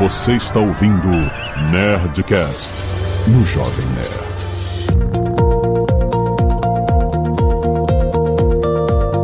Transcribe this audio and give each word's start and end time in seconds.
Você 0.00 0.32
está 0.32 0.58
ouvindo 0.58 1.08
Nerdcast 1.70 2.72
no 3.28 3.44
Jovem 3.44 3.84
Nerd. 3.88 4.30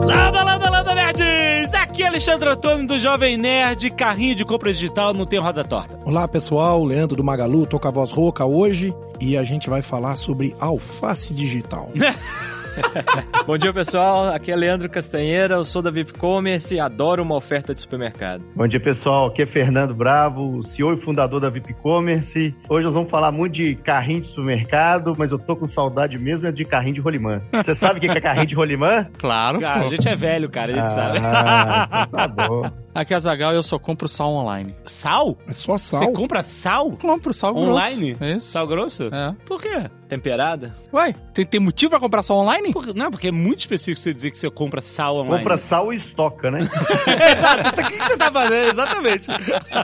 Landa, 0.04 0.42
landa, 0.42 0.68
landa, 0.68 0.94
nerds! 0.94 1.72
Aqui 1.72 2.02
é 2.02 2.08
Alexandre 2.08 2.50
Antônio 2.50 2.86
do 2.86 2.98
Jovem 2.98 3.38
Nerd, 3.38 3.88
carrinho 3.88 4.34
de 4.34 4.44
compra 4.44 4.70
digital, 4.70 5.14
não 5.14 5.24
tem 5.24 5.38
roda 5.38 5.64
torta. 5.64 5.98
Olá 6.04 6.28
pessoal, 6.28 6.84
Leandro 6.84 7.16
do 7.16 7.24
Magalu, 7.24 7.66
tô 7.66 7.80
com 7.80 7.88
a 7.88 7.90
voz 7.90 8.10
rouca 8.10 8.44
hoje 8.44 8.94
e 9.18 9.34
a 9.34 9.44
gente 9.44 9.70
vai 9.70 9.80
falar 9.80 10.14
sobre 10.14 10.54
alface 10.60 11.32
digital. 11.32 11.88
Bom 13.46 13.56
dia, 13.58 13.72
pessoal. 13.72 14.28
Aqui 14.28 14.50
é 14.50 14.56
Leandro 14.56 14.88
Castanheira, 14.88 15.54
eu 15.54 15.64
sou 15.64 15.82
da 15.82 15.90
VIP 15.90 16.12
Commerce 16.14 16.74
e 16.74 16.80
adoro 16.80 17.22
uma 17.22 17.34
oferta 17.34 17.74
de 17.74 17.80
supermercado. 17.80 18.42
Bom 18.54 18.66
dia, 18.66 18.80
pessoal. 18.80 19.26
Aqui 19.26 19.42
é 19.42 19.46
Fernando 19.46 19.94
Bravo, 19.94 20.62
CEO 20.62 20.94
e 20.94 20.96
fundador 20.96 21.40
da 21.40 21.48
VIP 21.48 21.74
Commerce. 21.74 22.54
Hoje 22.68 22.84
nós 22.84 22.94
vamos 22.94 23.10
falar 23.10 23.32
muito 23.32 23.54
de 23.54 23.74
carrinho 23.76 24.20
de 24.20 24.28
supermercado, 24.28 25.12
mas 25.16 25.32
eu 25.32 25.38
tô 25.38 25.56
com 25.56 25.66
saudade 25.66 26.18
mesmo 26.18 26.46
é 26.46 26.52
de 26.52 26.64
carrinho 26.64 26.94
de 26.94 27.00
rolimã. 27.00 27.40
Você 27.52 27.74
sabe 27.74 27.98
o 27.98 28.00
que 28.00 28.10
é 28.10 28.20
carrinho 28.20 28.46
de 28.46 28.54
rolimã? 28.54 29.06
Claro. 29.18 29.60
Cara, 29.60 29.84
a 29.84 29.88
gente 29.88 30.08
é 30.08 30.16
velho, 30.16 30.48
cara, 30.48 30.72
a 30.72 30.76
gente 30.76 30.90
sabe. 30.90 31.18
Ah, 31.22 32.06
então 32.08 32.18
tá 32.18 32.28
bom. 32.28 32.70
Aqui 32.96 33.12
é 33.12 33.16
a 33.18 33.20
Zagal 33.20 33.52
e 33.52 33.56
eu 33.56 33.62
só 33.62 33.78
compro 33.78 34.08
sal 34.08 34.32
online. 34.32 34.74
Sal? 34.86 35.36
É 35.46 35.52
só 35.52 35.76
sal. 35.76 36.00
Você 36.00 36.12
compra 36.12 36.42
sal? 36.42 36.92
Compro 36.92 37.34
sal 37.34 37.52
grosso. 37.52 37.68
Online? 37.70 38.16
É 38.18 38.32
Isso. 38.36 38.46
Sal 38.48 38.66
grosso? 38.66 39.04
É. 39.12 39.34
Por 39.44 39.60
quê? 39.60 39.90
Temperada? 40.08 40.74
Ué, 40.94 41.12
tem, 41.34 41.44
tem 41.44 41.60
motivo 41.60 41.90
pra 41.90 42.00
comprar 42.00 42.22
sal 42.22 42.38
online? 42.38 42.72
Por- 42.72 42.94
não, 42.94 43.10
porque 43.10 43.28
é 43.28 43.32
muito 43.32 43.60
específico 43.60 44.00
você 44.00 44.14
dizer 44.14 44.30
que 44.30 44.38
você 44.38 44.48
compra 44.48 44.80
sal 44.80 45.16
online. 45.16 45.38
Compra 45.42 45.58
sal 45.58 45.92
e 45.92 45.96
estoca, 45.96 46.50
né? 46.50 46.60
Exato, 47.06 47.68
o 47.68 47.84
que 47.86 47.98
que 47.98 48.06
você 48.06 48.16
tá 48.16 48.32
fazendo? 48.32 48.70
Exatamente. 48.72 49.26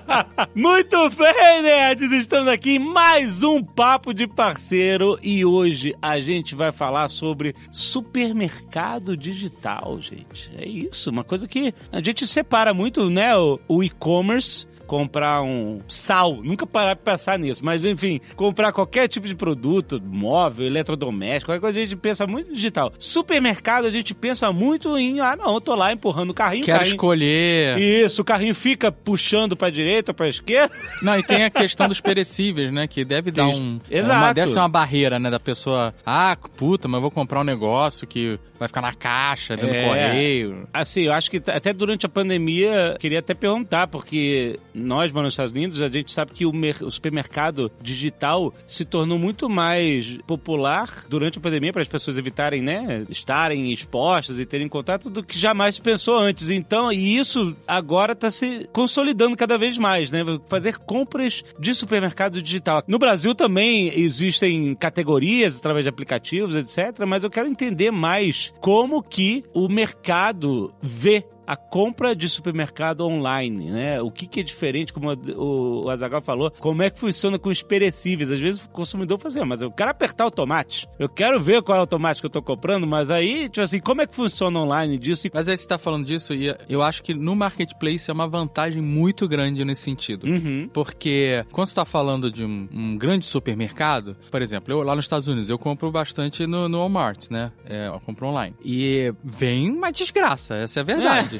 Muito 0.54 1.10
bem, 1.10 1.62
nerds! 1.62 2.12
Estamos 2.12 2.48
aqui 2.48 2.76
em 2.76 2.78
mais 2.78 3.42
um 3.42 3.62
Papo 3.62 4.14
de 4.14 4.26
Parceiro 4.26 5.18
e 5.22 5.44
hoje 5.44 5.94
a 6.00 6.18
gente 6.20 6.54
vai 6.54 6.72
falar 6.72 7.10
sobre 7.10 7.54
supermercado 7.70 9.16
digital, 9.16 9.98
gente. 10.00 10.50
É 10.56 10.66
isso, 10.66 11.10
uma 11.10 11.24
coisa 11.24 11.46
que 11.46 11.74
a 11.90 12.00
gente 12.00 12.26
separa 12.28 12.72
muito, 12.72 13.01
né? 13.10 13.36
O, 13.36 13.58
o 13.68 13.82
e-commerce 13.82 14.66
comprar 14.92 15.40
um 15.42 15.80
sal, 15.88 16.42
nunca 16.42 16.66
parar 16.66 16.94
pra 16.94 17.14
pensar 17.14 17.38
nisso, 17.38 17.64
mas 17.64 17.82
enfim, 17.82 18.20
comprar 18.36 18.72
qualquer 18.74 19.08
tipo 19.08 19.26
de 19.26 19.34
produto, 19.34 19.98
móvel, 20.04 20.66
eletrodoméstico, 20.66 21.46
qualquer 21.46 21.60
coisa, 21.62 21.78
a 21.78 21.82
gente 21.82 21.96
pensa 21.96 22.26
muito 22.26 22.50
em 22.50 22.54
digital. 22.54 22.92
Supermercado, 22.98 23.86
a 23.86 23.90
gente 23.90 24.14
pensa 24.14 24.52
muito 24.52 24.98
em, 24.98 25.18
ah, 25.18 25.34
não, 25.34 25.54
eu 25.54 25.62
tô 25.62 25.74
lá 25.74 25.94
empurrando 25.94 26.32
o 26.32 26.34
carrinho, 26.34 26.66
Quero 26.66 26.76
carrinho, 26.80 26.94
escolher. 26.94 27.78
isso, 27.78 28.20
o 28.20 28.24
carrinho 28.24 28.54
fica 28.54 28.92
puxando 28.92 29.56
pra 29.56 29.70
direita 29.70 30.10
ou 30.10 30.14
pra 30.14 30.28
esquerda. 30.28 30.70
Não, 31.00 31.18
e 31.18 31.22
tem 31.22 31.44
a 31.44 31.50
questão 31.50 31.88
dos 31.88 32.00
perecíveis, 32.00 32.72
né? 32.72 32.86
Que 32.86 33.04
deve 33.04 33.30
dar 33.30 33.48
um. 33.48 33.80
Exato. 33.90 34.18
Uma, 34.24 34.32
deve 34.34 34.52
ser 34.52 34.58
uma 34.58 34.68
barreira, 34.68 35.18
né? 35.18 35.30
Da 35.30 35.40
pessoa. 35.40 35.94
Ah, 36.04 36.36
puta, 36.56 36.86
mas 36.86 36.98
eu 36.98 37.00
vou 37.02 37.10
comprar 37.10 37.40
um 37.40 37.44
negócio 37.44 38.06
que 38.06 38.38
vai 38.58 38.68
ficar 38.68 38.80
na 38.80 38.94
caixa, 38.94 39.56
dentro 39.56 39.74
É. 39.74 39.82
do 39.82 39.88
correio. 39.88 40.68
Assim, 40.72 41.02
eu 41.02 41.12
acho 41.12 41.28
que 41.30 41.38
até 41.50 41.72
durante 41.72 42.06
a 42.06 42.08
pandemia, 42.08 42.96
queria 43.00 43.18
até 43.18 43.34
perguntar, 43.34 43.88
porque 43.88 44.58
nós, 44.82 45.12
mano, 45.12 45.26
nos 45.26 45.34
Estados 45.34 45.52
Unidos, 45.52 45.80
a 45.80 45.88
gente 45.88 46.12
sabe 46.12 46.32
que 46.32 46.44
o, 46.44 46.52
o 46.52 46.90
supermercado 46.90 47.70
digital 47.80 48.52
se 48.66 48.84
tornou 48.84 49.18
muito 49.18 49.48
mais 49.48 50.18
popular 50.26 51.04
durante 51.08 51.38
a 51.38 51.40
pandemia 51.40 51.72
para 51.72 51.82
as 51.82 51.88
pessoas 51.88 52.18
evitarem, 52.18 52.62
né, 52.62 53.06
estarem 53.08 53.72
expostas 53.72 54.38
e 54.38 54.46
terem 54.46 54.68
contato 54.68 55.08
do 55.08 55.22
que 55.22 55.38
jamais 55.38 55.76
se 55.76 55.82
pensou 55.82 56.16
antes. 56.16 56.50
Então, 56.50 56.92
e 56.92 57.16
isso 57.16 57.56
agora 57.66 58.12
está 58.12 58.30
se 58.30 58.68
consolidando 58.72 59.36
cada 59.36 59.56
vez 59.56 59.78
mais, 59.78 60.10
né? 60.10 60.20
Fazer 60.48 60.78
compras 60.78 61.44
de 61.58 61.74
supermercado 61.74 62.42
digital. 62.42 62.82
No 62.86 62.98
Brasil 62.98 63.34
também 63.34 63.92
existem 63.98 64.74
categorias 64.74 65.56
através 65.56 65.84
de 65.84 65.88
aplicativos, 65.88 66.54
etc. 66.54 67.04
Mas 67.06 67.24
eu 67.24 67.30
quero 67.30 67.48
entender 67.48 67.90
mais 67.90 68.52
como 68.60 69.02
que 69.02 69.44
o 69.54 69.68
mercado 69.68 70.72
vê 70.80 71.24
a 71.46 71.56
compra 71.56 72.14
de 72.14 72.28
supermercado 72.28 73.02
online, 73.06 73.70
né? 73.70 74.00
O 74.00 74.10
que, 74.10 74.26
que 74.26 74.40
é 74.40 74.42
diferente, 74.42 74.92
como 74.92 75.12
o 75.36 75.88
Azagal 75.90 76.22
falou, 76.22 76.50
como 76.60 76.82
é 76.82 76.90
que 76.90 76.98
funciona 76.98 77.38
com 77.38 77.48
os 77.48 77.62
perecíveis? 77.62 78.30
Às 78.30 78.40
vezes 78.40 78.64
o 78.64 78.70
consumidor 78.70 79.18
fala 79.18 79.28
assim, 79.30 79.40
"Ah, 79.40 79.46
mas 79.46 79.62
eu 79.62 79.70
quero 79.70 79.90
apertar 79.90 80.26
o 80.26 80.30
tomate, 80.30 80.88
eu 80.98 81.08
quero 81.08 81.40
ver 81.40 81.62
qual 81.62 81.78
é 81.78 81.82
o 81.82 81.86
tomate 81.86 82.20
que 82.20 82.26
eu 82.26 82.30
tô 82.30 82.42
comprando, 82.42 82.86
mas 82.86 83.10
aí, 83.10 83.48
tipo 83.48 83.60
assim, 83.60 83.80
como 83.80 84.02
é 84.02 84.06
que 84.06 84.14
funciona 84.14 84.58
online 84.60 84.98
disso? 84.98 85.28
Mas 85.32 85.48
aí 85.48 85.56
você 85.56 85.66
tá 85.66 85.78
falando 85.78 86.04
disso 86.06 86.34
e 86.34 86.54
eu 86.68 86.82
acho 86.82 87.02
que 87.02 87.14
no 87.14 87.34
marketplace 87.36 88.10
é 88.10 88.12
uma 88.12 88.26
vantagem 88.26 88.80
muito 88.82 89.28
grande 89.28 89.64
nesse 89.64 89.82
sentido. 89.82 90.26
Uhum. 90.26 90.68
Porque 90.72 91.44
quando 91.52 91.68
você 91.68 91.74
tá 91.74 91.84
falando 91.84 92.30
de 92.30 92.44
um, 92.44 92.68
um 92.72 92.96
grande 92.96 93.24
supermercado, 93.26 94.16
por 94.30 94.42
exemplo, 94.42 94.72
eu 94.72 94.82
lá 94.82 94.94
nos 94.96 95.04
Estados 95.04 95.28
Unidos, 95.28 95.50
eu 95.50 95.58
compro 95.58 95.90
bastante 95.90 96.46
no, 96.46 96.68
no 96.68 96.78
Walmart, 96.78 97.30
né? 97.30 97.52
É, 97.64 97.88
eu 97.88 98.00
compro 98.00 98.26
online. 98.26 98.54
E 98.64 99.12
vem 99.22 99.70
uma 99.70 99.90
desgraça, 99.92 100.56
essa 100.56 100.80
é 100.80 100.82
a 100.82 100.84
verdade. 100.84 101.31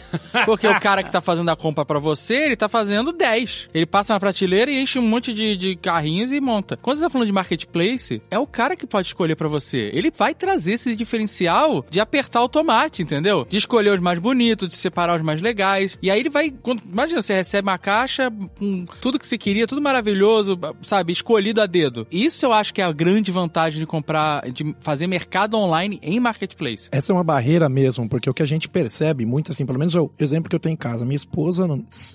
Porque 0.45 0.67
o 0.67 0.79
cara 0.81 1.03
que 1.03 1.11
tá 1.11 1.21
fazendo 1.21 1.49
a 1.51 1.57
compra 1.57 1.85
pra 1.85 1.99
você, 1.99 2.35
ele 2.35 2.57
tá 2.57 2.69
fazendo 2.69 3.13
10. 3.13 3.69
Ele 3.75 3.87
passa 3.87 4.13
na 4.15 4.21
prateleira 4.21 4.71
e 4.71 4.81
enche 4.81 4.99
um 4.99 5.03
monte 5.03 5.33
de, 5.33 5.57
de 5.57 5.77
carrinhos 5.77 6.31
e 6.33 6.41
monta. 6.41 6.77
Quando 6.77 6.99
você 6.99 7.03
tá 7.05 7.11
falando 7.11 7.27
de 7.27 7.33
marketplace, 7.33 8.23
é 8.31 8.39
o 8.39 8.47
cara 8.47 8.77
que 8.77 8.87
pode 8.87 9.09
escolher 9.09 9.37
pra 9.37 9.49
você. 9.49 9.91
Ele 9.93 10.13
vai 10.17 10.35
trazer 10.35 10.73
esse 10.75 10.95
diferencial 10.97 11.85
de 11.91 12.01
apertar 12.01 12.43
o 12.43 12.49
tomate, 12.49 13.03
entendeu? 13.03 13.47
De 13.49 13.57
escolher 13.57 13.91
os 13.95 14.01
mais 14.01 14.19
bonitos, 14.19 14.69
de 14.69 14.77
separar 14.77 15.17
os 15.17 15.23
mais 15.23 15.41
legais. 15.41 15.97
E 16.03 16.11
aí 16.11 16.21
ele 16.21 16.31
vai. 16.31 16.51
quando- 16.51 16.83
imagina, 16.91 17.21
você 17.23 17.35
recebe 17.35 17.69
uma 17.69 17.79
caixa 17.79 18.31
com 18.59 18.85
tudo 19.01 19.19
que 19.19 19.27
você 19.27 19.39
queria, 19.39 19.67
tudo 19.67 19.81
maravilhoso, 19.83 20.59
sabe? 20.83 21.13
Escolhido 21.13 21.61
a 21.61 21.67
dedo. 21.67 22.07
Isso 22.11 22.45
eu 22.47 22.53
acho 22.53 22.73
que 22.75 22.81
é 22.81 22.85
a 22.85 22.93
grande 22.93 23.31
vantagem 23.31 23.79
de 23.81 23.87
comprar, 23.87 24.51
de 24.51 24.75
fazer 24.81 25.07
mercado 25.07 25.57
online 25.57 25.99
em 26.03 26.19
marketplace. 26.21 26.89
Essa 26.91 27.13
é 27.13 27.15
uma 27.15 27.25
barreira 27.25 27.69
mesmo, 27.69 28.09
porque 28.09 28.29
o 28.29 28.35
que 28.35 28.43
a 28.43 28.47
gente 28.47 28.69
percebe 28.69 29.25
muito 29.27 29.51
assim, 29.51 29.65
pelo 29.67 29.79
menos 29.83 29.95
o 29.95 30.11
exemplo 30.19 30.49
que 30.49 30.57
eu 30.57 30.61
tenho 30.61 30.73
em 30.75 30.77
casa, 30.77 31.05
minha 31.05 31.17
esposa 31.17 31.67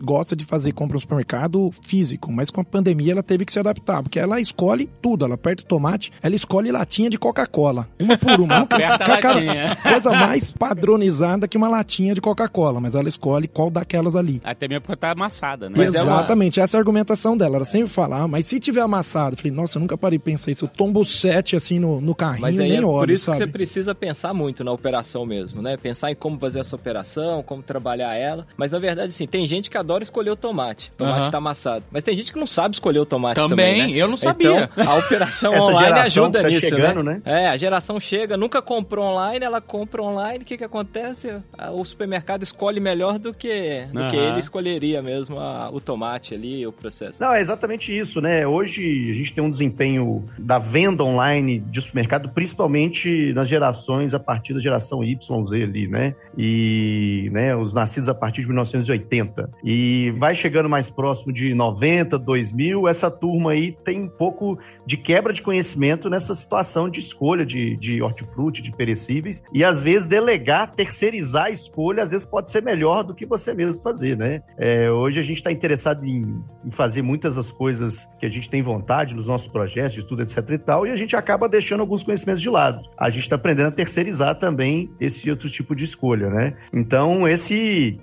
gosta 0.01 0.35
de 0.35 0.45
fazer 0.45 0.71
compra 0.71 0.95
no 0.95 0.99
supermercado 0.99 1.71
físico, 1.81 2.31
mas 2.31 2.49
com 2.49 2.61
a 2.61 2.63
pandemia 2.63 3.11
ela 3.13 3.23
teve 3.23 3.45
que 3.45 3.51
se 3.51 3.59
adaptar, 3.59 4.01
porque 4.03 4.19
ela 4.19 4.39
escolhe 4.39 4.89
tudo, 5.01 5.25
ela 5.25 5.35
aperta 5.35 5.63
o 5.63 5.65
tomate, 5.65 6.11
ela 6.21 6.35
escolhe 6.35 6.71
latinha 6.71 7.09
de 7.09 7.17
Coca-Cola, 7.17 7.87
uma 7.99 8.17
por 8.17 8.39
uma. 8.39 8.57
Aperta 8.67 9.17
cara, 9.21 9.75
coisa 9.81 10.11
mais 10.11 10.51
padronizada 10.51 11.47
que 11.47 11.57
uma 11.57 11.67
latinha 11.67 12.13
de 12.13 12.21
Coca-Cola, 12.21 12.79
mas 12.79 12.95
ela 12.95 13.09
escolhe 13.09 13.47
qual 13.47 13.69
daquelas 13.69 14.15
ali. 14.15 14.41
Até 14.43 14.67
mesmo 14.67 14.81
porque 14.81 14.95
tá 14.95 15.11
amassada, 15.11 15.69
né? 15.69 15.75
Mas 15.77 15.93
é 15.95 16.01
uma- 16.03 16.17
Exatamente, 16.17 16.59
essa 16.59 16.75
é 16.75 16.77
a 16.77 16.81
argumentação 16.81 17.35
dela. 17.37 17.57
Ela 17.57 17.65
sempre 17.65 17.89
fala, 17.89 18.21
ah, 18.21 18.27
mas 18.27 18.45
se 18.47 18.59
tiver 18.59 18.81
amassado, 18.81 19.33
eu 19.33 19.37
falei, 19.37 19.51
nossa, 19.51 19.77
eu 19.77 19.81
nunca 19.81 19.97
parei 19.97 20.17
de 20.17 20.23
pensar 20.23 20.51
isso. 20.51 20.65
Eu 20.65 20.69
tombo 20.69 21.05
sete 21.05 21.55
assim 21.55 21.79
no, 21.79 21.99
no 22.01 22.13
carrinho, 22.15 22.41
Mas 22.41 22.59
aí 22.59 22.67
nem 22.69 22.77
é 22.77 22.81
por 22.81 22.87
olho, 22.87 23.13
isso 23.13 23.25
sabe? 23.25 23.37
que 23.39 23.43
você 23.45 23.51
precisa 23.51 23.93
pensar 23.95 24.33
muito 24.33 24.63
na 24.63 24.71
operação 24.71 25.25
mesmo, 25.25 25.61
né? 25.61 25.77
Pensar 25.77 26.11
em 26.11 26.15
como 26.15 26.37
fazer 26.39 26.59
essa 26.59 26.75
operação, 26.75 27.43
como 27.43 27.56
trabalhar 27.61 28.13
ela. 28.15 28.45
Mas 28.57 28.71
na 28.71 28.79
verdade, 28.79 29.09
assim, 29.09 29.27
tem 29.27 29.45
gente 29.47 29.69
que 29.69 29.77
adora 29.77 30.03
escolher 30.03 30.31
o 30.31 30.35
tomate. 30.35 30.91
O 30.95 30.97
tomate 30.97 31.21
Aham. 31.21 31.31
tá 31.31 31.37
amassado. 31.37 31.83
Mas 31.91 32.03
tem 32.03 32.15
gente 32.15 32.31
que 32.33 32.39
não 32.39 32.47
sabe 32.47 32.75
escolher 32.75 32.99
o 32.99 33.05
tomate 33.05 33.35
Também, 33.35 33.79
também, 33.81 33.93
né? 33.95 33.99
eu 34.01 34.07
não 34.07 34.17
sabia. 34.17 34.69
Então, 34.75 34.85
a 34.93 34.95
operação 34.95 35.53
online 35.59 35.99
ajuda 35.99 36.41
tá 36.41 36.47
nisso, 36.49 36.67
chegando, 36.69 37.03
né? 37.03 37.21
né? 37.25 37.43
É, 37.43 37.47
a 37.49 37.57
geração 37.57 37.99
chega, 37.99 38.35
nunca 38.37 38.61
comprou 38.61 39.05
online, 39.05 39.43
ela 39.45 39.61
compra 39.61 40.01
online, 40.01 40.43
o 40.43 40.45
que 40.45 40.57
que 40.57 40.63
acontece? 40.63 41.33
O 41.73 41.83
supermercado 41.85 42.43
escolhe 42.43 42.79
melhor 42.79 43.19
do 43.19 43.33
que, 43.33 43.87
do 43.91 44.07
que 44.07 44.15
ele 44.15 44.39
escolheria 44.39 45.01
mesmo 45.01 45.39
a- 45.39 45.69
o 45.71 45.79
tomate 45.79 46.33
ali, 46.33 46.65
o 46.65 46.71
processo. 46.71 47.21
Não, 47.21 47.33
é 47.33 47.41
exatamente 47.41 47.95
isso, 47.97 48.21
né? 48.21 48.45
Hoje 48.47 49.11
a 49.11 49.15
gente 49.15 49.33
tem 49.33 49.43
um 49.43 49.49
desempenho 49.51 50.25
da 50.37 50.59
venda 50.59 51.03
online 51.03 51.59
de 51.59 51.81
supermercado, 51.81 52.29
principalmente 52.29 53.33
nas 53.33 53.47
gerações 53.49 54.13
a 54.13 54.19
partir 54.19 54.53
da 54.53 54.59
geração 54.59 55.03
YZ 55.03 55.29
ali, 55.63 55.87
né? 55.87 56.15
E 56.37 57.29
né, 57.31 57.46
os 57.55 57.73
nascidos 57.73 58.09
a 58.09 58.13
partir 58.13 58.41
de 58.41 58.47
1980. 58.47 59.49
E 59.63 60.13
vai 60.17 60.35
chegando 60.35 60.69
mais 60.69 60.89
próximo 60.89 61.31
de 61.31 61.53
90, 61.53 62.17
2000, 62.17 62.87
essa 62.87 63.09
turma 63.09 63.51
aí 63.51 63.71
tem 63.83 64.03
um 64.03 64.09
pouco 64.09 64.57
de 64.85 64.97
quebra 64.97 65.33
de 65.33 65.41
conhecimento 65.41 66.09
nessa 66.09 66.33
situação 66.33 66.89
de 66.89 66.99
escolha 66.99 67.45
de, 67.45 67.75
de 67.77 68.01
hortifruti, 68.01 68.61
de 68.61 68.71
perecíveis. 68.71 69.43
E 69.53 69.63
às 69.63 69.83
vezes 69.83 70.07
delegar, 70.07 70.71
terceirizar 70.71 71.45
a 71.45 71.49
escolha, 71.51 72.03
às 72.03 72.11
vezes 72.11 72.25
pode 72.25 72.49
ser 72.49 72.61
melhor 72.61 73.03
do 73.03 73.13
que 73.13 73.25
você 73.25 73.53
mesmo 73.53 73.81
fazer, 73.81 74.17
né? 74.17 74.41
É, 74.57 74.89
hoje 74.89 75.19
a 75.19 75.23
gente 75.23 75.37
está 75.37 75.51
interessado 75.51 76.05
em, 76.05 76.41
em 76.65 76.71
fazer 76.71 77.01
muitas 77.01 77.35
das 77.35 77.51
coisas 77.51 78.07
que 78.19 78.25
a 78.25 78.29
gente 78.29 78.49
tem 78.49 78.61
vontade 78.61 79.15
nos 79.15 79.27
nossos 79.27 79.47
projetos, 79.47 79.95
de 79.95 80.03
tudo, 80.03 80.23
etc 80.23 80.37
e 80.49 80.57
tal, 80.57 80.87
e 80.87 80.91
a 80.91 80.95
gente 80.95 81.15
acaba 81.15 81.47
deixando 81.47 81.81
alguns 81.81 82.03
conhecimentos 82.03 82.41
de 82.41 82.49
lado. 82.49 82.81
A 82.97 83.09
gente 83.09 83.23
está 83.23 83.35
aprendendo 83.35 83.67
a 83.67 83.71
terceirizar 83.71 84.35
também 84.35 84.91
esse 84.99 85.29
outro 85.29 85.49
tipo 85.49 85.75
de 85.75 85.83
escolha, 85.83 86.29
né? 86.29 86.53
Então, 86.73 87.27
esse 87.27 87.36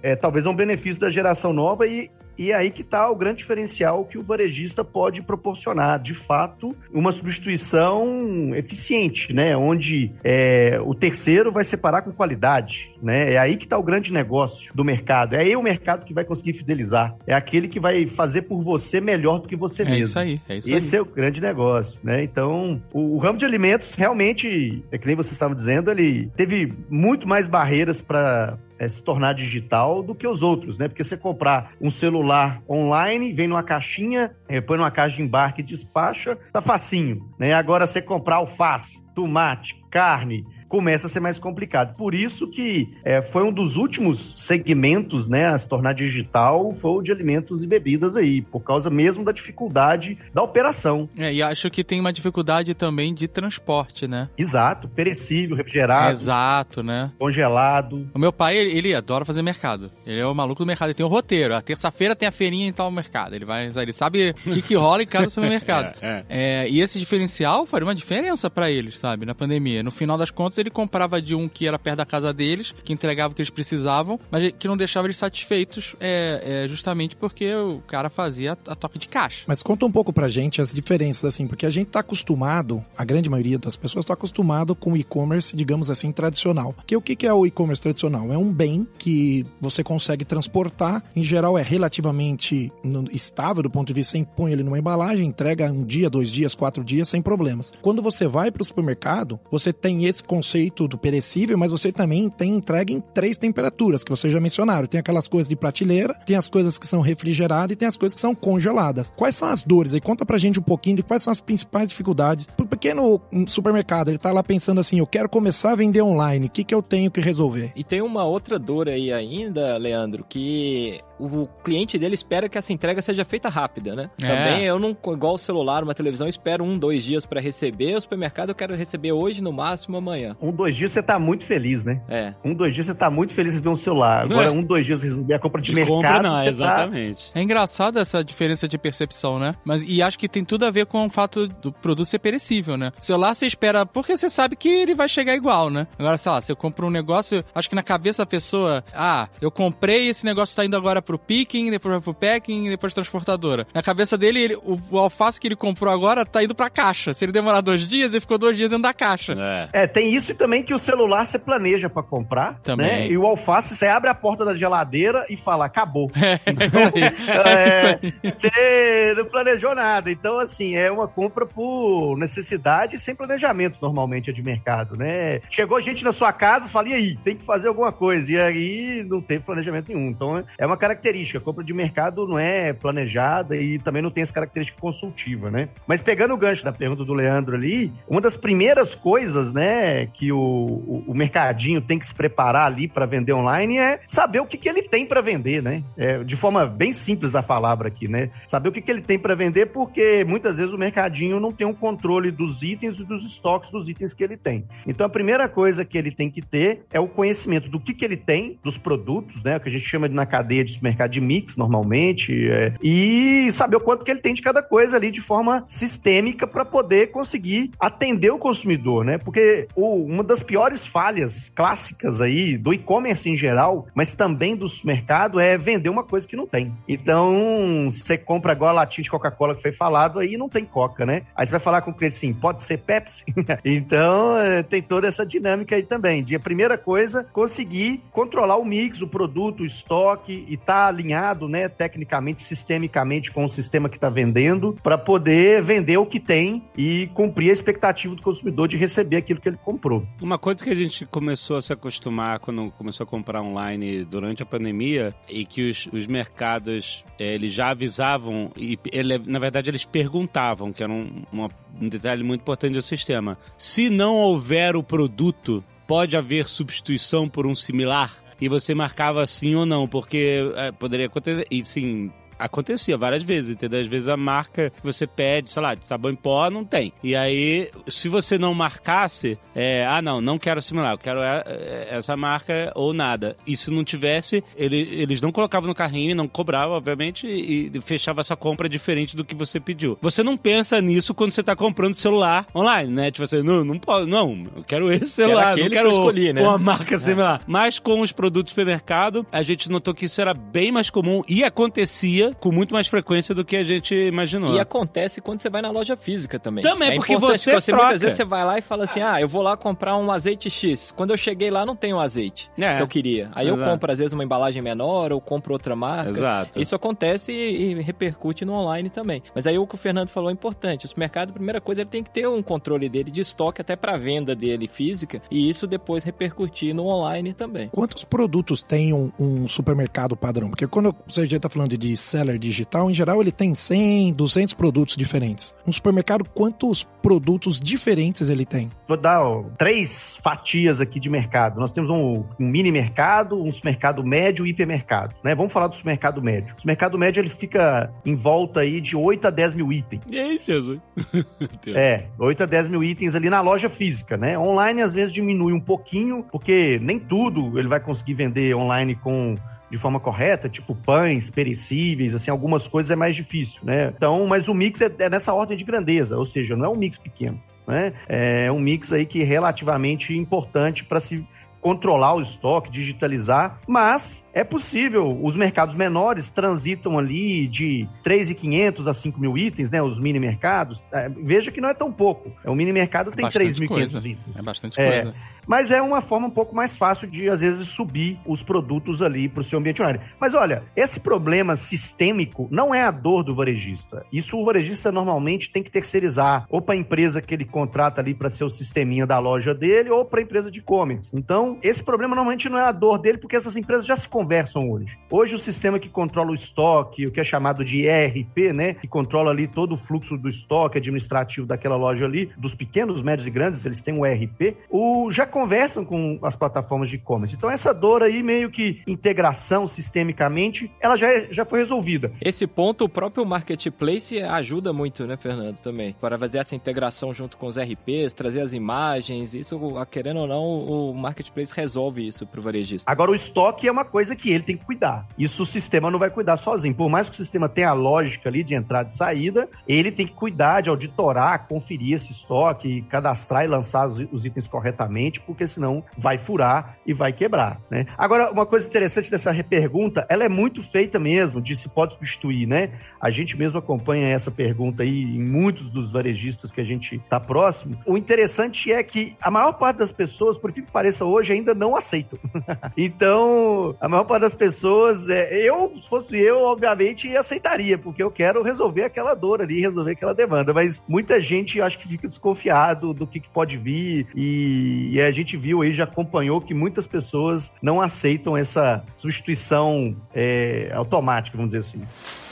é 0.02 0.16
talvez 0.16 0.46
um 0.46 0.54
benefício 0.54 1.00
da 1.00 1.10
geração 1.10 1.52
nova 1.52 1.86
e 1.86 2.10
e 2.36 2.52
aí 2.52 2.70
que 2.70 2.82
está 2.82 3.08
o 3.08 3.14
grande 3.14 3.38
diferencial 3.38 4.04
que 4.04 4.19
o 4.19 4.22
varejista 4.22 4.84
pode 4.84 5.22
proporcionar, 5.22 6.00
de 6.00 6.14
fato, 6.14 6.76
uma 6.92 7.12
substituição 7.12 8.54
eficiente, 8.54 9.32
né? 9.32 9.56
Onde 9.56 10.12
é, 10.22 10.81
o 10.84 10.94
terceiro 10.94 11.52
vai 11.52 11.64
separar 11.64 12.02
com 12.02 12.12
qualidade, 12.12 12.90
né? 13.02 13.34
É 13.34 13.38
aí 13.38 13.56
que 13.56 13.64
está 13.64 13.78
o 13.78 13.82
grande 13.82 14.12
negócio 14.12 14.75
do 14.75 14.84
mercado. 14.84 15.34
É 15.34 15.40
aí 15.40 15.56
o 15.56 15.62
mercado 15.62 16.04
que 16.04 16.12
vai 16.12 16.25
conseguir 16.25 16.54
fidelizar. 16.54 17.14
É 17.26 17.34
aquele 17.34 17.69
que 17.69 17.78
vai 17.78 18.06
fazer 18.06 18.42
por 18.42 18.60
você 18.60 19.00
melhor 19.00 19.38
do 19.40 19.48
que 19.48 19.56
você 19.56 19.82
é 19.82 19.90
mesmo. 19.90 20.04
Isso 20.06 20.19
aí, 20.19 20.40
é 20.48 20.56
isso 20.56 20.75
Esse 20.75 20.96
aí. 20.96 20.98
é 20.98 21.02
o 21.02 21.06
grande 21.06 21.40
negócio, 21.40 21.98
né? 22.02 22.22
Então, 22.22 22.82
o, 22.92 23.14
o 23.14 23.19
ramo 23.19 23.38
de 23.38 23.44
alimentos 23.44 23.94
realmente, 23.94 24.82
é 24.90 24.98
que 24.98 25.06
nem 25.06 25.14
vocês 25.14 25.32
estavam 25.32 25.54
dizendo, 25.54 25.90
ele 25.90 26.31
teve 26.36 26.72
muito 26.90 27.28
mais 27.28 27.46
barreiras 27.46 28.02
para 28.02 28.58
é, 28.84 28.88
se 28.88 29.02
tornar 29.02 29.32
digital 29.32 30.02
do 30.02 30.14
que 30.14 30.26
os 30.26 30.42
outros, 30.42 30.76
né? 30.76 30.88
Porque 30.88 31.02
você 31.02 31.16
comprar 31.16 31.72
um 31.81 31.90
celular 31.90 32.62
online, 32.69 33.32
vem 33.32 33.48
numa 33.48 33.62
caixinha, 33.62 34.34
é, 34.46 34.60
põe 34.60 34.76
numa 34.76 34.90
caixa 34.90 35.16
de 35.16 35.22
embarque 35.22 35.62
e 35.62 35.64
despacha, 35.64 36.36
tá 36.52 36.60
facinho, 36.60 37.28
né? 37.38 37.54
Agora 37.54 37.86
você 37.86 38.02
comprar 38.02 38.36
alface, 38.36 39.00
tomate, 39.14 39.75
carne, 39.90 40.44
começa 40.75 41.06
a 41.06 41.11
ser 41.11 41.21
mais 41.21 41.38
complicado. 41.38 41.94
Por 41.94 42.17
isso 42.17 42.49
que 42.49 42.93
é, 43.05 43.23
foi 43.23 43.44
um 43.44 43.53
dos 43.53 43.76
últimos 43.76 44.35
segmentos 44.37 45.29
né, 45.29 45.47
a 45.47 45.56
se 45.56 45.69
tornar 45.69 45.93
digital, 45.93 46.75
foi 46.75 46.91
o 46.91 47.00
de 47.00 47.12
alimentos 47.12 47.62
e 47.62 47.67
bebidas 47.69 48.17
aí, 48.17 48.43
por 48.43 48.59
causa 48.59 48.91
mesmo 48.91 49.25
da 49.25 49.31
dificuldade 49.31 50.19
da 50.35 50.43
operação. 50.43 51.09
É, 51.17 51.32
e 51.32 51.41
acho 51.41 51.71
que 51.71 51.85
tem 51.85 52.00
uma 52.00 52.12
dificuldade 52.12 52.75
também 52.75 53.15
de 53.15 53.29
transporte, 53.29 54.09
né? 54.09 54.29
Exato, 54.37 54.88
perecível, 54.88 55.56
refrigerado, 55.56 56.11
Exato, 56.11 56.82
né? 56.82 57.12
congelado. 57.20 58.11
O 58.12 58.19
meu 58.19 58.32
pai, 58.32 58.56
ele, 58.56 58.77
ele 58.77 58.94
adora 58.97 59.25
fazer 59.25 59.43
mercado. 59.43 59.93
Ele 60.05 60.19
é 60.19 60.27
o 60.27 60.35
maluco 60.35 60.65
do 60.65 60.67
mercado, 60.67 60.88
ele 60.88 60.94
tem 60.94 61.06
um 61.06 61.09
roteiro. 61.09 61.55
A 61.55 61.62
terça-feira 61.62 62.17
tem 62.17 62.27
a 62.27 62.32
feirinha 62.32 62.67
em 62.67 62.73
tal 62.73 62.91
mercado. 62.91 63.32
Ele 63.37 63.44
vai, 63.44 63.69
ele 63.69 63.93
sabe 63.93 64.35
o 64.44 64.50
que, 64.50 64.61
que 64.61 64.75
rola 64.75 65.05
em 65.05 65.06
cada 65.06 65.31
supermercado. 65.31 65.94
É, 66.03 66.25
É, 66.29 66.69
e 66.69 66.81
esse 66.81 66.99
diferencial 66.99 67.65
faria 67.65 67.87
uma 67.87 67.94
diferença 67.94 68.50
pra 68.50 68.69
eles, 68.69 68.99
sabe, 68.99 69.25
na 69.25 69.37
pandemia. 69.37 69.81
No 69.85 69.93
final 69.93 70.19
das 70.19 70.32
contas, 70.32 70.63
ele 70.64 70.70
comprava 70.70 71.20
de 71.20 71.34
um 71.34 71.49
que 71.49 71.66
era 71.66 71.78
perto 71.78 71.99
da 71.99 72.06
casa 72.06 72.32
deles, 72.32 72.75
que 72.84 72.93
entregava 72.93 73.32
o 73.32 73.34
que 73.34 73.43
eles 73.43 73.50
precisavam, 73.50 74.19
mas 74.31 74.52
que 74.58 74.66
não 74.66 74.76
deixava 74.76 75.06
eles 75.06 75.16
satisfeitos, 75.16 75.94
é, 76.00 76.64
é, 76.64 76.69
justamente 76.69 77.16
porque 77.16 77.55
o 77.55 77.81
cara 77.87 78.08
fazia 78.08 78.52
a, 78.66 78.72
a 78.72 78.75
toque 78.75 78.99
de 78.99 79.08
caixa. 79.08 79.44
Mas 79.46 79.62
conta 79.62 79.87
um 79.87 79.93
pouco 79.93 80.12
pra 80.12 80.28
gente 80.28 80.61
as 80.61 80.72
diferenças, 80.72 81.25
assim, 81.25 81.46
porque 81.46 81.66
a 81.66 81.70
gente 81.70 81.88
tá 81.88 82.00
acostumado, 82.00 82.84
a 82.96 83.05
grande 83.05 83.28
maioria 83.28 83.58
das 83.58 83.76
pessoas 83.76 84.05
tá 84.05 84.14
acostumado 84.14 84.75
com 84.75 84.93
o 84.93 84.96
e-commerce, 84.96 85.56
digamos 85.56 85.90
assim, 85.90 86.11
tradicional. 86.11 86.75
Que 86.87 86.96
o 86.96 87.00
que 87.00 87.26
é 87.26 87.32
o 87.32 87.46
e-commerce 87.46 87.82
tradicional? 87.82 88.32
É 88.32 88.38
um 88.38 88.52
bem 88.52 88.87
que 88.99 89.46
você 89.60 89.84
consegue 89.84 90.25
transportar, 90.25 91.02
em 91.14 91.22
geral 91.22 91.58
é 91.58 91.62
relativamente 91.62 92.72
estável 93.12 93.62
do 93.62 93.70
ponto 93.70 93.88
de 93.88 93.93
vista, 93.93 94.19
você 94.19 94.26
põe 94.37 94.52
ele 94.52 94.62
numa 94.62 94.78
embalagem, 94.78 95.28
entrega 95.28 95.70
um 95.70 95.84
dia, 95.84 96.08
dois 96.08 96.31
dias, 96.31 96.55
quatro 96.55 96.82
dias, 96.82 97.08
sem 97.08 97.20
problemas. 97.20 97.72
Quando 97.82 98.02
você 98.02 98.26
vai 98.26 98.50
pro 98.50 98.64
supermercado, 98.64 99.38
você 99.50 99.72
tem 99.72 100.05
esse 100.05 100.22
conceito 100.22 100.44
do 100.88 100.99
perecível, 100.99 101.56
mas 101.56 101.70
você 101.70 101.91
também 101.91 102.29
tem 102.29 102.55
entrega 102.55 102.93
em 102.93 103.00
três 103.00 103.37
temperaturas, 103.37 104.05
que 104.05 104.11
vocês 104.11 104.32
já 104.32 104.41
mencionaram. 104.41 104.87
Tem 104.87 105.00
aquelas 105.00 105.29
coisas 105.29 105.49
de 105.49 105.56
prateleira, 105.56 106.14
tem 106.26 106.37
as 106.37 106.49
coisas 106.49 106.79
que 106.79 106.87
são 106.87 107.00
refrigeradas 107.00 107.73
e 107.73 107.76
tem 107.76 107.88
as 107.88 107.96
coisas 107.96 108.14
que 108.14 108.20
são 108.20 108.35
congeladas. 108.35 109.12
Quais 109.17 109.37
são 109.37 109.49
as 109.49 109.62
dores 109.62 109.94
aí? 109.94 110.00
Conta 110.00 110.26
pra 110.26 110.38
gente 110.38 110.58
um 110.58 110.62
pouquinho 110.62 110.96
de 110.96 111.02
quais 111.02 111.23
são 111.23 111.31
as 111.31 111.41
principais 111.41 111.88
dificuldades. 111.88 112.46
Pro 112.56 112.67
pequeno 112.67 113.20
hum, 113.32 113.46
supermercado, 113.46 114.08
ele 114.08 114.19
tá 114.19 114.32
lá 114.32 114.43
pensando 114.43 114.81
assim, 114.81 114.99
eu 114.99 115.06
quero 115.06 115.29
começar 115.29 115.73
a 115.73 115.76
vender 115.76 116.02
online, 116.02 116.46
o 116.46 116.50
que 116.50 116.64
que 116.64 116.75
eu 116.75 116.82
tenho 116.82 117.11
que 117.11 117.20
resolver? 117.20 117.73
E 117.75 117.82
tem 117.85 118.00
uma 118.00 118.25
outra 118.25 118.58
dor 118.58 118.88
aí 118.88 119.12
ainda, 119.12 119.76
Leandro, 119.76 120.25
que 120.29 121.00
o 121.19 121.46
cliente 121.62 121.99
dele 121.99 122.14
espera 122.14 122.49
que 122.49 122.58
essa 122.58 122.73
entrega 122.73 123.00
seja 123.00 123.25
feita 123.25 123.49
rápida, 123.49 123.94
né? 123.94 124.11
É. 124.20 124.26
Também 124.26 124.64
eu 124.64 124.79
não, 124.79 124.96
igual 125.12 125.35
o 125.35 125.38
celular, 125.38 125.82
uma 125.82 125.94
televisão, 125.94 126.26
eu 126.26 126.31
espero 126.31 126.64
um, 126.64 126.79
dois 126.79 127.02
dias 127.05 127.25
pra 127.25 127.41
receber. 127.41 127.94
O 127.94 128.00
supermercado 128.00 128.50
eu 128.50 128.55
quero 128.55 128.75
receber 128.75 129.12
hoje, 129.12 129.43
no 129.43 129.52
máximo 129.52 129.96
amanhã. 129.96 130.33
Um, 130.40 130.50
dois 130.52 130.76
dias 130.76 130.90
você 130.92 131.02
tá 131.02 131.19
muito 131.19 131.44
feliz, 131.44 131.84
né? 131.84 132.00
É. 132.08 132.34
Um, 132.44 132.54
dois 132.54 132.75
dias 132.75 132.86
você 132.86 132.94
tá 132.94 133.10
muito 133.10 133.32
feliz 133.32 133.54
de 133.54 133.60
ver 133.60 133.69
um 133.69 133.76
celular. 133.76 134.25
Agora, 134.25 134.48
É. 134.48 134.50
um, 134.50 134.62
dois 134.62 134.86
dias 134.86 135.00
você 135.00 135.08
receber 135.08 135.34
a 135.34 135.38
compra 135.38 135.60
de, 135.60 135.69
De 135.70 135.75
mercado, 135.75 135.94
compra, 135.96 136.22
não, 136.22 136.36
você 136.38 136.44
tá... 136.44 136.50
exatamente. 136.50 137.31
É 137.34 137.42
engraçado 137.42 137.98
essa 137.98 138.22
diferença 138.25 138.66
de 138.69 138.76
percepção, 138.78 139.38
né? 139.38 139.54
Mas 139.64 139.84
e 139.86 140.02
acho 140.02 140.19
que 140.19 140.28
tem 140.28 140.44
tudo 140.44 140.64
a 140.66 140.70
ver 140.70 140.86
com 140.86 141.04
o 141.06 141.10
fato 141.10 141.46
do 141.48 141.72
produto 141.72 142.06
ser 142.06 142.19
perecível, 142.19 142.76
né? 142.76 142.92
O 142.98 143.02
celular 143.02 143.34
você 143.34 143.46
espera, 143.46 143.84
porque 143.86 144.16
você 144.16 144.28
sabe 144.31 144.56
que 144.56 144.69
ele 144.69 144.94
vai 144.94 145.08
chegar 145.08 145.34
igual, 145.34 145.70
né? 145.70 145.86
Agora, 145.98 146.16
sei 146.16 146.32
lá, 146.32 146.40
você 146.40 146.54
compra 146.54 146.86
um 146.86 146.90
negócio, 146.90 147.44
acho 147.54 147.69
que 147.69 147.75
na 147.75 147.82
cabeça 147.82 148.22
da 148.22 148.26
pessoa, 148.26 148.84
ah, 148.94 149.28
eu 149.40 149.50
comprei, 149.50 150.08
esse 150.08 150.25
negócio 150.25 150.54
tá 150.56 150.64
indo 150.64 150.76
agora 150.76 151.00
pro 151.02 151.19
picking, 151.19 151.70
depois 151.70 151.94
vai 151.94 152.00
pro 152.02 152.14
packing, 152.14 152.69
depois 152.70 152.94
transportadora. 152.94 153.66
Na 153.75 153.82
cabeça 153.82 154.16
dele, 154.16 154.40
ele- 154.40 154.56
o, 154.56 154.78
o 154.90 154.98
alface 154.98 155.40
que 155.40 155.46
ele 155.46 155.56
comprou 155.56 155.92
agora 155.92 156.25
tá 156.25 156.42
indo 156.42 156.54
pra 156.54 156.70
caixa. 156.70 157.12
Se 157.12 157.25
ele 157.25 157.32
demorar 157.32 157.60
dois 157.60 157.86
dias, 157.86 158.12
ele 158.12 158.20
ficou 158.20 158.38
dois 158.38 158.56
dias 158.56 158.69
dentro 158.70 158.82
da 158.82 158.92
caixa. 158.94 159.34
É. 159.36 159.69
É, 159.82 159.86
tem 159.86 160.14
isso 160.14 160.24
e 160.32 160.35
também 160.35 160.62
que 160.62 160.75
o 160.75 160.79
celular 160.79 161.26
você 161.26 161.38
planeja 161.38 161.88
pra 161.88 162.03
comprar, 162.03 162.59
Também. 162.61 162.87
né? 162.87 163.06
E 163.09 163.17
o 163.17 163.26
alface 163.26 163.76
você 163.76 163.87
abre 163.87 164.09
a 164.11 164.15
porta 164.15 164.44
da 164.44 164.55
geladeira 164.55 165.26
e 165.29 165.37
fala, 165.37 165.65
acabou. 165.67 166.11
É, 166.15 166.41
isso 166.65 166.76
aí. 166.76 167.05
É, 167.47 167.99
você 168.23 169.15
não 169.17 169.25
planejou 169.26 169.75
nada. 169.75 170.11
Então, 170.11 170.38
assim, 170.38 170.76
é 170.76 170.91
uma 170.91 171.06
compra 171.09 171.47
por 171.47 172.17
necessidade 172.17 172.99
sem 172.99 173.15
planejamento, 173.15 173.79
normalmente, 173.81 174.31
é 174.31 174.32
de 174.32 174.43
mercado, 174.43 174.97
né? 174.97 175.41
Chegou 175.50 175.81
gente 175.81 176.05
na 176.05 176.12
sua 176.12 176.32
casa, 176.32 176.69
fala, 176.69 176.88
e 176.88 176.94
aí, 176.94 177.17
tem 177.25 177.37
que 177.37 177.44
fazer 177.44 177.69
alguma 177.69 177.93
coisa. 177.93 178.31
E 178.31 178.38
aí 178.38 179.05
não 179.09 179.20
teve 179.20 179.44
planejamento 179.44 179.88
nenhum. 179.88 180.09
Então, 180.09 180.44
é 180.59 180.67
uma 180.67 180.77
característica. 180.77 181.38
A 181.38 181.43
compra 181.43 181.65
de 181.65 181.73
mercado 181.73 182.27
não 182.27 182.38
é 182.38 182.73
planejada 182.73 183.56
e 183.56 183.79
também 183.79 184.03
não 184.03 184.11
tem 184.11 184.23
essa 184.23 184.32
característica 184.32 184.81
consultiva, 184.81 185.50
né? 185.50 185.69
Mas 185.87 186.03
pegando 186.03 186.35
o 186.35 186.37
gancho 186.37 186.65
da 186.65 186.73
pergunta 186.73 187.05
do 187.05 187.12
Leandro 187.12 187.56
ali, 187.56 187.93
uma 188.09 188.20
das 188.20 188.37
primeiras 188.37 188.94
coisas, 188.94 189.53
né, 189.53 190.06
que 190.14 190.32
o, 190.32 190.38
o, 190.38 191.05
o 191.08 191.14
mercadinho 191.14 191.81
tem 191.81 191.99
que 191.99 192.06
se 192.06 192.14
preparar 192.14 192.66
ali 192.66 192.88
para 192.88 193.05
vender 193.05 193.32
online 193.32 193.76
é 193.78 194.00
saber 194.06 194.40
o 194.40 194.46
que, 194.46 194.56
que 194.56 194.69
ele 194.69 194.82
tem 194.82 195.05
para 195.05 195.20
vender, 195.20 195.62
né? 195.62 195.82
É, 195.96 196.22
de 196.22 196.37
forma 196.37 196.66
bem 196.66 196.93
simples 196.93 197.34
a 197.34 197.43
palavra 197.43 197.88
aqui, 197.88 198.08
né? 198.08 198.31
Saber 198.46 198.69
o 198.69 198.72
que, 198.72 198.81
que 198.81 198.90
ele 198.90 199.02
tem 199.02 199.19
para 199.19 199.34
vender, 199.34 199.66
porque 199.66 200.25
muitas 200.25 200.56
vezes 200.56 200.72
o 200.72 200.78
mercadinho 200.78 201.40
não 201.40 201.52
tem 201.52 201.66
um 201.66 201.75
controle 201.75 202.31
dos 202.31 202.62
itens 202.62 202.99
e 202.99 203.05
dos 203.05 203.25
estoques 203.25 203.70
dos 203.70 203.88
itens 203.88 204.14
que 204.14 204.22
ele 204.22 204.37
tem. 204.37 204.64
Então 204.87 205.05
a 205.05 205.11
primeira 205.11 205.49
coisa 205.49 205.84
que 205.84 205.99
ele 205.99 206.11
tem 206.11 206.31
que 206.31 206.40
ter 206.40 206.84
é 206.93 207.00
o 207.00 207.08
conhecimento 207.08 207.69
do 207.69 207.81
que, 207.81 207.93
que 207.93 208.05
ele 208.05 208.17
tem, 208.17 208.58
dos 208.62 208.78
produtos, 208.78 209.43
né? 209.43 209.56
O 209.56 209.60
que 209.60 209.69
a 209.69 209.72
gente 209.72 209.87
chama 209.88 210.08
de 210.08 210.14
na 210.14 210.25
cadeia 210.25 210.64
de 210.64 210.81
mercado 210.82 211.10
de 211.10 211.20
mix 211.20 211.56
normalmente, 211.56 212.49
é, 212.49 212.75
e 212.82 213.50
saber 213.52 213.76
o 213.76 213.81
quanto 213.81 214.05
que 214.05 214.10
ele 214.10 214.20
tem 214.20 214.32
de 214.34 214.43
cada 214.43 214.62
coisa 214.62 214.96
ali 214.96 215.10
de 215.10 215.20
forma 215.20 215.64
sistêmica 215.69 216.46
para 216.46 216.64
poder 216.64 217.10
conseguir 217.10 217.70
atender 217.81 218.31
o 218.31 218.38
consumidor, 218.38 219.05
né? 219.05 219.19
Porque 219.19 219.67
o- 219.75 220.04
uma 220.05 220.23
das 220.23 220.43
piores 220.43 220.87
falhas 220.87 221.51
clássicas 221.55 222.21
aí 222.21 222.56
do 222.56 222.73
e-commerce 222.73 223.29
em 223.29 223.37
geral, 223.37 223.87
mas 223.95 224.12
também 224.12 224.56
do 224.56 224.67
mercado 224.85 225.41
é 225.41 225.56
vender 225.56 225.89
uma 225.89 226.05
coisa 226.05 226.27
que 226.27 226.37
não 226.37 226.47
tem. 226.47 226.73
Então, 226.89 227.89
você 227.91 228.17
compra 228.17 228.53
agora 228.53 228.70
a 228.70 228.75
latinha 228.75 229.05
de 229.05 229.11
Coca-Cola 229.11 229.55
que 229.55 229.63
foi 229.63 229.73
falado 229.73 230.19
aí 230.19 230.37
não 230.37 230.49
tem 230.49 230.65
Coca, 230.65 231.06
né? 231.06 231.23
Aí 231.37 231.46
você 231.46 231.53
vai 231.53 231.61
falar 231.61 231.82
com 231.82 231.91
o 231.91 231.94
cliente 231.94 232.17
assim, 232.17 232.32
pode 232.32 232.63
ser 232.63 232.79
Pepsi? 232.79 233.25
então, 233.65 234.37
é, 234.37 234.63
tem 234.63 234.82
toda 234.82 235.06
essa 235.06 235.25
dinâmica 235.25 235.77
aí 235.77 235.82
também. 235.82 236.23
De 236.23 236.34
a 236.34 236.41
primeira 236.41 236.77
coisa, 236.77 237.25
conseguir 237.32 238.03
controlar 238.11 238.56
o 238.56 238.65
mix, 238.65 239.01
o 239.01 239.06
produto, 239.06 239.63
o 239.63 239.67
estoque 239.67 240.44
e 240.49 240.56
tá 240.56 240.87
alinhado, 240.87 241.49
né, 241.49 241.69
tecnicamente, 241.69 242.43
sistemicamente 242.43 243.31
com 243.31 243.44
o 243.44 243.49
sistema 243.49 243.89
que 243.89 243.96
está 243.96 244.08
vendendo 244.08 244.77
para 244.82 244.99
poder 244.99 245.63
vender 245.63 245.96
o 245.96 246.06
que 246.06 246.20
tem 246.20 246.65
e 246.77 247.08
cumprir 247.15 247.51
a 247.51 247.53
expectativa 247.53 248.15
do 248.15 248.23
consumidor 248.23 248.69
de 248.69 248.77
receber 248.77 249.17
aquilo 249.17 249.41
que 249.41 249.49
ele 249.49 249.58
comprou. 249.63 249.94
Uma 250.20 250.39
coisa 250.39 250.63
que 250.65 250.70
a 250.70 250.74
gente 250.74 251.05
começou 251.06 251.56
a 251.56 251.63
se 251.63 251.72
acostumar 251.72 252.39
quando 252.39 252.70
começou 252.72 253.05
a 253.05 253.06
comprar 253.06 253.43
online 253.43 254.05
durante 254.05 254.43
a 254.43 254.46
pandemia 254.46 255.15
e 255.29 255.44
que 255.44 255.69
os, 255.70 255.89
os 255.93 256.06
mercados 256.06 257.05
eh, 257.19 257.34
eles 257.34 257.53
já 257.53 257.70
avisavam 257.70 258.51
e 258.56 258.79
ele- 258.93 259.19
na 259.19 259.39
verdade 259.39 259.70
eles 259.70 259.84
perguntavam, 259.84 260.72
que 260.72 260.82
era 260.82 260.93
um, 260.93 261.22
uma- 261.32 261.51
um 261.81 261.86
detalhe 261.86 262.22
muito 262.22 262.41
importante 262.43 262.74
do 262.74 262.82
sistema. 262.82 263.36
Se 263.58 263.91
não 263.91 264.17
houver 264.17 264.77
o 264.77 264.82
produto, 264.82 265.63
pode 265.86 266.17
haver 266.17 266.46
substituição 266.46 267.29
por 267.29 267.46
um 267.46 267.55
similar? 267.55 268.22
E 268.41 268.48
você 268.48 268.74
marcava 268.74 269.27
sim 269.27 269.55
ou 269.55 269.65
não, 269.65 269.86
porque 269.86 270.51
eh, 270.56 270.72
poderia 270.72 271.06
acontecer. 271.06 271.46
E 271.51 271.65
sim, 271.65 272.10
acontecia 272.38 272.96
várias 272.96 273.22
vezes, 273.22 273.50
entendeu? 273.50 273.81
Às 273.81 273.88
vezes 273.88 274.08
a 274.08 274.17
marca 274.17 274.70
que 274.70 274.82
você 274.82 275.06
pede, 275.06 275.50
sei 275.50 275.62
lá, 275.62 275.74
de 275.74 275.88
sabão 275.88 276.10
em 276.10 276.17
pó, 276.17 276.50
não 276.50 276.64
tem. 276.64 276.93
E 277.03 277.14
aí, 277.14 277.70
se 277.88 278.08
você 278.08 278.38
não 278.38 278.55
marcasse, 278.55 279.38
é, 279.55 279.86
ah, 279.86 280.00
não, 280.00 280.20
não 280.20 280.38
quero 280.38 280.62
similar, 280.62 280.93
eu 280.93 280.98
quero 280.98 281.20
é, 281.20 281.43
é, 281.46 281.88
essa 281.91 282.17
marca 282.17 282.72
ou 282.74 282.93
nada. 282.93 283.36
E 283.46 283.56
se 283.56 283.70
não 283.70 283.84
tivesse, 283.84 284.43
ele, 284.56 284.76
eles 284.93 285.20
não 285.20 285.32
colocavam 285.32 285.69
no 285.69 285.74
carrinho, 285.74 286.14
não 286.14 286.29
cobravam, 286.29 286.76
obviamente, 286.76 287.26
e 287.26 287.70
fechava 287.81 288.20
essa 288.20 288.36
compra 288.36 288.69
diferente 288.69 289.17
do 289.17 289.24
que 289.24 289.34
você 289.34 289.58
pediu. 289.60 289.98
Você 290.00 290.22
não 290.22 290.36
pensa 290.36 290.81
nisso 290.81 291.14
quando 291.14 291.32
você 291.32 291.43
tá 291.43 291.56
comprando 291.56 291.94
celular 291.94 292.46
online, 292.55 292.93
né? 292.93 293.10
Tipo 293.10 293.24
assim, 293.24 293.43
não, 293.43 293.64
não 293.64 293.79
pode, 293.79 294.08
não, 294.08 294.46
eu 294.56 294.64
quero 294.64 294.93
esse 294.93 295.08
celular, 295.08 295.56
não 295.56 295.69
quero 295.69 295.70
que 295.70 295.79
eu 295.79 295.91
escolhi, 295.91 296.32
né? 296.32 296.43
uma 296.43 296.58
marca 296.58 296.98
similar. 296.98 297.43
Mas 297.46 297.79
com 297.79 298.00
os 298.00 298.12
produtos 298.12 298.44
do 298.44 298.50
supermercado, 298.50 299.26
a 299.32 299.43
gente 299.43 299.70
notou 299.70 299.94
que 299.94 300.05
isso 300.05 300.20
era 300.20 300.34
bem 300.34 300.70
mais 300.70 300.91
comum 300.91 301.22
e 301.29 301.43
acontecia 301.43 302.23
com 302.40 302.52
muito 302.52 302.72
mais 302.74 302.86
frequência 302.88 303.34
do 303.34 303.44
que 303.44 303.56
a 303.56 303.64
gente 303.64 303.94
imaginou. 303.94 304.54
E 304.54 304.60
acontece 304.60 305.20
quando 305.20 305.38
você 305.40 305.50
vai 305.50 305.62
na 305.62 305.70
loja 305.70 305.96
física 305.96 306.38
também. 306.38 306.62
Também, 306.62 306.90
é 306.93 306.94
porque 306.96 307.16
você 307.16 307.52
você 307.54 307.70
troca. 307.70 307.84
Muitas 307.84 308.00
vezes 308.02 308.16
você 308.16 308.24
vai 308.24 308.44
lá 308.44 308.58
e 308.58 308.62
fala 308.62 308.84
assim, 308.84 309.00
ah, 309.02 309.20
eu 309.20 309.28
vou 309.28 309.43
lá 309.43 309.56
comprar 309.56 309.96
um 309.96 310.10
azeite 310.10 310.48
X. 310.50 310.93
Quando 310.96 311.10
eu 311.10 311.16
cheguei 311.16 311.50
lá, 311.50 311.64
não 311.66 311.76
tem 311.76 311.93
o 311.93 312.00
azeite 312.00 312.50
É. 312.58 312.76
que 312.76 312.82
eu 312.82 312.88
queria. 312.88 313.31
Aí 313.34 313.48
eu 313.48 313.54
Exato. 313.54 313.70
compro, 313.70 313.93
às 313.93 313.98
vezes, 313.98 314.12
uma 314.12 314.24
embalagem 314.24 314.62
menor 314.62 315.12
ou 315.12 315.20
compro 315.20 315.52
outra 315.52 315.74
marca. 315.76 316.10
Exato. 316.10 316.60
Isso 316.60 316.74
acontece 316.74 317.32
e, 317.32 317.72
e 317.72 317.81
repercute 317.82 318.44
no 318.44 318.52
online 318.54 318.90
também. 318.90 319.22
Mas 319.34 319.46
aí 319.46 319.58
o 319.58 319.66
que 319.66 319.74
o 319.74 319.78
Fernando 319.78 320.08
falou 320.08 320.31
é 320.31 320.32
importante. 320.32 320.86
O 320.86 320.88
supermercado, 320.88 321.31
a 321.31 321.32
primeira 321.34 321.60
coisa, 321.60 321.82
ele 321.82 321.90
tem 321.90 322.02
que 322.02 322.10
ter 322.10 322.26
um 322.28 322.43
controle 322.43 322.88
dele 322.88 323.10
de 323.10 323.20
estoque 323.20 323.60
até 323.60 323.76
para 323.76 323.96
venda 323.96 324.34
dele 324.34 324.66
física 324.66 325.20
e 325.31 325.48
isso 325.48 325.66
depois 325.66 326.04
repercutir 326.04 326.74
no 326.74 326.86
online 326.86 327.32
também. 327.32 327.69
Quantos 327.69 328.04
produtos 328.04 328.62
tem 328.62 328.93
um, 328.93 329.10
um 329.19 329.48
supermercado 329.48 330.16
padrão? 330.16 330.48
Porque 330.50 330.66
quando 330.66 330.88
o 330.90 331.12
CG 331.12 331.36
está 331.36 331.48
falando 331.48 331.69
de 331.70 331.76
seller 332.15 332.39
digital, 332.39 332.89
em 332.89 332.94
geral 332.94 333.21
ele 333.21 333.33
tem 333.33 333.56
100, 333.56 334.13
200 334.13 334.55
produtos 334.55 334.94
diferentes. 334.94 335.53
Um 335.67 335.73
supermercado, 335.73 336.25
quantos 336.33 336.85
produtos 337.03 337.59
diferentes 337.59 338.31
ele 338.31 338.47
tem? 338.47 338.71
Vou 338.87 338.97
dar 338.97 339.21
ó, 339.21 339.44
três 339.59 340.17
fatias 340.23 340.81
aqui 340.81 341.01
de 341.01 341.11
mercado. 341.11 341.59
Nós 341.59 341.73
temos 341.73 341.91
um, 341.91 342.25
um 342.39 342.47
mini 342.47 342.71
mercado, 342.71 343.43
um 343.43 343.51
supermercado 343.51 344.05
médio 344.05 344.47
e 344.47 344.51
hipermercado. 344.51 345.17
Né? 345.25 345.35
Vamos 345.35 345.53
falar 345.53 345.67
do 345.67 345.75
supermercado 345.75 346.23
médio. 346.23 346.55
O 346.55 346.61
supermercado 346.61 346.97
médio 346.97 347.21
ele 347.21 347.31
fica 347.31 347.93
em 348.05 348.15
volta 348.15 348.61
aí 348.61 348.81
de 348.81 348.97
8 348.97 349.27
a 349.27 349.31
10 349.31 349.55
mil 349.55 349.73
itens. 349.73 350.03
E 350.09 350.19
aí, 350.19 350.41
Jesus? 350.47 350.81
É, 351.67 352.05
8 352.19 352.43
a 352.43 352.47
10 352.47 352.69
mil 352.69 352.85
itens 352.85 353.15
ali 353.15 353.29
na 353.29 353.41
loja 353.41 353.69
física, 353.69 354.17
né? 354.17 354.39
Online 354.39 354.83
às 354.83 354.93
vezes 354.93 355.13
diminui 355.13 355.53
um 355.53 355.61
pouquinho, 355.61 356.25
porque 356.31 356.79
nem 356.81 356.99
tudo 356.99 357.59
ele 357.59 357.69
vai 357.69 357.81
conseguir 357.81 358.15
vender 358.15 358.55
online 358.55 358.94
com 358.94 359.37
de 359.74 359.78
forma 359.78 359.98
correta, 359.98 360.48
tipo 360.48 360.72
pães, 360.72 361.31
perecíveis, 361.31 362.14
assim, 362.14 362.31
algumas 362.31 362.69
coisas 362.69 362.93
é 362.93 362.96
mais 362.96 363.16
difícil, 363.16 363.60
né? 363.64 363.93
Então, 363.96 364.24
mas 364.24 364.46
o 364.46 364.54
mix 364.54 364.81
é, 364.81 364.88
é 365.00 365.10
nessa 365.10 365.34
ordem 365.34 365.56
de 365.56 365.64
grandeza, 365.64 366.16
ou 366.16 366.24
seja, 366.24 366.54
não 366.54 366.66
é 366.66 366.69
um 366.69 366.76
mix 366.76 366.96
pequeno, 366.96 367.43
né? 367.66 367.93
É 368.08 368.52
um 368.52 368.60
mix 368.60 368.93
aí 368.93 369.04
que 369.04 369.20
é 369.20 369.24
relativamente 369.24 370.16
importante 370.16 370.84
para 370.84 371.00
se 371.00 371.26
controlar 371.65 372.13
o 372.13 372.21
estoque, 372.21 372.71
digitalizar, 372.71 373.59
mas 373.67 374.23
é 374.35 374.44
possível. 374.44 375.19
Os 375.23 375.35
mercados 375.35 375.75
menores 375.75 376.31
transitam 376.31 376.99
ali 376.99 377.47
de 377.47 377.89
3.500 378.05 378.87
a 378.87 378.93
5 378.93 379.19
mil 379.19 379.39
itens, 379.39 379.71
né? 379.71 379.81
Os 379.81 379.99
mini 379.99 380.21
mercados. 380.21 380.85
É, 380.93 381.09
veja 381.09 381.51
que 381.51 381.63
não 381.63 381.71
é 381.71 381.75
tão 381.75 381.91
pouco. 381.91 382.31
O 382.44 382.55
mini 382.55 382.71
mercado 382.71 383.11
tem 383.13 383.25
Bastante 383.25 383.55
3.500 383.63 383.67
coisa. 383.69 383.99
itens. 384.09 384.39
É 384.39 384.43
bastante 384.43 384.79
É. 384.79 385.03
coisa. 385.03 385.17
Mas 385.47 385.71
é 385.71 385.81
uma 385.83 386.01
forma 386.01 386.27
um 386.27 386.31
pouco 386.31 386.55
mais 386.56 386.75
fácil 386.75 387.06
de, 387.06 387.29
às 387.29 387.41
vezes, 387.41 387.69
subir 387.69 388.19
os 388.27 388.43
produtos 388.43 389.03
ali 389.03 389.29
para 389.29 389.43
o 389.43 389.44
seu 389.44 389.59
ambiente 389.59 389.83
online. 389.83 390.01
Mas 390.19 390.35
olha, 390.35 390.63
esse 390.75 390.99
problema 390.99 391.55
sistêmico 391.55 392.49
não 392.51 392.75
é 392.75 392.83
a 392.83 392.91
dor 392.91 393.23
do 393.23 393.35
varejista. 393.35 394.06
Isso 394.11 394.39
o 394.39 394.44
varejista 394.44 394.91
normalmente 394.91 395.51
tem 395.53 395.63
que 395.63 395.71
terceirizar, 395.71 396.47
ou 396.49 396.63
para 396.63 396.75
a 396.75 396.79
empresa 396.79 397.21
que 397.21 397.35
ele 397.35 397.44
contrata 397.44 398.01
ali 398.01 398.15
para 398.15 398.31
ser 398.31 398.44
o 398.44 398.49
sisteminha 398.49 399.06
da 399.06 399.19
loja 399.19 399.55
dele, 399.55 399.91
ou 399.91 400.05
para 400.06 400.21
a 400.21 400.23
empresa 400.23 400.51
de 400.51 400.61
e-commerce. 400.61 401.15
Então, 401.15 401.54
esse 401.63 401.82
problema 401.82 402.15
normalmente 402.15 402.49
não 402.49 402.58
é 402.58 402.65
a 402.65 402.73
dor 402.73 402.99
dele, 402.99 403.19
porque 403.19 403.37
essas 403.37 403.56
empresas 403.56 403.87
já 403.87 403.96
se 403.96 404.08
conversam 404.08 404.70
hoje. 404.70 404.96
Hoje, 405.11 405.34
o 405.34 405.39
sistema 405.39 405.79
que 405.79 405.89
controla 405.89 406.31
o 406.31 406.34
estoque, 406.34 407.06
o 407.06 407.13
que 407.13 407.20
é 407.20 407.25
chamado 407.25 407.65
de 407.65 407.87
ERP, 407.87 408.53
né, 408.53 408.75
que 408.75 408.89
controla 408.89 409.31
ali 409.31 409.46
todo 409.46 409.73
o 409.73 409.77
fluxo 409.77 410.17
do 410.17 410.29
estoque 410.29 410.79
administrativo 410.79 411.46
daquela 411.46 411.77
loja 411.77 412.05
ali, 412.05 412.31
dos 412.37 412.55
pequenos, 412.55 413.03
médios 413.03 413.27
e 413.27 413.31
grandes, 413.31 413.65
eles 413.65 413.81
têm 413.81 413.94
um 413.94 414.05
ERP, 414.05 414.56
o, 414.70 415.11
já 415.11 415.27
conversam 415.27 415.84
com 415.84 416.19
as 416.23 416.37
plataformas 416.37 416.89
de 416.89 416.96
e-commerce. 416.96 417.34
Então, 417.37 417.51
essa 417.51 417.73
dor 417.73 418.03
aí, 418.03 418.23
meio 418.23 418.51
que 418.51 418.82
integração 418.87 419.67
sistemicamente, 419.69 420.70
ela 420.81 420.96
já, 420.96 421.08
é- 421.13 421.29
já 421.31 421.44
foi 421.44 421.61
resolvida. 421.61 422.13
Esse 422.20 422.46
ponto, 422.46 422.84
o 422.84 422.89
próprio 422.89 423.25
marketplace 423.25 424.19
ajuda 424.20 424.73
muito, 424.73 425.06
né, 425.06 425.17
Fernando, 425.17 425.58
também. 425.58 425.94
Para 426.01 426.19
fazer 426.19 426.39
essa 426.39 426.55
integração 426.55 427.13
junto 427.13 427.37
com 427.37 427.46
os 427.46 427.56
RPs, 427.56 428.13
trazer 428.13 428.41
as 428.41 428.53
imagens, 428.53 429.34
isso, 429.34 429.58
querendo 429.91 430.20
ou 430.20 430.27
não, 430.27 430.44
o 430.44 430.94
marketplace 430.94 431.44
resolve 431.53 432.06
isso 432.06 432.27
pro 432.27 432.43
varejista. 432.43 432.91
Agora, 432.91 433.10
o 433.10 433.15
estoque 433.15 433.69
é 433.69 433.72
uma 433.72 433.84
coisa 433.84 434.15
que 434.17 434.31
ele 434.31 434.44
tem 434.44 434.56
que 434.56 434.65
cuidar. 434.65 435.06
Isso 435.19 435.43
o 435.43 435.46
sistema 435.46 435.91
não 435.91 435.98
vai 435.98 436.10
cuidar 436.10 436.36
sozinho. 436.36 436.74
Por 436.74 436.89
mais 436.89 437.08
que 437.08 437.15
o 437.15 437.17
sistema 437.17 437.48
tenha 437.48 437.70
a 437.70 437.72
lógica 437.72 438.29
ali 438.29 438.43
de 438.43 438.55
entrada 438.55 438.89
e 438.89 438.93
saída, 438.93 439.48
ele 439.67 439.91
tem 439.91 440.06
que 440.06 440.13
cuidar 440.13 440.60
de 440.60 440.70
auditorar, 440.70 441.46
conferir 441.46 441.94
esse 441.94 442.13
estoque, 442.13 442.82
cadastrar 442.82 443.44
e 443.44 443.48
lançar 443.48 443.86
os, 443.86 444.24
itens 444.24 444.46
corretamente, 444.46 445.20
porque 445.20 445.46
senão 445.46 445.84
vai 445.98 446.19
furar 446.19 446.79
e 446.86 446.93
vai 446.93 447.13
quebrar, 447.13 447.60
né? 447.70 447.86
Agora, 447.98 448.31
uma 448.31 448.46
coisa 448.46 448.67
interessante 448.67 449.10
dessa 449.10 449.32
pergunta, 449.44 450.06
ela 450.08 450.24
é 450.24 450.29
muito 450.29 450.63
feita 450.63 450.98
mesmo, 450.98 451.41
de 451.41 451.56
se 451.56 451.69
pode 451.69 451.94
substituir, 451.94 452.46
né? 452.46 452.72
A 453.01 453.10
gente 453.10 453.36
mesmo 453.36 453.58
acompanha 453.58 454.08
essa 454.08 454.31
pergunta 454.31 454.82
aí 454.82 455.03
em 455.03 455.22
muitos 455.22 455.70
dos 455.70 455.93
varejistas 455.93 456.51
que 456.51 456.60
a 456.60 456.65
gente 456.65 456.98
tá 457.08 457.20
próximo. 457.20 457.79
O 457.86 457.96
interessante 457.96 458.72
é 458.72 458.82
que 458.82 459.17
a 459.20 459.31
maior 459.31 459.53
parte 459.53 459.79
das 459.79 459.93
pessoas, 459.93 460.39
por 460.39 460.53
que 460.53 460.63
pareça 460.63 461.05
hoje, 461.05 461.23
ainda 461.32 461.54
não 461.54 461.76
aceitam. 461.76 462.19
então, 462.76 463.76
a 463.81 463.88
maior 463.88 464.04
parte 464.04 464.22
das 464.22 464.34
pessoas, 464.34 465.08
é, 465.08 465.34
eu, 465.34 465.72
se 465.81 465.88
fosse 465.88 466.16
eu, 466.19 466.43
obviamente, 466.43 467.14
aceitaria, 467.16 467.78
porque 467.78 468.02
eu 468.02 468.10
quero 468.10 468.43
resolver 468.43 468.84
aquela 468.84 469.14
dor 469.14 469.43
ali, 469.43 469.60
resolver 469.60 469.93
aquela 469.93 470.14
demanda. 470.14 470.52
Mas 470.52 470.82
muita 470.88 471.20
gente, 471.20 471.60
acho 471.60 471.78
que 471.78 471.88
fica 471.88 472.08
desconfiado 472.08 472.93
do 472.93 473.06
que, 473.06 473.20
que 473.20 473.28
pode 473.28 473.56
vir 473.56 474.06
e, 474.14 474.90
e 474.93 475.00
a 475.00 475.10
gente 475.12 475.36
viu 475.36 475.62
aí, 475.62 475.72
já 475.72 475.84
acompanhou 475.84 476.40
que 476.40 476.54
muitas 476.54 476.86
pessoas 476.86 477.52
não 477.62 477.81
aceitam 477.81 478.36
essa 478.36 478.84
substituição 478.96 479.96
é, 480.14 480.70
automática, 480.74 481.36
vamos 481.36 481.52
dizer 481.52 481.60
assim. 481.60 482.23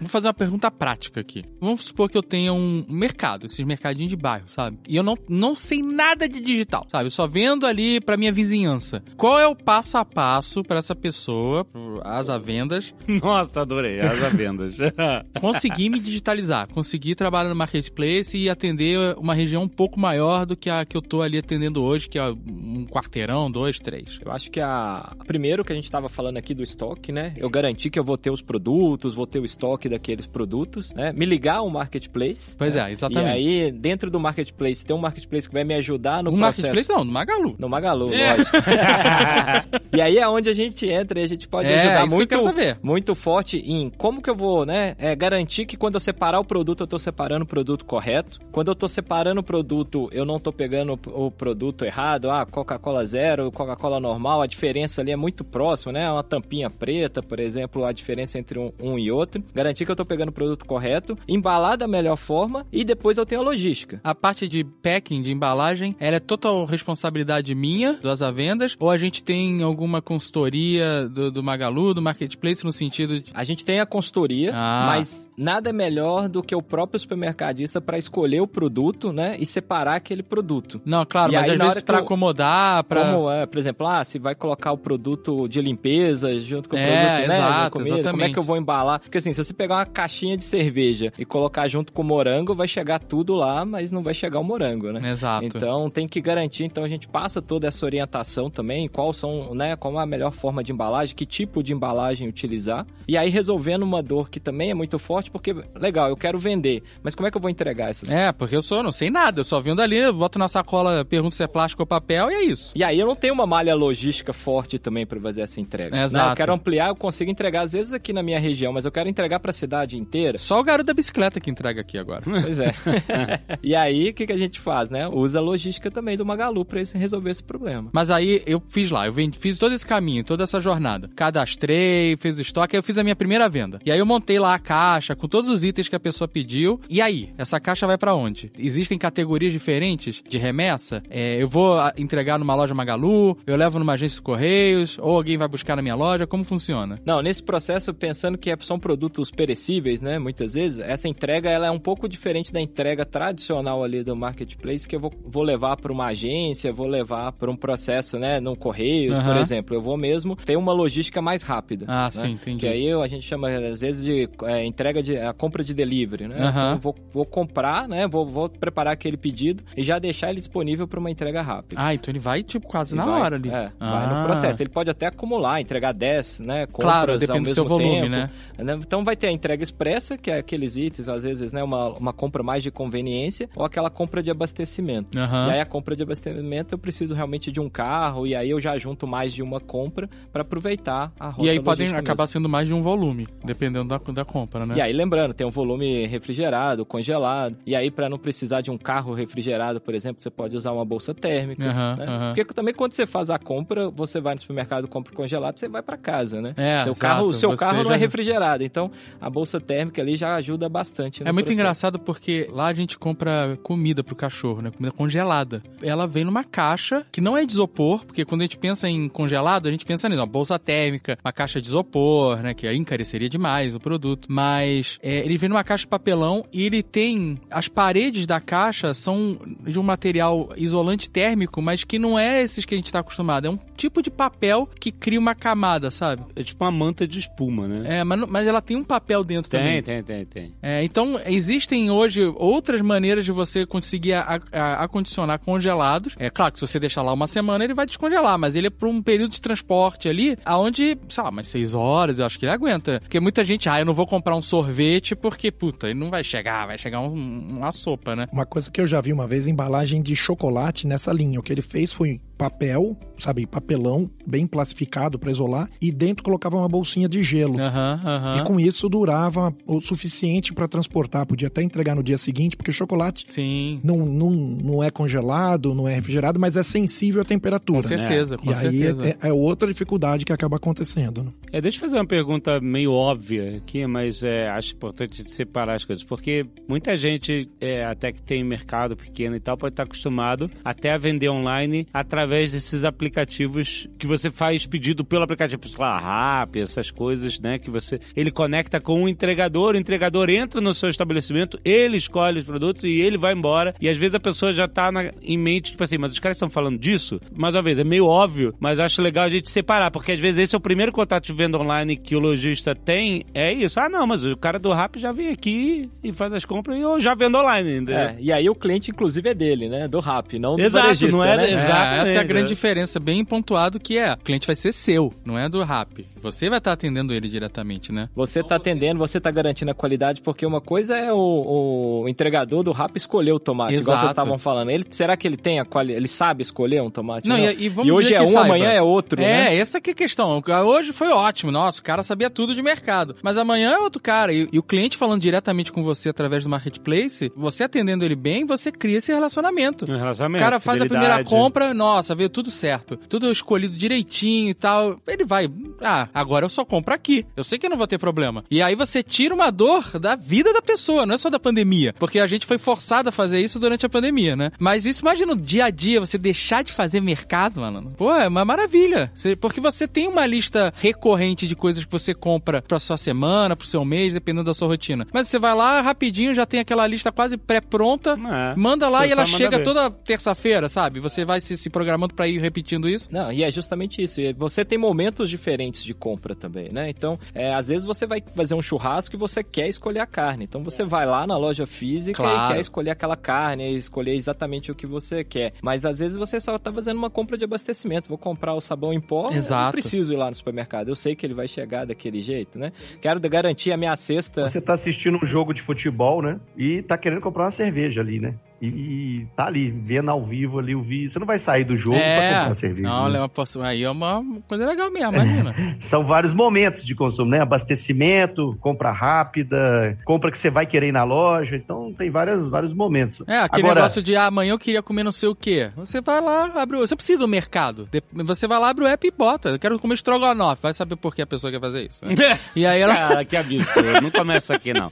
Vou 0.00 0.08
fazer 0.08 0.28
uma 0.28 0.34
pergunta 0.34 0.70
prática 0.70 1.20
aqui. 1.20 1.44
Vamos 1.60 1.84
supor 1.84 2.10
que 2.10 2.16
eu 2.16 2.22
tenha 2.22 2.52
um 2.52 2.84
mercado, 2.88 3.46
esses 3.46 3.64
mercadinhos 3.64 4.10
de 4.10 4.16
bairro, 4.16 4.48
sabe? 4.48 4.78
E 4.88 4.96
eu 4.96 5.02
não, 5.02 5.16
não 5.28 5.54
sei 5.54 5.82
nada 5.82 6.28
de 6.28 6.40
digital, 6.40 6.86
sabe? 6.90 7.06
Eu 7.06 7.10
só 7.10 7.26
vendo 7.26 7.66
ali 7.66 8.00
pra 8.00 8.16
minha 8.16 8.32
vizinhança. 8.32 9.02
Qual 9.16 9.38
é 9.38 9.46
o 9.46 9.54
passo 9.54 9.96
a 9.96 10.04
passo 10.04 10.62
pra 10.62 10.78
essa 10.78 10.94
pessoa, 10.94 11.66
asa 12.04 12.38
vendas, 12.38 12.94
Nossa, 13.22 13.60
adorei. 13.60 14.00
Asa 14.00 14.30
vendas. 14.30 14.74
conseguir 15.40 15.88
me 15.88 15.98
digitalizar, 15.98 16.68
conseguir 16.68 17.14
trabalhar 17.14 17.48
no 17.48 17.54
marketplace 17.54 18.36
e 18.36 18.50
atender 18.50 19.16
uma 19.16 19.34
região 19.34 19.62
um 19.62 19.68
pouco 19.68 19.98
maior 19.98 20.44
do 20.44 20.56
que 20.56 20.68
a 20.68 20.84
que 20.84 20.96
eu 20.96 21.02
tô 21.02 21.22
ali 21.22 21.38
atendendo 21.38 21.82
hoje, 21.82 22.08
que 22.08 22.18
é 22.18 22.24
um 22.24 22.86
quarteirão, 22.86 23.50
dois, 23.50 23.78
três. 23.78 24.18
Eu 24.24 24.32
acho 24.32 24.50
que 24.50 24.60
a. 24.60 25.14
Primeiro 25.26 25.64
que 25.64 25.72
a 25.72 25.76
gente 25.76 25.84
estava 25.84 26.08
falando 26.08 26.36
aqui 26.36 26.54
do 26.54 26.62
estoque, 26.62 27.12
né? 27.12 27.34
Eu 27.36 27.48
garanti 27.48 27.90
que 27.90 27.98
eu 27.98 28.04
vou 28.04 28.18
ter 28.18 28.30
os 28.30 28.42
produtos, 28.42 29.14
vou 29.14 29.26
ter 29.26 29.38
o 29.38 29.44
estoque 29.44 29.85
daqueles 29.88 30.26
produtos, 30.26 30.92
né? 30.92 31.12
Me 31.12 31.24
ligar 31.26 31.56
ao 31.58 31.70
marketplace. 31.70 32.54
Pois 32.56 32.74
né? 32.74 32.88
é, 32.88 32.92
exatamente. 32.92 33.40
E 33.40 33.64
aí, 33.64 33.72
dentro 33.72 34.10
do 34.10 34.18
marketplace, 34.20 34.84
tem 34.84 34.94
um 34.94 34.98
marketplace 35.00 35.48
que 35.48 35.54
vai 35.54 35.64
me 35.64 35.74
ajudar 35.74 36.22
no 36.22 36.30
No 36.30 36.38
processo. 36.38 36.62
marketplace 36.68 36.88
não, 36.98 37.04
no 37.04 37.12
Magalu. 37.12 37.56
No 37.58 37.68
Magalu, 37.68 38.12
É. 38.14 38.36
lógico. 38.36 38.56
e 39.92 40.00
aí 40.00 40.18
é 40.18 40.28
onde 40.28 40.50
a 40.50 40.54
gente 40.54 40.88
entra 40.88 41.20
e 41.20 41.24
a 41.24 41.28
gente 41.28 41.46
pode 41.48 41.68
É, 41.72 41.74
ajudar 41.80 42.00
isso 42.00 42.08
que 42.08 42.12
eu 42.14 42.16
muito, 42.16 42.28
quero 42.28 42.42
saber. 42.42 42.78
muito 42.82 43.14
forte 43.14 43.58
em 43.58 43.90
como 43.90 44.20
que 44.22 44.30
eu 44.30 44.34
vou, 44.34 44.64
né, 44.66 44.94
é, 44.98 45.14
garantir 45.14 45.66
que 45.66 45.76
quando 45.76 45.94
eu 45.94 46.00
separar 46.00 46.40
o 46.40 46.44
produto, 46.44 46.82
eu 46.82 46.86
tô 46.86 46.98
separando 46.98 47.44
o 47.44 47.48
produto 47.48 47.84
correto. 47.84 48.38
Quando 48.52 48.68
eu 48.68 48.74
tô 48.74 48.88
separando 48.88 49.40
o 49.40 49.44
produto, 49.44 50.08
eu 50.12 50.24
não 50.24 50.38
tô 50.38 50.52
pegando 50.52 50.98
o 51.12 51.26
o 51.26 51.30
produto 51.30 51.84
errado. 51.84 52.30
Ah, 52.30 52.46
Coca-Cola 52.46 53.04
zero, 53.04 53.50
Coca-Cola 53.50 53.98
normal, 53.98 54.42
a 54.42 54.46
diferença 54.46 55.00
ali 55.00 55.10
é 55.10 55.16
muito 55.16 55.42
próxima, 55.44 55.92
né? 55.92 56.10
Uma 56.10 56.22
tampinha 56.22 56.70
preta, 56.70 57.22
por 57.22 57.40
exemplo, 57.40 57.84
a 57.84 57.92
diferença 57.92 58.38
entre 58.38 58.58
um, 58.58 58.70
um 58.80 58.98
e 58.98 59.10
outro. 59.10 59.42
Garantir 59.54 59.75
garantir 59.76 59.84
que 59.84 59.90
eu 59.92 59.96
tô 59.96 60.04
pegando 60.06 60.30
o 60.30 60.32
produto 60.32 60.64
correto, 60.64 61.18
embalar 61.28 61.76
da 61.76 61.86
melhor 61.86 62.16
forma 62.16 62.66
e 62.72 62.82
depois 62.84 63.18
eu 63.18 63.26
tenho 63.26 63.42
a 63.42 63.44
logística. 63.44 64.00
A 64.02 64.14
parte 64.14 64.48
de 64.48 64.64
packing, 64.64 65.22
de 65.22 65.30
embalagem, 65.30 65.94
ela 66.00 66.16
é 66.16 66.20
total 66.20 66.64
responsabilidade 66.64 67.54
minha, 67.54 67.94
das 68.02 68.20
vendas, 68.34 68.74
ou 68.80 68.90
a 68.90 68.96
gente 68.96 69.22
tem 69.22 69.62
alguma 69.62 70.00
consultoria 70.00 71.08
do, 71.08 71.30
do 71.30 71.42
Magalu, 71.42 71.92
do 71.94 72.00
Marketplace, 72.02 72.64
no 72.64 72.72
sentido 72.72 73.20
de... 73.20 73.30
A 73.34 73.44
gente 73.44 73.64
tem 73.64 73.80
a 73.80 73.86
consultoria, 73.86 74.52
Ah. 74.54 74.84
mas 74.86 75.28
nada 75.36 75.70
é 75.70 75.72
melhor 75.72 76.28
do 76.28 76.42
que 76.42 76.54
o 76.54 76.62
próprio 76.62 76.98
supermercadista 76.98 77.80
para 77.80 77.98
escolher 77.98 78.40
o 78.40 78.46
produto, 78.46 79.12
né, 79.12 79.36
e 79.38 79.44
separar 79.44 79.96
aquele 79.96 80.22
produto. 80.22 80.80
Não, 80.84 81.04
claro, 81.04 81.32
E 81.32 81.36
mas 81.36 81.44
aí, 81.44 81.50
às 81.52 81.58
vezes 81.58 81.84
eu- 81.86 81.94
acomodar, 81.96 82.84
pra... 82.84 83.04
Como 83.12 83.30
é, 83.30 83.44
por 83.46 83.58
exemplo, 83.58 83.86
ah, 83.86 84.02
se 84.04 84.18
vai 84.18 84.34
colocar 84.34 84.72
o 84.72 84.78
produto 84.78 85.46
de 85.48 85.60
limpeza 85.60 86.38
junto 86.40 86.68
com 86.68 86.76
o 86.76 86.78
É, 86.78 86.82
produto, 86.86 87.28
né, 87.28 87.34
exato, 87.36 87.70
comida, 87.70 87.70
como 87.70 87.86
é 87.96 88.00
exatamente. 88.00 88.32
que 88.32 88.38
eu 88.38 88.42
vou 88.42 88.56
embalar? 88.56 89.00
Porque 89.00 89.18
assim, 89.18 89.32
se 89.32 89.42
você 89.44 89.52
pegar 89.52 89.65
uma 89.74 89.86
caixinha 89.86 90.36
de 90.36 90.44
cerveja 90.44 91.12
e 91.18 91.24
colocar 91.24 91.68
junto 91.68 91.92
com 91.92 92.02
o 92.02 92.04
morango, 92.04 92.54
vai 92.54 92.68
chegar 92.68 93.00
tudo 93.00 93.34
lá, 93.34 93.64
mas 93.64 93.90
não 93.90 94.02
vai 94.02 94.14
chegar 94.14 94.40
o 94.40 94.44
morango, 94.44 94.92
né? 94.92 95.10
Exato. 95.10 95.44
Então 95.44 95.90
tem 95.90 96.06
que 96.06 96.20
garantir, 96.20 96.64
então 96.64 96.84
a 96.84 96.88
gente 96.88 97.08
passa 97.08 97.40
toda 97.42 97.66
essa 97.66 97.84
orientação 97.84 98.50
também, 98.50 98.88
qual 98.88 99.12
são, 99.12 99.54
né, 99.54 99.76
qual 99.76 99.98
é 99.98 100.02
a 100.02 100.06
melhor 100.06 100.32
forma 100.32 100.62
de 100.62 100.72
embalagem, 100.72 101.14
que 101.14 101.26
tipo 101.26 101.62
de 101.62 101.72
embalagem 101.72 102.28
utilizar. 102.28 102.86
E 103.08 103.16
aí 103.16 103.30
resolvendo 103.30 103.82
uma 103.82 104.02
dor 104.02 104.28
que 104.28 104.40
também 104.40 104.70
é 104.70 104.74
muito 104.74 104.98
forte, 104.98 105.30
porque 105.30 105.54
legal, 105.74 106.08
eu 106.08 106.16
quero 106.16 106.38
vender, 106.38 106.82
mas 107.02 107.14
como 107.14 107.26
é 107.26 107.30
que 107.30 107.36
eu 107.36 107.40
vou 107.40 107.50
entregar 107.50 107.90
essas 107.90 108.10
É, 108.10 108.32
porque 108.32 108.56
eu 108.56 108.62
sou, 108.62 108.82
não 108.82 108.92
sei 108.92 109.10
nada, 109.10 109.40
eu 109.40 109.44
só 109.44 109.60
vendo 109.60 109.80
ali, 109.80 109.98
eu 109.98 110.12
boto 110.12 110.38
na 110.38 110.48
sacola, 110.48 111.04
pergunto 111.04 111.34
se 111.34 111.42
é 111.42 111.46
plástico 111.46 111.82
ou 111.82 111.86
papel 111.86 112.30
e 112.30 112.34
é 112.34 112.44
isso. 112.44 112.72
E 112.74 112.82
aí 112.84 112.98
eu 112.98 113.06
não 113.06 113.14
tenho 113.14 113.34
uma 113.34 113.46
malha 113.46 113.74
logística 113.74 114.32
forte 114.32 114.78
também 114.78 115.06
para 115.06 115.20
fazer 115.20 115.42
essa 115.42 115.60
entrega. 115.60 115.96
Exato. 115.96 116.24
Né? 116.24 116.32
Eu 116.32 116.36
quero 116.36 116.52
ampliar, 116.52 116.88
eu 116.88 116.96
consigo 116.96 117.30
entregar 117.30 117.62
às 117.62 117.72
vezes 117.72 117.92
aqui 117.92 118.12
na 118.12 118.22
minha 118.22 118.38
região, 118.38 118.72
mas 118.72 118.84
eu 118.84 118.92
quero 118.92 119.08
entregar 119.08 119.40
para 119.40 119.52
cidade 119.56 119.96
inteira. 119.96 120.38
Só 120.38 120.60
o 120.60 120.62
garoto 120.62 120.86
da 120.86 120.94
bicicleta 120.94 121.40
que 121.40 121.50
entrega 121.50 121.80
aqui 121.80 121.98
agora. 121.98 122.22
Pois 122.22 122.60
é. 122.60 122.74
e 123.62 123.74
aí 123.74 124.10
o 124.10 124.14
que, 124.14 124.26
que 124.26 124.32
a 124.32 124.38
gente 124.38 124.60
faz, 124.60 124.90
né? 124.90 125.08
Usa 125.08 125.38
a 125.38 125.42
logística 125.42 125.90
também 125.90 126.16
do 126.16 126.24
Magalu 126.24 126.64
para 126.64 126.80
resolver 126.94 127.30
esse 127.30 127.42
problema. 127.42 127.90
Mas 127.92 128.10
aí 128.10 128.42
eu 128.46 128.62
fiz 128.68 128.90
lá, 128.90 129.06
eu 129.06 129.14
fiz 129.38 129.58
todo 129.58 129.74
esse 129.74 129.86
caminho, 129.86 130.22
toda 130.22 130.44
essa 130.44 130.60
jornada. 130.60 131.10
Cadastrei, 131.16 132.16
fiz 132.18 132.38
o 132.38 132.40
estoque, 132.40 132.76
aí 132.76 132.78
eu 132.78 132.82
fiz 132.82 132.98
a 132.98 133.02
minha 133.02 133.16
primeira 133.16 133.48
venda. 133.48 133.78
E 133.84 133.90
aí 133.90 133.98
eu 133.98 134.06
montei 134.06 134.38
lá 134.38 134.54
a 134.54 134.58
caixa 134.58 135.16
com 135.16 135.26
todos 135.26 135.50
os 135.50 135.64
itens 135.64 135.88
que 135.88 135.96
a 135.96 136.00
pessoa 136.00 136.28
pediu. 136.28 136.80
E 136.88 137.00
aí, 137.00 137.32
essa 137.38 137.58
caixa 137.58 137.86
vai 137.86 137.98
pra 137.98 138.14
onde? 138.14 138.50
Existem 138.58 138.98
categorias 138.98 139.52
diferentes 139.52 140.22
de 140.28 140.38
remessa? 140.38 141.02
É, 141.08 141.40
eu 141.42 141.48
vou 141.48 141.78
ah, 141.78 141.92
entregar 141.96 142.38
numa 142.38 142.54
loja 142.54 142.74
Magalu, 142.74 143.38
eu 143.46 143.56
levo 143.56 143.78
numa 143.78 143.94
agência 143.94 144.16
de 144.16 144.22
correios, 144.22 144.98
ou 144.98 145.16
alguém 145.16 145.38
vai 145.38 145.48
buscar 145.48 145.76
na 145.76 145.82
minha 145.82 145.94
loja, 145.94 146.26
como 146.26 146.44
funciona? 146.44 147.00
Não, 147.04 147.22
nesse 147.22 147.42
processo, 147.42 147.94
pensando 147.94 148.36
que 148.36 148.50
é- 148.50 148.56
são 148.60 148.78
produtos 148.78 149.30
perecíveis, 149.46 150.00
né? 150.00 150.18
Muitas 150.18 150.54
vezes, 150.54 150.80
essa 150.80 151.06
entrega 151.08 151.48
ela 151.48 151.68
é 151.68 151.70
um 151.70 151.78
pouco 151.78 152.08
diferente 152.08 152.52
da 152.52 152.60
entrega 152.60 153.06
tradicional 153.06 153.84
ali 153.84 154.02
do 154.02 154.16
marketplace, 154.16 154.86
que 154.88 154.96
eu 154.96 155.00
vou, 155.00 155.12
vou 155.24 155.42
levar 155.44 155.76
para 155.76 155.92
uma 155.92 156.06
agência, 156.06 156.72
vou 156.72 156.86
levar 156.88 157.30
para 157.32 157.48
um 157.50 157.56
processo, 157.56 158.18
né? 158.18 158.40
No 158.40 158.56
Correios, 158.56 159.16
por 159.18 159.30
Aham. 159.32 159.40
exemplo. 159.40 159.74
Eu 159.76 159.80
vou 159.80 159.96
mesmo 159.96 160.34
ter 160.36 160.56
uma 160.56 160.72
logística 160.72 161.22
mais 161.22 161.42
rápida. 161.42 161.86
Ah, 161.88 162.04
né? 162.06 162.10
sim, 162.10 162.30
entendi. 162.32 162.58
Que 162.60 162.66
aí 162.66 162.90
a 162.92 163.06
gente 163.06 163.22
chama, 163.26 163.48
às 163.50 163.80
vezes, 163.80 164.04
de 164.04 164.28
é, 164.44 164.64
entrega 164.66 165.02
de 165.02 165.16
a 165.16 165.32
compra 165.32 165.62
de 165.62 165.72
delivery, 165.72 166.26
né? 166.26 166.36
Aham. 166.40 166.68
Então, 166.70 166.78
vou, 166.80 166.94
vou 167.12 167.24
comprar, 167.24 167.88
né? 167.88 168.08
Vou, 168.08 168.26
vou 168.26 168.48
preparar 168.48 168.92
aquele 168.94 169.16
pedido 169.16 169.62
e 169.76 169.82
já 169.84 169.98
deixar 170.00 170.30
ele 170.30 170.40
disponível 170.40 170.88
para 170.88 170.98
uma 170.98 171.10
entrega 171.10 171.40
rápida. 171.40 171.80
Ah, 171.80 171.94
então 171.94 172.10
ele 172.12 172.18
vai, 172.18 172.42
tipo, 172.42 172.66
quase 172.66 172.94
E 172.94 172.96
na 172.96 173.04
vai- 173.04 173.20
hora 173.20 173.36
ali. 173.36 173.48
É, 173.48 173.70
ah. 173.78 173.90
vai 173.90 174.18
no 174.20 174.24
processo. 174.26 174.62
Ele 174.62 174.70
pode 174.70 174.90
até 174.90 175.06
acumular, 175.06 175.60
entregar 175.60 175.92
10, 175.92 176.40
né? 176.40 176.66
Compras 176.66 176.92
Claro, 176.92 177.12
ao 177.12 177.18
depende 177.18 177.38
do 177.38 177.42
mesmo 177.44 177.54
seu 177.54 177.64
volume, 177.64 177.94
tempo. 178.00 178.08
né? 178.08 178.30
Né? 178.58 178.78
Então 178.80 179.04
vai 179.04 179.14
ter 179.14 179.26
a 179.28 179.32
entrega 179.36 179.62
expressa, 179.62 180.16
que 180.18 180.30
é 180.30 180.38
aqueles 180.38 180.76
itens, 180.76 181.08
às 181.08 181.22
vezes, 181.22 181.52
né? 181.52 181.62
Uma, 181.62 181.90
uma 181.90 182.12
compra 182.12 182.42
mais 182.42 182.62
de 182.62 182.70
conveniência, 182.70 183.48
ou 183.54 183.64
aquela 183.64 183.90
compra 183.90 184.22
de 184.22 184.30
abastecimento. 184.30 185.16
Aham. 185.18 185.48
E 185.48 185.50
aí 185.52 185.60
a 185.60 185.66
compra 185.66 185.94
de 185.94 186.02
abastecimento 186.02 186.74
eu 186.74 186.78
preciso 186.78 187.14
realmente 187.14 187.52
de 187.52 187.60
um 187.60 187.68
carro, 187.68 188.26
e 188.26 188.34
aí 188.34 188.50
eu 188.50 188.60
já 188.60 188.76
junto 188.78 189.06
mais 189.06 189.32
de 189.32 189.42
uma 189.42 189.60
compra 189.60 190.08
para 190.32 190.42
aproveitar 190.42 191.12
a 191.20 191.28
rota 191.28 191.46
E 191.46 191.50
aí 191.50 191.60
podem 191.60 191.88
acabar 191.88 192.24
mesmo. 192.24 192.32
sendo 192.32 192.48
mais 192.48 192.66
de 192.66 192.74
um 192.74 192.82
volume, 192.82 193.28
dependendo 193.44 193.88
da, 193.88 193.98
da 194.12 194.24
compra, 194.24 194.64
né? 194.66 194.76
E 194.76 194.80
aí, 194.80 194.92
lembrando, 194.92 195.32
tem 195.34 195.46
um 195.46 195.50
volume 195.50 196.06
refrigerado, 196.06 196.84
congelado. 196.84 197.56
E 197.66 197.76
aí, 197.76 197.90
para 197.90 198.08
não 198.08 198.18
precisar 198.18 198.60
de 198.60 198.70
um 198.70 198.78
carro 198.78 199.12
refrigerado, 199.14 199.80
por 199.80 199.94
exemplo, 199.94 200.22
você 200.22 200.30
pode 200.30 200.56
usar 200.56 200.72
uma 200.72 200.84
bolsa 200.84 201.14
térmica. 201.14 201.64
Aham, 201.70 201.96
né? 201.96 202.04
aham. 202.06 202.34
Porque 202.34 202.52
também 202.54 202.74
quando 202.74 202.92
você 202.92 203.06
faz 203.06 203.30
a 203.30 203.38
compra, 203.38 203.90
você 203.90 204.20
vai 204.20 204.34
no 204.34 204.40
supermercado, 204.40 204.88
compra 204.88 205.14
congelado, 205.14 205.58
você 205.58 205.68
vai 205.68 205.82
para 205.82 205.96
casa, 205.96 206.40
né? 206.40 206.50
É, 206.56 206.82
seu 206.82 206.92
exato. 206.92 206.98
carro, 206.98 207.26
o 207.26 207.32
seu 207.32 207.54
carro 207.54 207.82
não 207.82 207.90
já- 207.90 207.96
é 207.96 207.98
refrigerado. 207.98 208.64
Então, 208.64 208.90
a 209.26 209.30
bolsa 209.30 209.60
térmica 209.60 210.00
ali 210.00 210.16
já 210.16 210.34
ajuda 210.36 210.68
bastante. 210.68 211.22
no 211.22 211.28
É 211.28 211.32
muito 211.32 211.46
processo. 211.46 211.60
engraçado 211.60 211.98
porque 211.98 212.48
lá 212.52 212.66
a 212.68 212.74
gente 212.74 212.96
compra 212.98 213.58
comida 213.62 214.04
pro 214.04 214.14
cachorro, 214.14 214.62
né? 214.62 214.70
Comida 214.70 214.92
congelada. 214.94 215.62
Ela 215.82 216.06
vem 216.06 216.24
numa 216.24 216.44
caixa 216.44 217.04
que 217.10 217.20
não 217.20 217.36
é 217.36 217.44
de 217.44 217.52
isopor, 217.52 218.04
porque 218.04 218.24
quando 218.24 218.42
a 218.42 218.44
gente 218.44 218.56
pensa 218.56 218.88
em 218.88 219.08
congelado, 219.08 219.66
a 219.66 219.70
gente 219.70 219.84
pensa 219.84 220.08
nisso, 220.08 220.20
uma 220.20 220.26
bolsa 220.26 220.58
térmica, 220.58 221.18
uma 221.24 221.32
caixa 221.32 221.60
de 221.60 221.66
isopor, 221.68 222.40
né? 222.42 222.54
Que 222.54 222.66
aí 222.68 222.76
encareceria 222.76 223.28
demais 223.28 223.74
o 223.74 223.80
produto. 223.80 224.26
Mas 224.30 224.98
é, 225.02 225.18
ele 225.24 225.36
vem 225.38 225.48
numa 225.48 225.64
caixa 225.64 225.82
de 225.82 225.88
papelão 225.88 226.44
e 226.52 226.62
ele 226.62 226.82
tem. 226.82 227.38
As 227.50 227.68
paredes 227.68 228.26
da 228.26 228.40
caixa 228.40 228.94
são 228.94 229.38
de 229.66 229.78
um 229.78 229.82
material 229.82 230.50
isolante 230.56 231.10
térmico, 231.10 231.60
mas 231.60 231.82
que 231.84 231.98
não 231.98 232.18
é 232.18 232.42
esses 232.42 232.64
que 232.64 232.74
a 232.74 232.78
gente 232.78 232.92
tá 232.92 233.00
acostumado. 233.00 233.46
É 233.46 233.50
um 233.50 233.58
tipo 233.76 234.02
de 234.02 234.10
papel 234.10 234.68
que 234.78 234.92
cria 234.92 235.18
uma 235.18 235.34
camada, 235.34 235.90
sabe? 235.90 236.22
É 236.36 236.42
tipo 236.42 236.62
uma 236.64 236.70
manta 236.70 237.06
de 237.06 237.18
espuma, 237.18 237.66
né? 237.66 237.98
É, 237.98 238.04
mas, 238.04 238.20
mas 238.28 238.46
ela 238.46 238.62
tem 238.62 238.76
um 238.76 238.84
papel 238.84 239.15
dentro 239.24 239.50
também. 239.50 239.82
Tem, 239.82 240.02
tem, 240.02 240.24
tem, 240.24 240.24
tem. 240.26 240.54
É, 240.62 240.82
então, 240.84 241.20
existem 241.26 241.90
hoje 241.90 242.22
outras 242.36 242.80
maneiras 242.80 243.24
de 243.24 243.32
você 243.32 243.64
conseguir 243.66 244.14
a- 244.14 244.40
a- 244.52 244.84
acondicionar 244.84 245.38
congelados. 245.38 246.14
É 246.18 246.30
claro 246.30 246.52
que 246.52 246.58
se 246.58 246.66
você 246.66 246.78
deixar 246.78 247.02
lá 247.02 247.12
uma 247.12 247.26
semana, 247.26 247.64
ele 247.64 247.74
vai 247.74 247.86
descongelar, 247.86 248.38
mas 248.38 248.54
ele 248.54 248.66
é 248.68 248.70
por 248.70 248.88
um 248.88 249.02
período 249.02 249.32
de 249.32 249.40
transporte 249.40 250.08
ali, 250.08 250.36
aonde, 250.44 250.96
sei 251.08 251.22
lá, 251.24 251.30
umas 251.30 251.48
seis 251.48 251.74
horas, 251.74 252.18
eu 252.18 252.26
acho 252.26 252.38
que 252.38 252.44
ele 252.44 252.52
aguenta. 252.52 253.00
Porque 253.00 253.20
muita 253.20 253.44
gente, 253.44 253.68
ah, 253.68 253.78
eu 253.78 253.84
não 253.84 253.94
vou 253.94 254.06
comprar 254.06 254.36
um 254.36 254.42
sorvete 254.42 255.14
porque, 255.14 255.50
puta, 255.50 255.86
ele 255.88 255.98
não 255.98 256.10
vai 256.10 256.22
chegar, 256.24 256.66
vai 256.66 256.78
chegar 256.78 257.00
um- 257.00 257.12
uma 257.58 257.72
sopa, 257.72 258.14
né? 258.16 258.26
Uma 258.32 258.46
coisa 258.46 258.70
que 258.70 258.80
eu 258.80 258.86
já 258.86 259.00
vi 259.00 259.12
uma 259.12 259.26
vez, 259.26 259.46
embalagem 259.46 260.02
de 260.02 260.14
chocolate 260.14 260.86
nessa 260.86 261.12
linha. 261.12 261.38
O 261.40 261.42
que 261.42 261.52
ele 261.52 261.62
fez 261.62 261.92
foi 261.92 262.20
papel, 262.36 262.96
sabe, 263.18 263.46
papelão, 263.46 264.10
bem 264.26 264.46
plastificado 264.46 265.18
para 265.18 265.30
isolar, 265.30 265.68
e 265.80 265.90
dentro 265.90 266.22
colocava 266.22 266.56
uma 266.56 266.68
bolsinha 266.68 267.08
de 267.08 267.22
gelo. 267.22 267.58
Aham, 267.60 268.00
aham. 268.04 268.36
E 268.38 268.44
com 268.44 268.60
isso 268.60 268.88
durava 268.88 269.54
o 269.66 269.80
suficiente 269.80 270.52
para 270.52 270.68
transportar, 270.68 271.26
podia 271.26 271.48
até 271.48 271.62
entregar 271.62 271.94
no 271.94 272.02
dia 272.02 272.18
seguinte, 272.18 272.56
porque 272.56 272.70
o 272.70 272.74
chocolate 272.74 273.24
Sim. 273.26 273.80
não, 273.82 274.04
não, 274.04 274.30
não 274.30 274.84
é 274.84 274.90
congelado, 274.90 275.74
não 275.74 275.88
é 275.88 275.94
refrigerado, 275.94 276.38
mas 276.38 276.56
é 276.56 276.62
sensível 276.62 277.22
à 277.22 277.24
temperatura. 277.24 277.82
Com 277.82 277.88
certeza, 277.88 278.36
com 278.36 278.50
e 278.50 278.54
aí 278.54 278.78
certeza. 278.78 279.08
é, 279.22 279.28
é 279.28 279.32
outra 279.32 279.68
dificuldade 279.68 280.24
que 280.24 280.32
acaba 280.32 280.56
acontecendo. 280.56 281.24
Né? 281.24 281.30
É, 281.52 281.60
deixa 281.60 281.78
eu 281.78 281.80
fazer 281.80 281.96
uma 281.96 282.06
pergunta 282.06 282.60
meio 282.60 282.92
óbvia 282.92 283.56
aqui, 283.56 283.86
mas 283.86 284.22
é, 284.22 284.48
acho 284.48 284.74
importante 284.74 285.28
separar 285.28 285.74
as 285.76 285.84
coisas, 285.84 286.04
porque 286.04 286.44
muita 286.68 286.96
gente, 286.96 287.48
é, 287.60 287.84
até 287.84 288.12
que 288.12 288.22
tem 288.22 288.44
mercado 288.44 288.96
pequeno 288.96 289.36
e 289.36 289.40
tal, 289.40 289.56
pode 289.56 289.72
estar 289.72 289.84
acostumado 289.84 290.50
até 290.64 290.92
a 290.92 290.98
vender 290.98 291.28
online 291.28 291.86
através 291.92 292.25
desses 292.26 292.84
aplicativos 293.20 293.88
que 293.98 294.06
você 294.06 294.30
faz 294.30 294.66
pedido 294.66 295.04
pelo 295.04 295.24
aplicativo, 295.24 295.60
sei 295.68 295.76
lá, 295.78 295.98
Rappi, 295.98 296.60
essas 296.60 296.90
coisas, 296.90 297.40
né, 297.40 297.58
que 297.58 297.70
você, 297.70 297.98
ele 298.14 298.30
conecta 298.30 298.80
com 298.80 299.02
o 299.04 299.08
entregador, 299.08 299.74
o 299.74 299.78
entregador 299.78 300.28
entra 300.30 300.60
no 300.60 300.74
seu 300.74 300.88
estabelecimento, 300.90 301.58
ele 301.64 301.96
escolhe 301.96 302.38
os 302.40 302.44
produtos 302.44 302.84
e 302.84 303.00
ele 303.00 303.16
vai 303.18 303.32
embora, 303.32 303.74
e 303.80 303.88
às 303.88 303.96
vezes 303.98 304.14
a 304.14 304.20
pessoa 304.20 304.52
já 304.52 304.68
tá 304.68 304.92
na- 304.92 305.12
em 305.22 305.38
mente, 305.38 305.72
tipo 305.72 305.82
assim, 305.84 305.98
mas 305.98 306.12
os 306.12 306.18
caras 306.18 306.36
estão 306.36 306.50
falando 306.50 306.78
disso? 306.78 307.20
Mais 307.34 307.54
uma 307.54 307.62
vez, 307.62 307.78
é 307.78 307.84
meio 307.84 308.06
óbvio, 308.06 308.54
mas 308.60 308.78
eu 308.78 308.84
acho 308.84 309.00
legal 309.02 309.24
a 309.24 309.30
gente 309.30 309.50
separar, 309.50 309.90
porque 309.90 310.12
às 310.12 310.20
vezes 310.20 310.38
esse 310.38 310.54
é 310.54 310.58
o 310.58 310.60
primeiro 310.60 310.92
contato 310.92 311.24
de 311.24 311.32
venda 311.32 311.58
online 311.58 311.96
que 311.96 312.14
o 312.14 312.18
lojista 312.20 312.74
tem, 312.74 313.24
é 313.34 313.52
isso. 313.52 313.78
Ah, 313.80 313.88
não, 313.88 314.06
mas 314.06 314.24
o 314.24 314.36
cara 314.36 314.58
do 314.58 314.72
Rap 314.72 314.98
já 314.98 315.12
vem 315.12 315.28
aqui 315.30 315.88
e 316.02 316.12
faz 316.12 316.32
as 316.32 316.44
compras 316.44 316.76
e 316.76 316.80
eu 316.80 317.00
já 317.00 317.14
vendo 317.14 317.38
online, 317.38 317.76
entendeu? 317.76 317.96
É, 317.96 318.16
e 318.20 318.32
aí 318.32 318.48
o 318.48 318.54
cliente, 318.54 318.90
inclusive, 318.90 319.28
é 319.28 319.34
dele, 319.34 319.68
né? 319.68 319.88
Do 319.88 320.00
RAP, 320.00 320.34
não 320.38 320.56
do 320.56 320.62
Exato, 320.62 320.84
varejista, 320.84 321.16
não 321.16 321.24
é- 321.24 321.36
né? 321.36 321.50
É, 321.50 321.54
Exatamente, 321.54 322.15
essa 322.16 322.24
é 322.24 322.24
a 322.24 322.28
grande 322.28 322.48
diferença, 322.48 322.98
bem 323.00 323.24
pontuado, 323.24 323.78
que 323.80 323.98
é, 323.98 324.12
o 324.14 324.16
cliente 324.18 324.46
vai 324.46 324.56
ser 324.56 324.72
seu, 324.72 325.12
não 325.24 325.38
é 325.38 325.48
do 325.48 325.62
Rap. 325.62 326.06
Você 326.22 326.48
vai 326.48 326.58
estar 326.58 326.72
atendendo 326.72 327.12
ele 327.14 327.28
diretamente, 327.28 327.92
né? 327.92 328.08
Você 328.14 328.42
tá 328.42 328.56
atendendo, 328.56 328.98
você 328.98 329.20
tá 329.20 329.30
garantindo 329.30 329.70
a 329.70 329.74
qualidade, 329.74 330.20
porque 330.22 330.44
uma 330.44 330.60
coisa 330.60 330.96
é 330.96 331.12
o, 331.12 332.02
o 332.02 332.08
entregador 332.08 332.62
do 332.62 332.72
rap 332.72 332.96
escolher 332.96 333.32
o 333.32 333.38
tomate, 333.38 333.74
igual 333.74 333.82
Exato. 333.82 333.98
vocês 334.00 334.10
estavam 334.10 334.38
falando. 334.38 334.70
Ele, 334.70 334.84
será 334.90 335.16
que 335.16 335.26
ele 335.26 335.36
tem 335.36 335.60
a 335.60 335.64
qualidade, 335.64 335.98
ele 335.98 336.08
sabe 336.08 336.42
escolher 336.42 336.82
um 336.82 336.90
tomate? 336.90 337.28
Não, 337.28 337.36
Não, 337.36 337.44
e- 337.44 337.64
e 337.64 337.68
vamos 337.68 337.92
hoje 337.92 338.04
dizer 338.04 338.14
é 338.16 338.18
que 338.18 338.24
um, 338.24 338.32
saiba. 338.32 338.46
amanhã 338.46 338.68
é 338.70 338.82
outro, 338.82 339.20
É, 339.20 339.24
né? 339.24 339.56
essa 339.56 339.80
que 339.80 339.90
é 339.90 339.92
a 339.92 339.96
questão. 339.96 340.42
Hoje 340.64 340.92
foi 340.92 341.08
ótimo, 341.08 341.50
nossa, 341.52 341.80
o 341.80 341.82
cara 341.82 342.02
sabia 342.02 342.28
tudo 342.30 342.54
de 342.54 342.62
mercado. 342.62 343.14
Mas 343.22 343.38
amanhã 343.38 343.72
é 343.72 343.78
outro 343.78 344.00
cara. 344.02 344.32
E, 344.32 344.48
e 344.52 344.58
o 344.58 344.62
cliente 344.62 344.96
falando 344.96 345.20
diretamente 345.20 345.72
com 345.72 345.82
você 345.82 346.08
através 346.08 346.44
do 346.44 346.50
marketplace, 346.50 347.32
você 347.36 347.64
atendendo 347.64 348.04
ele 348.04 348.16
bem, 348.16 348.44
você 348.44 348.70
cria 348.72 348.98
esse 348.98 349.12
relacionamento. 349.12 349.86
Um 349.88 349.94
O 349.94 349.98
relacionamento. 349.98 350.42
cara 350.44 350.60
faz 350.60 350.80
a 350.80 350.86
primeira 350.86 351.22
compra, 351.24 351.72
nossa, 351.74 352.05
nossa, 352.06 352.14
veio 352.14 352.28
tudo 352.28 352.50
certo, 352.50 352.96
tudo 353.08 353.30
escolhido 353.32 353.74
direitinho 353.76 354.50
e 354.50 354.54
tal, 354.54 355.00
ele 355.08 355.24
vai, 355.24 355.48
ah, 355.82 356.08
agora 356.14 356.44
eu 356.44 356.48
só 356.48 356.64
compro 356.64 356.94
aqui. 356.94 357.26
Eu 357.36 357.42
sei 357.42 357.58
que 357.58 357.66
eu 357.66 357.70
não 357.70 357.76
vou 357.76 357.86
ter 357.86 357.98
problema. 357.98 358.44
E 358.48 358.62
aí 358.62 358.76
você 358.76 359.02
tira 359.02 359.34
uma 359.34 359.50
dor 359.50 359.98
da 359.98 360.14
vida 360.14 360.52
da 360.52 360.62
pessoa, 360.62 361.04
não 361.04 361.14
é 361.16 361.18
só 361.18 361.28
da 361.28 361.38
pandemia. 361.40 361.92
Porque 361.98 362.20
a 362.20 362.26
gente 362.26 362.46
foi 362.46 362.58
forçado 362.58 363.08
a 363.08 363.12
fazer 363.12 363.40
isso 363.40 363.58
durante 363.58 363.84
a 363.84 363.88
pandemia, 363.88 364.36
né? 364.36 364.52
Mas 364.58 364.86
isso, 364.86 365.02
imagina 365.02 365.34
no 365.34 365.40
dia 365.40 365.64
a 365.64 365.70
dia, 365.70 365.98
você 365.98 366.16
deixar 366.16 366.62
de 366.62 366.72
fazer 366.72 367.00
mercado, 367.00 367.60
mano. 367.60 367.92
Pô, 367.96 368.12
é 368.12 368.28
uma 368.28 368.44
maravilha. 368.44 369.10
Porque 369.40 369.60
você 369.60 369.88
tem 369.88 370.06
uma 370.06 370.24
lista 370.26 370.72
recorrente 370.76 371.46
de 371.48 371.56
coisas 371.56 371.84
que 371.84 371.90
você 371.90 372.14
compra 372.14 372.62
pra 372.62 372.78
sua 372.78 372.96
semana, 372.96 373.56
pro 373.56 373.66
seu 373.66 373.84
mês, 373.84 374.12
dependendo 374.14 374.44
da 374.44 374.54
sua 374.54 374.68
rotina. 374.68 375.06
Mas 375.12 375.28
você 375.28 375.38
vai 375.38 375.54
lá 375.54 375.80
rapidinho, 375.80 376.34
já 376.34 376.46
tem 376.46 376.60
aquela 376.60 376.86
lista 376.86 377.10
quase 377.10 377.36
pré-pronta, 377.36 378.12
É. 378.12 378.54
manda 378.56 378.88
lá 378.88 379.00
Você 379.00 379.08
e 379.08 379.12
ela 379.12 379.26
chega 379.26 379.58
ver. 379.58 379.64
toda 379.64 379.90
terça-feira, 379.90 380.68
sabe? 380.68 381.00
Você 381.00 381.24
vai 381.24 381.40
se, 381.40 381.56
se 381.56 381.68
programando 381.96 382.14
pra 382.14 382.28
ir 382.28 382.38
repetindo 382.40 382.88
isso. 382.88 383.08
Não, 383.10 383.32
e 383.32 383.42
é 383.42 383.50
justamente 383.50 384.02
isso. 384.02 384.20
Você 384.36 384.64
tem 384.64 384.78
momentos 384.78 385.30
diferentes 385.30 385.82
de 385.82 385.94
compra 385.94 386.34
também, 386.34 386.70
né? 386.70 386.90
Então, 386.90 387.18
é, 387.34 387.52
às 387.54 387.68
vezes 387.68 387.86
você 387.86 388.06
vai 388.06 388.22
fazer 388.34 388.54
um 388.54 388.62
churrasco 388.62 389.16
e 389.16 389.18
você 389.18 389.42
quer 389.42 389.66
escolher 389.68 390.00
a 390.00 390.06
carne. 390.06 390.44
Então 390.44 390.62
você 390.62 390.84
vai 390.84 391.06
lá 391.06 391.26
na 391.26 391.36
loja 391.36 391.66
física 391.66 392.22
Claro. 392.22 392.50
e 392.50 392.54
quer 392.54 392.60
escolher 392.60 392.90
aquela 392.90 393.16
carne, 393.16 393.72
e 393.72 393.76
escolher 393.76 394.14
exatamente 394.14 394.70
o 394.70 394.74
que 394.74 394.86
você 394.86 395.24
quer. 395.24 395.54
Mas 395.62 395.84
às 395.84 395.98
vezes 395.98 396.16
você 396.16 396.38
só 396.38 396.58
tá 396.58 396.72
fazendo 396.72 396.98
uma 396.98 397.10
compra 397.10 397.38
de 397.38 397.44
abastecimento. 397.44 398.08
Vou 398.08 398.18
comprar 398.18 398.54
o 398.54 398.60
sabão 398.60 398.92
em 398.92 399.00
pó, 399.00 399.26
eu 399.26 399.30
não 399.30 399.36
Exato. 399.38 399.72
preciso 399.72 400.12
ir 400.12 400.16
lá 400.16 400.28
no 400.28 400.36
supermercado. 400.36 400.88
Eu 400.88 400.96
sei 400.96 401.16
que 401.16 401.24
ele 401.24 401.34
vai 401.34 401.48
chegar 401.48 401.86
daquele 401.86 402.20
jeito, 402.20 402.58
né? 402.58 402.72
Quero 403.00 403.18
garantir 403.20 403.72
a 403.72 403.76
minha 403.76 403.96
cesta. 403.96 404.48
Você 404.48 404.60
tá 404.60 404.74
assistindo 404.74 405.18
um 405.22 405.26
jogo 405.26 405.52
de 405.54 405.62
futebol, 405.62 406.20
né? 406.22 406.38
E 406.56 406.82
tá 406.82 406.96
querendo 406.98 407.20
comprar 407.20 407.44
uma 407.44 407.50
cerveja 407.50 408.00
ali, 408.00 408.20
né? 408.20 408.34
E, 408.68 409.20
e 409.22 409.26
tá 409.36 409.46
ali, 409.46 409.70
vendo 409.70 410.10
ao 410.10 410.24
vivo 410.24 410.58
ali 410.58 410.74
o 410.74 410.82
vídeo. 410.82 411.10
Você 411.10 411.18
não 411.18 411.26
vai 411.26 411.38
sair 411.38 411.64
do 411.64 411.76
jogo 411.76 411.96
pra 411.96 412.38
comprar 412.40 412.54
cerveja. 412.54 412.88
Não, 412.88 413.08
né? 413.08 413.18
é 413.18 413.66
aí 413.66 413.82
é 413.82 413.90
uma 413.90 414.24
coisa 414.48 414.66
legal 414.66 414.90
mesmo, 414.90 415.12
imagina. 415.14 415.54
São 415.80 416.04
vários 416.04 416.32
momentos 416.32 416.84
de 416.84 416.94
consumo, 416.94 417.30
né? 417.30 417.40
Abastecimento, 417.40 418.56
compra 418.60 418.92
rápida, 418.92 419.98
compra 420.04 420.30
que 420.30 420.38
você 420.38 420.50
vai 420.50 420.66
querer 420.66 420.88
ir 420.88 420.92
na 420.92 421.04
loja. 421.04 421.56
Então 421.56 421.92
tem 421.92 422.10
vários, 422.10 422.48
vários 422.48 422.72
momentos. 422.72 423.22
É, 423.26 423.38
aquele 423.38 423.62
Agora- 423.62 423.80
negócio 423.80 424.02
de 424.02 424.16
ah, 424.16 424.26
amanhã 424.26 424.52
eu 424.52 424.58
queria 424.58 424.82
comer 424.82 425.02
não 425.02 425.12
sei 425.12 425.28
o 425.28 425.34
quê. 425.34 425.70
Você 425.76 426.00
vai 426.00 426.20
lá, 426.20 426.50
abre 426.54 426.76
o... 426.76 426.80
Você 426.80 426.96
precisa 426.96 427.18
do 427.18 427.28
mercado. 427.28 427.88
Você 428.12 428.46
vai 428.46 428.58
lá, 428.58 428.70
abre 428.70 428.84
o 428.84 428.88
app 428.88 429.06
e 429.06 429.10
bota. 429.10 429.50
Eu 429.50 429.58
quero 429.58 429.78
comer 429.78 429.94
estrogonofe. 429.94 430.62
Vai 430.62 430.74
saber 430.74 430.96
por 430.96 431.14
que 431.14 431.22
a 431.22 431.26
pessoa 431.26 431.50
quer 431.52 431.60
fazer 431.60 431.86
isso. 431.86 432.04
né? 432.04 432.14
E 432.54 432.64
aí 432.66 432.80
ela, 432.80 432.94
Cara, 432.94 433.24
que 433.24 433.36
absurdo. 433.36 434.00
Não 434.00 434.10
começa 434.12 434.54
aqui, 434.54 434.72
não. 434.72 434.90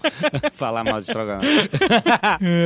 Falar 0.54 0.84
mal 0.84 1.00
de 1.00 1.06
estrogonofe. 1.06 1.70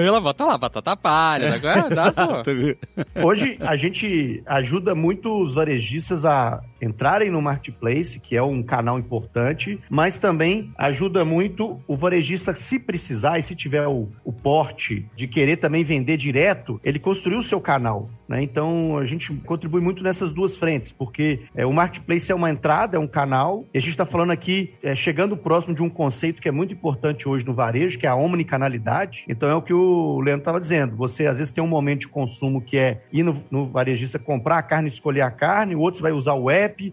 ela 0.06 0.20
bota 0.20 0.44
lá, 0.44 0.58
batata 0.58 0.96
palha. 1.02 1.54
Agora 1.54 1.88
dá, 1.88 2.12
pô. 2.12 2.42
Hoje 3.26 3.56
a 3.60 3.76
gente 3.76 4.42
ajuda 4.46 4.94
muito 4.94 5.42
os 5.42 5.54
varejistas 5.54 6.24
a 6.24 6.60
entrarem 6.80 7.30
no 7.30 7.42
marketplace, 7.42 8.20
que 8.20 8.36
é 8.36 8.42
um 8.42 8.62
canal 8.62 8.98
importante, 8.98 9.78
mas 9.88 10.18
também 10.18 10.72
ajuda 10.76 11.24
muito 11.24 11.80
o 11.86 11.96
varejista, 11.96 12.54
se 12.54 12.78
precisar 12.78 13.38
e 13.38 13.42
se 13.42 13.54
tiver 13.54 13.86
o, 13.86 14.08
o 14.24 14.32
porte 14.32 15.06
de 15.16 15.26
querer 15.26 15.56
também 15.56 15.84
vender 15.84 16.16
direto, 16.16 16.80
ele 16.84 16.98
construir 16.98 17.36
o 17.36 17.42
seu 17.42 17.60
canal. 17.60 18.08
Né? 18.28 18.42
Então 18.42 18.98
a 18.98 19.04
gente 19.04 19.32
contribui 19.46 19.80
muito 19.80 20.02
nessas 20.02 20.30
duas 20.30 20.56
frentes, 20.56 20.92
porque 20.92 21.40
é, 21.54 21.64
o 21.64 21.72
marketplace 21.72 22.30
é 22.30 22.34
uma 22.34 22.50
entrada, 22.50 22.96
é 22.96 23.00
um 23.00 23.06
canal, 23.06 23.64
e 23.72 23.78
a 23.78 23.80
gente 23.80 23.90
está 23.90 24.04
falando 24.04 24.30
aqui, 24.30 24.74
é, 24.82 24.94
chegando 24.94 25.36
próximo 25.36 25.74
de 25.74 25.82
um 25.82 25.88
conceito 25.88 26.42
que 26.42 26.48
é 26.48 26.52
muito 26.52 26.74
importante 26.74 27.28
hoje 27.28 27.44
no 27.44 27.54
varejo, 27.54 27.98
que 27.98 28.06
é 28.06 28.10
a 28.10 28.14
omnicanalidade. 28.14 29.24
Então 29.28 29.48
é 29.48 29.54
o 29.54 29.62
que 29.62 29.72
o 29.72 30.20
Leandro 30.20 30.42
estava 30.42 30.60
dizendo. 30.60 30.96
Você 30.96 31.26
às 31.26 31.38
vezes 31.38 31.52
tem 31.52 31.64
um 31.64 31.68
momento 31.68 32.00
de 32.00 32.08
consumo 32.08 32.60
que 32.60 32.76
é 32.76 33.02
ir 33.12 33.22
no, 33.22 33.42
no 33.50 33.66
varejista 33.66 34.18
comprar 34.18 34.58
a 34.58 34.62
carne, 34.62 34.88
escolher 34.88 35.22
a 35.22 35.30
carne, 35.30 35.74
o 35.74 35.80
outro 35.80 36.02
vai 36.02 36.12
usar 36.12 36.34
o 36.34 36.50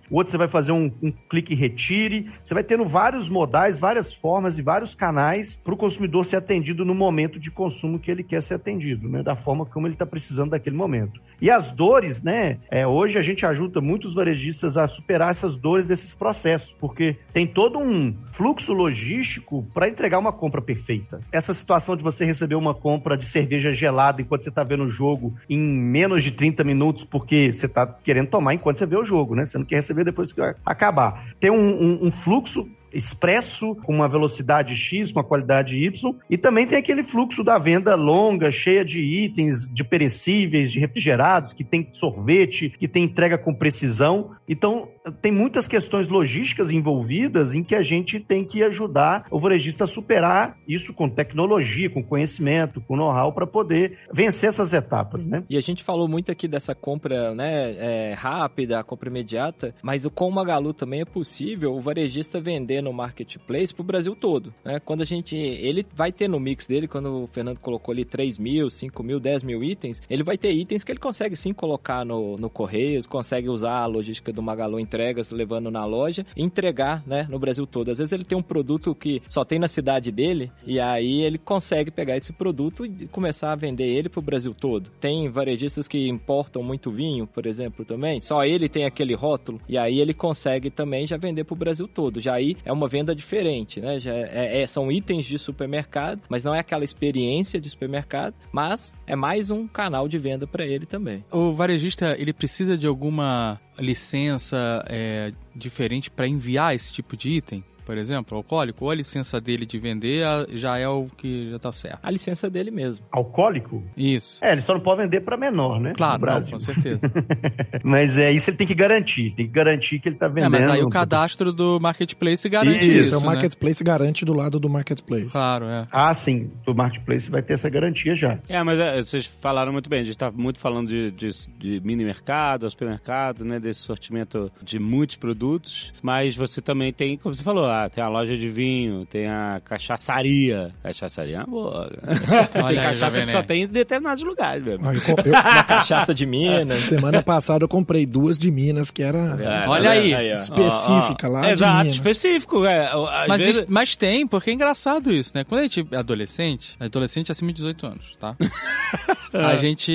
o 0.09 0.15
outro 0.15 0.31
você 0.31 0.37
vai 0.37 0.47
fazer 0.47 0.71
um, 0.71 0.91
um 1.01 1.11
clique 1.29 1.53
e 1.53 1.55
retire. 1.55 2.31
Você 2.43 2.53
vai 2.53 2.63
tendo 2.63 2.85
vários 2.85 3.29
modais, 3.29 3.77
várias 3.77 4.13
formas 4.13 4.57
e 4.57 4.61
vários 4.61 4.95
canais 4.95 5.55
para 5.63 5.73
o 5.73 5.77
consumidor 5.77 6.25
ser 6.25 6.37
atendido 6.37 6.85
no 6.85 6.93
momento 6.93 7.39
de 7.39 7.51
consumo 7.51 7.99
que 7.99 8.11
ele 8.11 8.23
quer 8.23 8.41
ser 8.41 8.55
atendido, 8.55 9.09
né? 9.09 9.23
Da 9.23 9.35
forma 9.35 9.65
como 9.65 9.87
ele 9.87 9.95
está 9.95 10.05
precisando 10.05 10.51
daquele 10.51 10.75
momento. 10.75 11.21
E 11.41 11.49
as 11.49 11.71
dores, 11.71 12.21
né? 12.21 12.59
É, 12.69 12.85
hoje 12.87 13.17
a 13.17 13.21
gente 13.21 13.45
ajuda 13.45 13.81
muitos 13.81 14.13
varejistas 14.13 14.77
a 14.77 14.87
superar 14.87 15.31
essas 15.31 15.55
dores 15.55 15.85
desses 15.85 16.13
processos, 16.13 16.73
porque 16.79 17.17
tem 17.33 17.45
todo 17.45 17.79
um 17.79 18.15
fluxo 18.33 18.73
logístico 18.73 19.65
para 19.73 19.87
entregar 19.87 20.19
uma 20.19 20.31
compra 20.31 20.61
perfeita. 20.61 21.19
Essa 21.31 21.53
situação 21.53 21.95
de 21.95 22.03
você 22.03 22.25
receber 22.25 22.55
uma 22.55 22.73
compra 22.73 23.17
de 23.17 23.25
cerveja 23.25 23.71
gelada 23.71 24.21
enquanto 24.21 24.43
você 24.43 24.49
está 24.49 24.63
vendo 24.63 24.83
o 24.83 24.89
jogo 24.89 25.35
em 25.49 25.59
menos 25.59 26.23
de 26.23 26.31
30 26.31 26.63
minutos, 26.63 27.03
porque 27.03 27.51
você 27.53 27.65
está 27.65 27.85
querendo 27.85 28.29
tomar 28.29 28.53
enquanto 28.53 28.79
você 28.79 28.85
vê 28.85 28.97
o 28.97 29.05
jogo, 29.05 29.35
né? 29.35 29.45
Você 29.45 29.57
quer 29.65 29.77
receber 29.77 30.03
depois 30.03 30.31
que 30.31 30.41
acabar. 30.65 31.25
Tem 31.39 31.49
um, 31.51 31.55
um- 31.57 32.07
um 32.07 32.11
fluxo 32.11 32.67
expresso, 32.95 33.75
com 33.83 33.93
uma 33.93 34.07
velocidade 34.07 34.75
X, 34.75 35.11
com 35.11 35.19
uma 35.19 35.25
qualidade 35.25 35.77
Y, 35.77 36.15
e 36.29 36.37
também 36.37 36.65
tem 36.65 36.77
aquele 36.77 37.03
fluxo 37.03 37.43
da 37.43 37.57
venda 37.57 37.95
longa, 37.95 38.51
cheia 38.51 38.83
de 38.83 38.99
itens, 38.99 39.69
de 39.71 39.83
perecíveis, 39.83 40.71
de 40.71 40.79
refrigerados, 40.79 41.53
que 41.53 41.63
tem 41.63 41.87
sorvete, 41.91 42.73
que 42.79 42.87
tem 42.87 43.03
entrega 43.03 43.37
com 43.37 43.53
precisão. 43.53 44.31
Então, 44.47 44.89
tem 45.21 45.31
muitas 45.31 45.67
questões 45.67 46.07
logísticas 46.07 46.71
envolvidas 46.71 47.53
em 47.53 47.63
que 47.63 47.75
a 47.75 47.83
gente 47.83 48.19
tem 48.19 48.43
que 48.43 48.63
ajudar 48.63 49.25
o 49.29 49.39
varejista 49.39 49.83
a 49.83 49.87
superar 49.87 50.57
isso 50.67 50.93
com 50.93 51.09
tecnologia, 51.09 51.89
com 51.89 52.03
conhecimento, 52.03 52.81
com 52.81 52.95
know-how, 52.95 53.33
para 53.33 53.45
poder 53.45 53.99
vencer 54.11 54.49
essas 54.49 54.73
etapas, 54.73 55.27
né? 55.27 55.43
E 55.49 55.57
a 55.57 55.61
gente 55.61 55.83
falou 55.83 56.07
muito 56.07 56.31
aqui 56.31 56.47
dessa 56.47 56.73
compra 56.73 57.33
né, 57.35 57.71
é, 57.77 58.13
rápida, 58.13 58.79
a 58.79 58.83
compra 58.83 59.09
imediata, 59.09 59.75
mas 59.81 60.05
o 60.05 60.11
com 60.11 60.29
o 60.29 60.31
Magalu 60.31 60.73
também 60.73 61.01
é 61.01 61.05
possível 61.05 61.73
o 61.73 61.81
varejista 61.81 62.39
vender 62.39 62.81
no 62.85 62.93
marketplace 62.93 63.73
pro 63.73 63.83
Brasil 63.83 64.15
todo. 64.15 64.53
Né? 64.63 64.79
Quando 64.79 65.01
a 65.01 65.05
gente. 65.05 65.35
Ele 65.35 65.85
vai 65.93 66.11
ter 66.11 66.29
no 66.29 66.39
mix 66.39 66.67
dele, 66.67 66.87
quando 66.87 67.23
o 67.23 67.27
Fernando 67.27 67.59
colocou 67.59 67.91
ali 67.91 68.05
3 68.05 68.37
mil, 68.37 68.69
5 68.69 69.03
mil, 69.03 69.19
10 69.19 69.43
mil 69.43 69.63
itens, 69.63 70.01
ele 70.09 70.23
vai 70.23 70.37
ter 70.37 70.51
itens 70.51 70.83
que 70.83 70.91
ele 70.91 70.99
consegue 70.99 71.35
sim 71.35 71.53
colocar 71.53 72.05
no, 72.05 72.37
no 72.37 72.49
Correios, 72.49 73.07
consegue 73.07 73.49
usar 73.49 73.79
a 73.79 73.85
logística 73.85 74.31
do 74.31 74.41
Magalu 74.41 74.79
Entregas, 74.79 75.31
levando 75.31 75.71
na 75.71 75.83
loja 75.85 76.25
entregar 76.37 77.03
né, 77.05 77.27
no 77.29 77.39
Brasil 77.39 77.65
todo. 77.65 77.89
Às 77.89 77.97
vezes 77.97 78.11
ele 78.11 78.23
tem 78.23 78.37
um 78.37 78.43
produto 78.43 78.93
que 78.93 79.21
só 79.27 79.43
tem 79.43 79.57
na 79.57 79.67
cidade 79.67 80.11
dele, 80.11 80.51
e 80.65 80.79
aí 80.79 81.21
ele 81.21 81.37
consegue 81.37 81.89
pegar 81.89 82.15
esse 82.15 82.31
produto 82.31 82.85
e 82.85 83.07
começar 83.07 83.51
a 83.51 83.55
vender 83.55 83.87
ele 83.87 84.09
pro 84.09 84.21
Brasil 84.21 84.53
todo. 84.53 84.89
Tem 84.99 85.29
varejistas 85.29 85.87
que 85.87 86.07
importam 86.07 86.61
muito 86.61 86.91
vinho, 86.91 87.25
por 87.25 87.45
exemplo, 87.45 87.83
também. 87.83 88.19
Só 88.19 88.45
ele 88.45 88.69
tem 88.69 88.85
aquele 88.85 89.15
rótulo, 89.15 89.59
e 89.67 89.77
aí 89.77 89.99
ele 89.99 90.13
consegue 90.13 90.69
também 90.69 91.07
já 91.07 91.17
vender 91.17 91.43
pro 91.43 91.55
Brasil 91.55 91.87
todo. 91.87 92.19
Já 92.19 92.35
aí 92.35 92.55
é 92.63 92.71
uma 92.75 92.87
venda 92.87 93.15
diferente, 93.15 93.79
né? 93.79 93.99
Já 93.99 94.13
é- 94.13 94.61
é- 94.61 94.67
são 94.67 94.91
itens 94.91 95.25
de 95.25 95.39
supermercado, 95.39 96.21
mas 96.29 96.43
não 96.43 96.53
é 96.53 96.59
aquela 96.59 96.83
experiência 96.83 97.59
de 97.59 97.69
supermercado, 97.69 98.35
mas 98.51 98.95
é 99.07 99.15
mais 99.15 99.49
um 99.49 99.67
canal 99.67 100.07
de 100.07 100.17
venda 100.17 100.45
para 100.45 100.65
ele 100.65 100.85
também. 100.85 101.23
O 101.31 101.53
varejista, 101.53 102.15
ele 102.19 102.33
precisa 102.33 102.77
de 102.77 102.85
alguma 102.87 103.59
licença 103.79 104.83
é, 104.87 105.31
diferente 105.55 106.09
para 106.11 106.27
enviar 106.27 106.75
esse 106.75 106.91
tipo 106.93 107.15
de 107.17 107.29
item? 107.29 107.63
Por 107.85 107.97
exemplo, 107.97 108.37
alcoólico, 108.37 108.85
ou 108.85 108.91
a 108.91 108.95
licença 108.95 109.39
dele 109.39 109.65
de 109.65 109.77
vender 109.77 110.23
já 110.53 110.77
é 110.77 110.87
o 110.87 111.07
que 111.17 111.49
já 111.51 111.59
tá 111.59 111.71
certo. 111.71 111.99
A 112.01 112.09
licença 112.11 112.49
dele 112.49 112.71
mesmo. 112.71 113.05
Alcoólico? 113.11 113.83
Isso. 113.95 114.43
É, 114.43 114.51
ele 114.53 114.61
só 114.61 114.73
não 114.73 114.81
pode 114.81 115.01
vender 115.03 115.21
para 115.21 115.37
menor, 115.37 115.79
né? 115.79 115.93
Claro, 115.95 116.19
no 116.21 116.25
não, 116.25 116.33
Brasil. 116.33 116.51
com 116.53 116.59
certeza. 116.59 117.11
Mas 117.83 118.17
é 118.17 118.31
isso 118.31 118.49
ele 118.49 118.57
tem 118.57 118.67
que 118.67 118.73
garantir. 118.75 119.31
Tem 119.35 119.45
que 119.45 119.51
garantir 119.51 119.99
que 119.99 120.09
ele 120.09 120.15
tá 120.15 120.25
É, 120.25 120.29
vendendo. 120.29 120.51
mas 120.51 120.67
aí 120.67 120.81
o 120.81 120.89
cadastro 120.89 121.51
do 121.53 121.79
marketplace 121.79 122.47
garante 122.49 122.79
Isso, 122.89 122.99
isso, 122.99 123.13
é 123.15 123.17
o 123.17 123.21
né? 123.21 123.27
Marketplace 123.27 123.83
garante 123.83 124.25
do 124.25 124.33
lado 124.33 124.59
do 124.59 124.69
Marketplace. 124.69 125.29
Claro, 125.29 125.65
é. 125.65 125.87
Ah, 125.91 126.13
sim. 126.13 126.49
O 126.65 126.73
Marketplace 126.73 127.29
vai 127.29 127.41
ter 127.41 127.53
essa 127.53 127.69
garantia 127.69 128.15
já. 128.15 128.39
É, 128.49 128.61
mas 128.63 128.79
é, 128.79 128.97
vocês 129.03 129.25
falaram 129.25 129.71
muito 129.71 129.89
bem. 129.89 130.01
A 130.01 130.03
gente 130.03 130.17
tá 130.17 130.31
muito 130.31 130.59
falando 130.59 130.87
de, 130.87 131.11
de, 131.11 131.29
de 131.59 131.81
mini 131.83 132.03
mercado, 132.03 132.69
supermercado, 132.69 133.43
né? 133.45 133.59
Desse 133.59 133.81
sortimento 133.81 134.51
de 134.61 134.79
muitos 134.79 135.15
produtos. 135.15 135.93
Mas 136.01 136.35
você 136.35 136.61
também 136.61 136.91
tem, 136.91 137.17
como 137.17 137.33
você 137.35 137.43
falou, 137.43 137.65
ah, 137.83 137.89
tem 137.89 138.03
a 138.03 138.07
loja 138.09 138.37
de 138.37 138.49
vinho, 138.49 139.05
tem 139.05 139.27
a 139.27 139.61
cachaçaria. 139.63 140.71
Cachaçaria 140.83 141.35
é 141.35 141.39
uma 141.39 141.47
boa. 141.47 141.89
tem 142.53 142.61
aí, 142.67 142.75
cachaça 142.75 143.21
que 143.21 143.27
só 143.31 143.41
tem 143.43 143.63
em 143.63 143.67
determinados 143.67 144.23
lugares 144.23 144.63
mesmo. 144.63 144.87
Olha, 144.87 144.97
eu 144.97 145.15
eu- 145.25 145.31
Uma 145.35 145.63
cachaça 145.63 146.13
de 146.13 146.25
Minas. 146.25 146.83
semana 146.85 147.21
passada 147.23 147.63
eu 147.63 147.67
comprei 147.67 148.05
duas 148.05 148.37
de 148.37 148.49
Minas, 148.51 148.91
que 148.91 149.03
era 149.03 149.17
É, 149.65 149.67
Olha 149.67 149.89
aí. 149.91 150.13
ó. 150.13 150.33
específica 150.33 151.27
lá 151.27 151.41
de 151.41 151.47
Exato, 151.49 151.77
Minas. 151.79 151.93
específico. 151.95 152.65
É, 152.65 152.89
Mas, 153.27 153.41
vezes- 153.41 153.57
isso- 153.57 153.65
mas 153.69 153.95
tem, 153.95 154.25
porque 154.27 154.49
é 154.49 154.53
engraçado 154.53 155.11
isso, 155.11 155.31
né? 155.35 155.43
Quando 155.43 155.59
a 155.59 155.63
gente 155.63 155.87
é 155.91 155.97
adolescente, 155.97 156.75
adolescente 156.79 157.31
acima 157.31 157.49
de 157.51 157.55
18 157.57 157.85
anos, 157.87 158.03
tá? 158.19 158.35
A 159.37 159.57
gente 159.57 159.93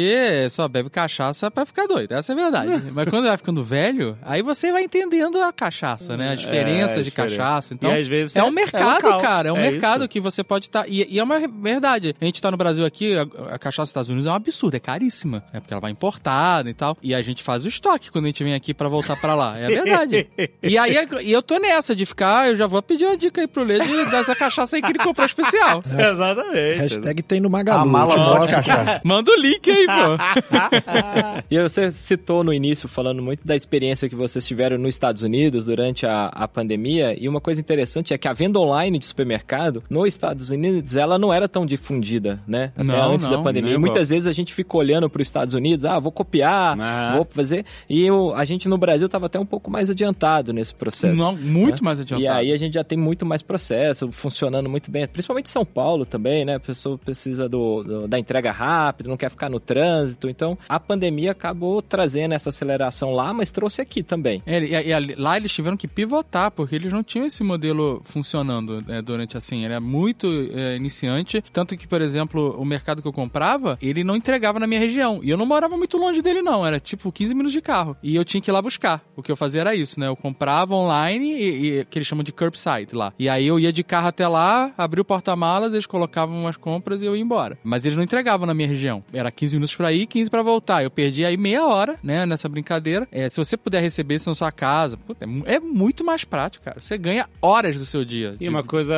só 0.50 0.68
bebe 0.68 0.90
cachaça 0.90 1.50
pra 1.50 1.64
ficar 1.66 1.86
doido, 1.86 2.12
essa 2.12 2.32
é 2.32 2.34
a 2.34 2.36
verdade. 2.36 2.82
Mas 2.92 3.08
quando 3.08 3.26
vai 3.26 3.36
ficando 3.36 3.62
velho, 3.64 4.18
aí 4.22 4.42
você 4.42 4.72
vai 4.72 4.82
entendendo 4.84 5.40
a 5.42 5.52
cachaça, 5.52 6.16
né? 6.16 6.30
A 6.30 6.34
diferença 6.34 6.94
É, 6.94 7.02
de 7.02 7.04
diferente. 7.04 7.36
cachaça. 7.36 7.74
Então, 7.74 7.90
E 7.94 8.00
às 8.00 8.08
vezes 8.08 8.36
é 8.36 8.40
é- 8.40 8.44
um 8.44 8.50
mercado, 8.50 9.06
é 9.06 9.08
local. 9.08 9.20
cara. 9.20 9.48
É 9.48 9.52
um 9.52 9.56
É 9.56 9.70
mercado 9.70 10.00
isso. 10.02 10.08
que 10.08 10.20
você 10.20 10.42
pode 10.44 10.66
estar. 10.66 10.88
E, 10.88 11.06
e 11.08 11.18
é 11.18 11.22
uma 11.22 11.38
verdade. 11.48 12.14
A 12.20 12.24
gente 12.24 12.40
tá 12.40 12.50
no 12.50 12.56
Brasil 12.56 12.84
aqui, 12.84 13.14
a, 13.16 13.22
a 13.54 13.58
cachaça 13.58 13.82
dos 13.82 13.90
Estados 13.90 14.10
Unidos 14.10 14.26
é 14.26 14.30
um 14.30 14.34
absurdo, 14.34 14.76
é 14.76 14.80
caríssima. 14.80 15.42
É 15.52 15.60
porque 15.60 15.72
ela 15.72 15.80
vai 15.80 15.90
importada 15.90 16.68
e 16.68 16.74
tal. 16.74 16.96
E 17.02 17.14
a 17.14 17.22
gente 17.22 17.42
faz 17.42 17.64
o 17.64 17.68
estoque 17.68 18.10
quando 18.10 18.24
a 18.24 18.28
gente 18.28 18.42
vem 18.44 18.54
aqui 18.54 18.72
pra 18.74 18.88
voltar 18.88 19.16
pra 19.16 19.34
lá. 19.34 19.58
É 19.58 19.68
verdade. 19.68 20.28
e 20.62 20.76
aí 20.78 20.96
e 21.22 21.32
eu 21.32 21.42
tô 21.42 21.58
nessa 21.58 21.94
de 21.94 22.04
ficar, 22.06 22.48
eu 22.48 22.56
já 22.56 22.66
vou 22.66 22.82
pedir 22.82 23.04
uma 23.06 23.16
dica 23.16 23.40
aí 23.40 23.46
pro 23.46 23.62
Lê 23.62 23.78
de, 23.80 24.04
dessa 24.10 24.34
cachaça 24.34 24.76
aí 24.76 24.82
que 24.82 24.88
ele 24.88 24.98
comprou 24.98 25.26
especial. 25.26 25.82
Exatamente. 25.90 26.78
Hashtag 26.78 27.22
tem 27.22 27.40
no 27.40 27.50
Magalu. 27.50 27.82
A 27.82 27.84
mala 27.84 28.46
cachaça. 28.48 29.00
Manda 29.04 29.29
o 29.30 29.40
link 29.40 29.70
aí, 29.70 29.86
pô. 29.86 31.44
E 31.50 31.60
você 31.60 31.90
citou 31.90 32.42
no 32.44 32.52
início, 32.52 32.88
falando 32.88 33.22
muito 33.22 33.46
da 33.46 33.56
experiência 33.56 34.08
que 34.08 34.14
vocês 34.14 34.46
tiveram 34.46 34.78
nos 34.78 34.94
Estados 34.94 35.22
Unidos 35.22 35.64
durante 35.64 36.06
a, 36.06 36.26
a 36.26 36.46
pandemia. 36.48 37.16
E 37.18 37.28
uma 37.28 37.40
coisa 37.40 37.60
interessante 37.60 38.14
é 38.14 38.18
que 38.18 38.28
a 38.28 38.32
venda 38.32 38.58
online 38.60 38.98
de 38.98 39.06
supermercado 39.06 39.82
nos 39.90 40.08
Estados 40.08 40.50
Unidos, 40.50 40.96
ela 40.96 41.18
não 41.18 41.32
era 41.32 41.48
tão 41.48 41.64
difundida, 41.66 42.40
né? 42.46 42.72
Até 42.74 42.84
Não, 42.84 43.12
antes 43.14 43.26
não, 43.26 43.36
da 43.38 43.42
pandemia. 43.42 43.74
E 43.74 43.78
muitas 43.78 44.08
vezes 44.10 44.26
a 44.26 44.32
gente 44.32 44.52
fica 44.54 44.76
olhando 44.76 45.08
para 45.10 45.20
os 45.22 45.28
Estados 45.28 45.54
Unidos, 45.54 45.84
ah, 45.84 45.98
vou 45.98 46.12
copiar, 46.12 46.78
Ah. 46.80 47.12
vou 47.16 47.24
fazer. 47.28 47.64
E 47.88 48.10
o- 48.10 48.32
a 48.34 48.44
gente 48.44 48.68
no 48.68 48.78
Brasil 48.78 49.06
estava 49.06 49.26
até 49.26 49.38
um 49.38 49.46
pouco 49.46 49.70
mais 49.70 49.90
adiantado 49.90 50.52
nesse 50.52 50.74
processo. 50.74 51.16
Não, 51.16 51.36
muito 51.36 51.76
né? 51.76 51.80
mais 51.82 52.00
adiantado. 52.00 52.22
E 52.24 52.28
aí 52.28 52.52
a 52.52 52.56
gente 52.56 52.74
já 52.74 52.84
tem 52.84 52.98
muito 52.98 53.24
mais 53.26 53.42
processo, 53.42 54.10
funcionando 54.12 54.68
muito 54.68 54.90
bem. 54.90 55.06
Principalmente 55.06 55.46
em 55.46 55.50
São 55.50 55.64
Paulo 55.64 56.04
também, 56.04 56.44
né? 56.44 56.56
A 56.56 56.60
pessoa 56.60 56.96
precisa 56.98 57.48
do, 57.48 57.82
do- 57.82 58.08
da 58.08 58.18
entrega 58.18 58.50
rápida, 58.52 59.08
não 59.08 59.16
quer 59.20 59.30
ficar 59.30 59.48
no 59.48 59.60
trânsito. 59.60 60.28
Então, 60.28 60.56
a 60.68 60.80
pandemia 60.80 61.32
acabou 61.32 61.80
trazendo 61.82 62.34
essa 62.34 62.48
aceleração 62.48 63.12
lá, 63.12 63.32
mas 63.32 63.50
trouxe 63.50 63.80
aqui 63.82 64.02
também. 64.02 64.42
É, 64.46 64.58
e, 64.58 64.90
e 64.90 65.14
lá 65.16 65.36
eles 65.36 65.52
tiveram 65.52 65.76
que 65.76 65.86
pivotar, 65.86 66.50
porque 66.50 66.74
eles 66.74 66.92
não 66.92 67.02
tinham 67.02 67.26
esse 67.26 67.42
modelo 67.42 68.00
funcionando 68.04 68.80
é, 68.88 69.02
durante 69.02 69.36
assim. 69.36 69.64
Ele 69.64 69.74
é 69.74 69.80
muito 69.80 70.26
é, 70.54 70.76
iniciante. 70.76 71.42
Tanto 71.52 71.76
que, 71.76 71.86
por 71.86 72.00
exemplo, 72.00 72.56
o 72.58 72.64
mercado 72.64 73.02
que 73.02 73.08
eu 73.08 73.12
comprava, 73.12 73.76
ele 73.80 74.02
não 74.02 74.16
entregava 74.16 74.58
na 74.58 74.66
minha 74.66 74.80
região. 74.80 75.20
E 75.22 75.30
eu 75.30 75.36
não 75.36 75.46
morava 75.46 75.76
muito 75.76 75.96
longe 75.96 76.22
dele, 76.22 76.42
não. 76.42 76.66
Era 76.66 76.80
tipo 76.80 77.12
15 77.12 77.34
minutos 77.34 77.52
de 77.52 77.60
carro. 77.60 77.96
E 78.02 78.16
eu 78.16 78.24
tinha 78.24 78.40
que 78.40 78.50
ir 78.50 78.52
lá 78.52 78.62
buscar. 78.62 79.02
O 79.16 79.22
que 79.22 79.30
eu 79.30 79.36
fazia 79.36 79.60
era 79.60 79.74
isso, 79.74 79.98
né? 80.00 80.08
Eu 80.08 80.16
comprava 80.16 80.74
online, 80.74 81.32
e, 81.32 81.80
e- 81.80 81.84
que 81.84 81.98
eles 81.98 82.06
chamam 82.08 82.24
de 82.24 82.32
curbside 82.32 82.94
lá. 82.94 83.12
E 83.18 83.28
aí 83.28 83.46
eu 83.46 83.58
ia 83.58 83.72
de 83.72 83.82
carro 83.84 84.08
até 84.08 84.26
lá, 84.26 84.72
abria 84.78 85.02
o 85.02 85.04
porta-malas, 85.04 85.72
eles 85.72 85.86
colocavam 85.86 86.36
umas 86.36 86.56
compras 86.56 87.02
e 87.02 87.06
eu 87.06 87.14
ia 87.16 87.22
embora. 87.22 87.58
Mas 87.62 87.84
eles 87.84 87.96
não 87.96 88.04
entregavam 88.04 88.46
na 88.46 88.54
minha 88.54 88.68
região. 88.68 88.99
Era 89.12 89.30
15 89.30 89.56
minutos 89.56 89.74
pra 89.76 89.92
ir, 89.92 90.06
15 90.06 90.30
pra 90.30 90.42
voltar. 90.42 90.82
Eu 90.82 90.90
perdi 90.90 91.24
aí 91.24 91.36
meia 91.36 91.64
hora, 91.66 91.98
né, 92.02 92.24
nessa 92.26 92.48
brincadeira. 92.48 93.06
É, 93.10 93.28
se 93.28 93.36
você 93.36 93.56
puder 93.56 93.80
receber 93.80 94.16
isso 94.16 94.28
na 94.28 94.34
sua 94.34 94.52
casa, 94.52 94.96
puta, 94.96 95.24
é, 95.46 95.54
é 95.54 95.60
muito 95.60 96.04
mais 96.04 96.24
prático, 96.24 96.64
cara. 96.64 96.80
Você 96.80 96.96
ganha 96.98 97.28
horas 97.40 97.78
do 97.78 97.86
seu 97.86 98.04
dia. 98.04 98.36
E 98.40 98.48
uma 98.48 98.62
coisa 98.64 98.94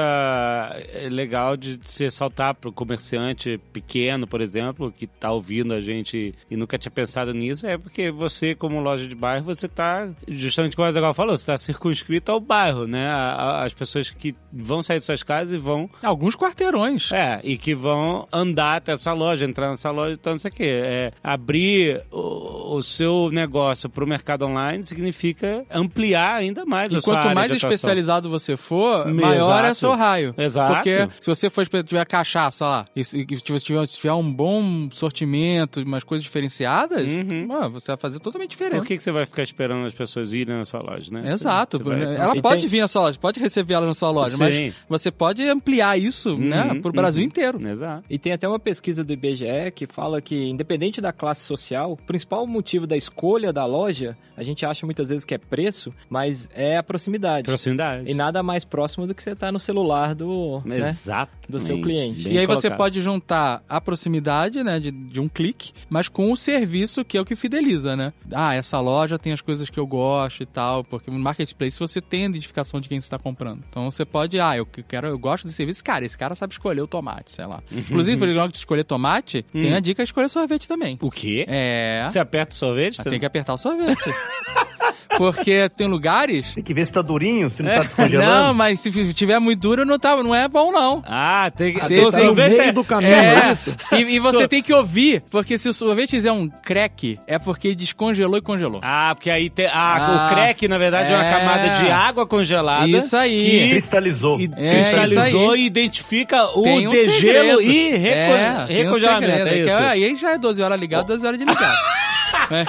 é, 0.94 1.08
legal 1.08 1.56
de 1.56 1.78
se 1.84 2.04
ressaltar 2.04 2.54
para 2.54 2.68
o 2.68 2.72
comerciante 2.72 3.58
pequeno, 3.72 4.26
por 4.26 4.40
exemplo, 4.40 4.92
que 4.92 5.04
está 5.04 5.30
ouvindo 5.32 5.74
a 5.74 5.80
gente 5.80 6.34
e 6.50 6.56
nunca 6.56 6.78
tinha 6.78 6.90
pensado 6.90 7.32
nisso, 7.32 7.66
é 7.66 7.76
porque 7.78 8.10
você, 8.10 8.54
como 8.54 8.80
loja 8.80 9.06
de 9.06 9.14
bairro, 9.14 9.44
você 9.44 9.66
está, 9.66 10.08
justamente 10.28 10.76
como 10.76 10.86
a 10.88 10.92
Zagal 10.92 11.14
falou, 11.14 11.36
você 11.36 11.42
está 11.42 11.58
circunscrito 11.58 12.30
ao 12.32 12.40
bairro, 12.40 12.86
né? 12.86 13.06
A- 13.08 13.32
a- 13.34 13.62
As 13.62 13.72
pessoas 13.74 14.10
que 14.10 14.34
vão 14.52 14.82
sair 14.82 14.98
de 14.98 15.04
suas 15.04 15.22
casas 15.22 15.54
e 15.54 15.56
vão 15.56 15.88
Alguns 16.02 16.34
quarteirões. 16.36 17.10
é, 17.12 17.40
e 17.44 17.56
que 17.56 17.74
vão 17.74 18.26
andar 18.32 18.76
até 18.76 18.92
essa 18.92 19.12
loja, 19.12 19.44
entrar 19.44 19.70
nessa 19.70 19.90
loja, 19.92 20.14
então 20.14 20.32
não 20.32 20.40
sei 20.40 20.50
o 20.50 20.54
quê. 20.54 20.64
É, 20.82 21.12
abrir 21.22 22.02
o, 22.10 22.76
o 22.76 22.82
seu 22.82 23.30
negócio 23.30 23.88
para 23.88 24.04
o 24.04 24.06
mercado 24.06 24.44
online 24.46 24.82
significa 24.84 25.64
ampliar 25.70 26.36
ainda 26.36 26.64
mais 26.64 26.92
a 26.92 26.98
E 26.98 27.00
sua 27.00 27.14
quanto 27.14 27.18
área 27.24 27.34
mais 27.34 27.50
de 27.50 27.56
atuação. 27.58 27.74
especializado 27.74 28.28
você 28.30 28.56
for, 28.56 29.00
Exato. 29.08 29.14
maior 29.14 29.64
é 29.64 29.70
o 29.70 29.74
seu 29.74 29.94
raio. 29.94 30.34
Exato. 30.36 30.74
Porque 30.74 31.08
se 31.20 31.26
você 31.26 31.50
for 31.50 31.66
tiver 31.66 32.04
cachaça 32.06 32.64
lá, 32.66 32.86
e 32.96 33.04
se 33.04 33.26
e 33.30 33.36
se 33.38 33.42
tiver, 33.60 33.86
tiver 33.86 34.12
um 34.12 34.32
bom 34.32 34.88
sortimento, 34.90 35.80
umas 35.82 36.04
coisas 36.04 36.24
diferenciadas, 36.24 37.02
Uhum. 37.06 37.46
mano, 37.46 37.70
você 37.70 37.88
vai 37.88 37.96
fazer 37.96 38.18
totalmente 38.20 38.50
diferente. 38.50 38.78
Por 38.80 38.86
que, 38.86 38.96
que 38.96 39.02
você 39.02 39.12
vai 39.12 39.26
ficar 39.26 39.42
esperando 39.42 39.86
as 39.86 39.94
pessoas 39.94 40.32
irem 40.32 40.56
na 40.56 40.64
sua 40.64 40.80
loja, 40.80 41.12
né? 41.12 41.30
Exato. 41.30 41.78
Você- 41.78 41.84
você 41.84 42.04
vai- 42.04 42.16
Ela 42.16 42.36
E 42.36 42.42
pode 42.42 42.60
tem- 42.62 42.68
vir 42.70 42.80
na 42.80 42.88
sua 42.88 43.02
loja, 43.02 43.18
pode 43.20 43.40
receber 43.40 43.74
ela 43.74 43.86
na 43.86 43.94
sua 43.94 44.10
loja, 44.10 44.36
Sim. 44.36 44.38
mas 44.38 44.74
você 44.88 45.10
pode 45.10 45.42
ampliar 45.48 45.98
isso, 45.98 46.36
né, 46.36 46.62
Uhum, 46.72 46.80
pro 46.82 46.92
Brasil 46.92 47.20
uhum. 47.22 47.26
inteiro. 47.28 47.58
Exato. 47.68 48.04
E 48.08 48.18
tem 48.18 48.32
até 48.32 48.48
uma 48.48 48.58
pesquisa 48.58 49.02
do 49.04 49.12
IBGE 49.12 49.70
que 49.74 49.81
fala 49.86 50.20
que, 50.20 50.36
independente 50.48 51.00
da 51.00 51.12
classe 51.12 51.42
social, 51.42 51.92
o 51.92 51.96
principal 51.96 52.46
motivo 52.46 52.86
da 52.86 52.96
escolha 52.96 53.52
da 53.52 53.64
loja, 53.64 54.16
a 54.36 54.42
gente 54.42 54.64
acha 54.64 54.86
muitas 54.86 55.08
vezes 55.08 55.24
que 55.24 55.34
é 55.34 55.38
preço, 55.38 55.92
mas 56.08 56.48
é 56.54 56.76
a 56.76 56.82
proximidade. 56.82 57.44
Proximidade. 57.44 58.10
E 58.10 58.14
nada 58.14 58.42
mais 58.42 58.64
próximo 58.64 59.06
do 59.06 59.14
que 59.14 59.22
você 59.22 59.30
estar 59.30 59.52
no 59.52 59.60
celular 59.60 60.14
do, 60.14 60.62
né, 60.64 60.88
Exato. 60.88 61.32
do 61.48 61.58
seu 61.58 61.80
cliente. 61.80 62.28
E 62.28 62.38
aí 62.38 62.46
você 62.46 62.70
pode 62.70 63.00
juntar 63.00 63.62
a 63.68 63.80
proximidade, 63.80 64.62
né, 64.62 64.80
de, 64.80 64.90
de 64.90 65.20
um 65.20 65.28
clique, 65.28 65.72
mas 65.88 66.08
com 66.08 66.32
o 66.32 66.36
serviço 66.36 67.04
que 67.04 67.16
é 67.16 67.20
o 67.20 67.24
que 67.24 67.36
fideliza, 67.36 67.96
né? 67.96 68.12
Ah, 68.32 68.54
essa 68.54 68.80
loja 68.80 69.18
tem 69.18 69.32
as 69.32 69.40
coisas 69.40 69.68
que 69.68 69.78
eu 69.78 69.86
gosto 69.86 70.42
e 70.42 70.46
tal, 70.46 70.84
porque 70.84 71.10
no 71.10 71.18
marketplace 71.18 71.78
você 71.78 72.00
tem 72.00 72.24
a 72.24 72.28
identificação 72.28 72.80
de 72.80 72.88
quem 72.88 73.00
você 73.00 73.06
está 73.06 73.18
comprando. 73.18 73.62
Então 73.68 73.90
você 73.90 74.04
pode, 74.04 74.40
ah, 74.40 74.56
eu 74.56 74.66
quero, 74.66 75.08
eu 75.08 75.18
gosto 75.18 75.44
desse 75.44 75.56
serviço, 75.56 75.84
cara, 75.84 76.04
esse 76.04 76.16
cara 76.16 76.34
sabe 76.34 76.52
escolher 76.52 76.80
o 76.80 76.86
tomate, 76.86 77.30
sei 77.30 77.46
lá. 77.46 77.62
Inclusive, 77.70 78.16
por 78.16 78.28
exemplo, 78.28 78.48
de 78.48 78.58
escolher 78.58 78.84
tomate, 78.84 79.44
tem 79.52 79.71
Hum. 79.74 79.78
a 79.78 79.80
dica 79.80 80.02
de 80.02 80.08
escolher 80.08 80.28
sorvete 80.28 80.68
também. 80.68 80.98
O 81.00 81.10
quê? 81.10 81.44
É. 81.48 82.04
Você 82.06 82.18
aperta 82.18 82.54
o 82.54 82.58
sorvete? 82.58 83.02
Tem 83.02 83.18
que 83.18 83.26
apertar 83.26 83.54
o 83.54 83.58
sorvete. 83.58 84.02
Porque 85.18 85.68
tem 85.70 85.86
lugares. 85.86 86.52
Tem 86.54 86.62
que 86.62 86.72
ver 86.74 86.86
se 86.86 86.92
tá 86.92 87.02
durinho, 87.02 87.50
se 87.50 87.62
não 87.62 87.70
É, 87.70 87.76
tá 87.76 87.82
descongelando. 87.84 88.30
não, 88.30 88.54
mas 88.54 88.80
se 88.80 89.14
tiver 89.14 89.38
muito 89.38 89.60
duro, 89.60 89.84
não, 89.84 89.98
tá, 89.98 90.16
não 90.22 90.34
é 90.34 90.48
bom, 90.48 90.72
não. 90.72 91.02
Ah, 91.06 91.50
tem 91.54 91.74
que... 91.74 91.80
Ah, 91.80 91.86
o 91.86 92.10
tá 92.10 92.18
no 92.18 92.24
sorvete 92.24 92.56
meio 92.58 92.72
do 92.72 92.84
caminho, 92.84 93.12
É, 93.12 93.48
é 93.48 93.52
isso? 93.52 93.74
e, 93.92 93.96
e 94.16 94.18
você 94.18 94.48
tem 94.48 94.62
que 94.62 94.72
ouvir, 94.72 95.22
porque 95.30 95.58
se 95.58 95.68
o 95.68 95.74
sorvete 95.74 96.10
fizer 96.10 96.32
um 96.32 96.48
crack, 96.48 97.18
é 97.26 97.38
porque 97.38 97.74
descongelou 97.74 98.38
e 98.38 98.42
congelou. 98.42 98.80
Ah, 98.82 99.12
porque 99.14 99.30
aí 99.30 99.48
tem... 99.50 99.66
Ah, 99.66 99.92
Ah, 100.02 100.26
o 100.26 100.28
crack, 100.34 100.66
na 100.68 100.78
verdade, 100.78 101.12
é 101.12 101.16
uma 101.16 101.26
é. 101.26 101.30
camada 101.30 101.68
de 101.82 101.90
água 101.90 102.26
congelada. 102.26 102.86
Isso 102.88 103.16
aí. 103.16 103.38
Que 103.38 103.70
Cristalizou. 103.70 104.40
e 104.40 104.50
É, 104.56 104.70
cristalizou 104.70 105.56
e 105.56 105.66
identifica 105.66 106.44
o 106.58 106.62
Tem 106.62 106.86
um 106.88 106.90
degelo 106.92 107.12
segredo. 107.60 107.62
e 107.62 107.88
reco... 107.96 108.32
É, 108.32 108.50
um 108.62 108.66
recongelamento. 108.66 109.32
segredo, 109.36 109.48
é 109.48 109.58
isso. 109.72 109.82
aí 109.82 110.16
já 110.16 110.32
é 110.32 110.38
12 110.38 110.62
horas 110.62 110.78
ligado, 110.80 111.06
12 111.06 111.26
horas 111.26 111.38
de 111.38 111.44
ligado. 111.44 111.76
É. 112.50 112.64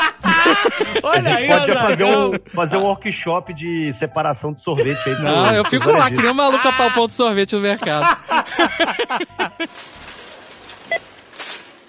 Olha 1.04 1.36
aí, 1.36 1.48
Pode 1.48 1.74
fazer 1.74 2.04
um, 2.04 2.32
fazer 2.54 2.78
um 2.78 2.84
workshop 2.84 3.54
de 3.54 3.92
separação 3.94 4.54
de 4.54 4.62
sorvete 4.62 5.10
aí. 5.10 5.22
Não, 5.22 5.52
eu 5.52 5.66
fico 5.66 5.90
lá, 5.90 6.10
que 6.10 6.18
nem 6.18 6.32
um 6.32 6.34
maluco 6.34 6.68
a 6.68 6.92
pau 6.92 7.08
de 7.08 7.14
sorvete 7.14 7.54
no 7.54 7.62
mercado. 7.62 8.18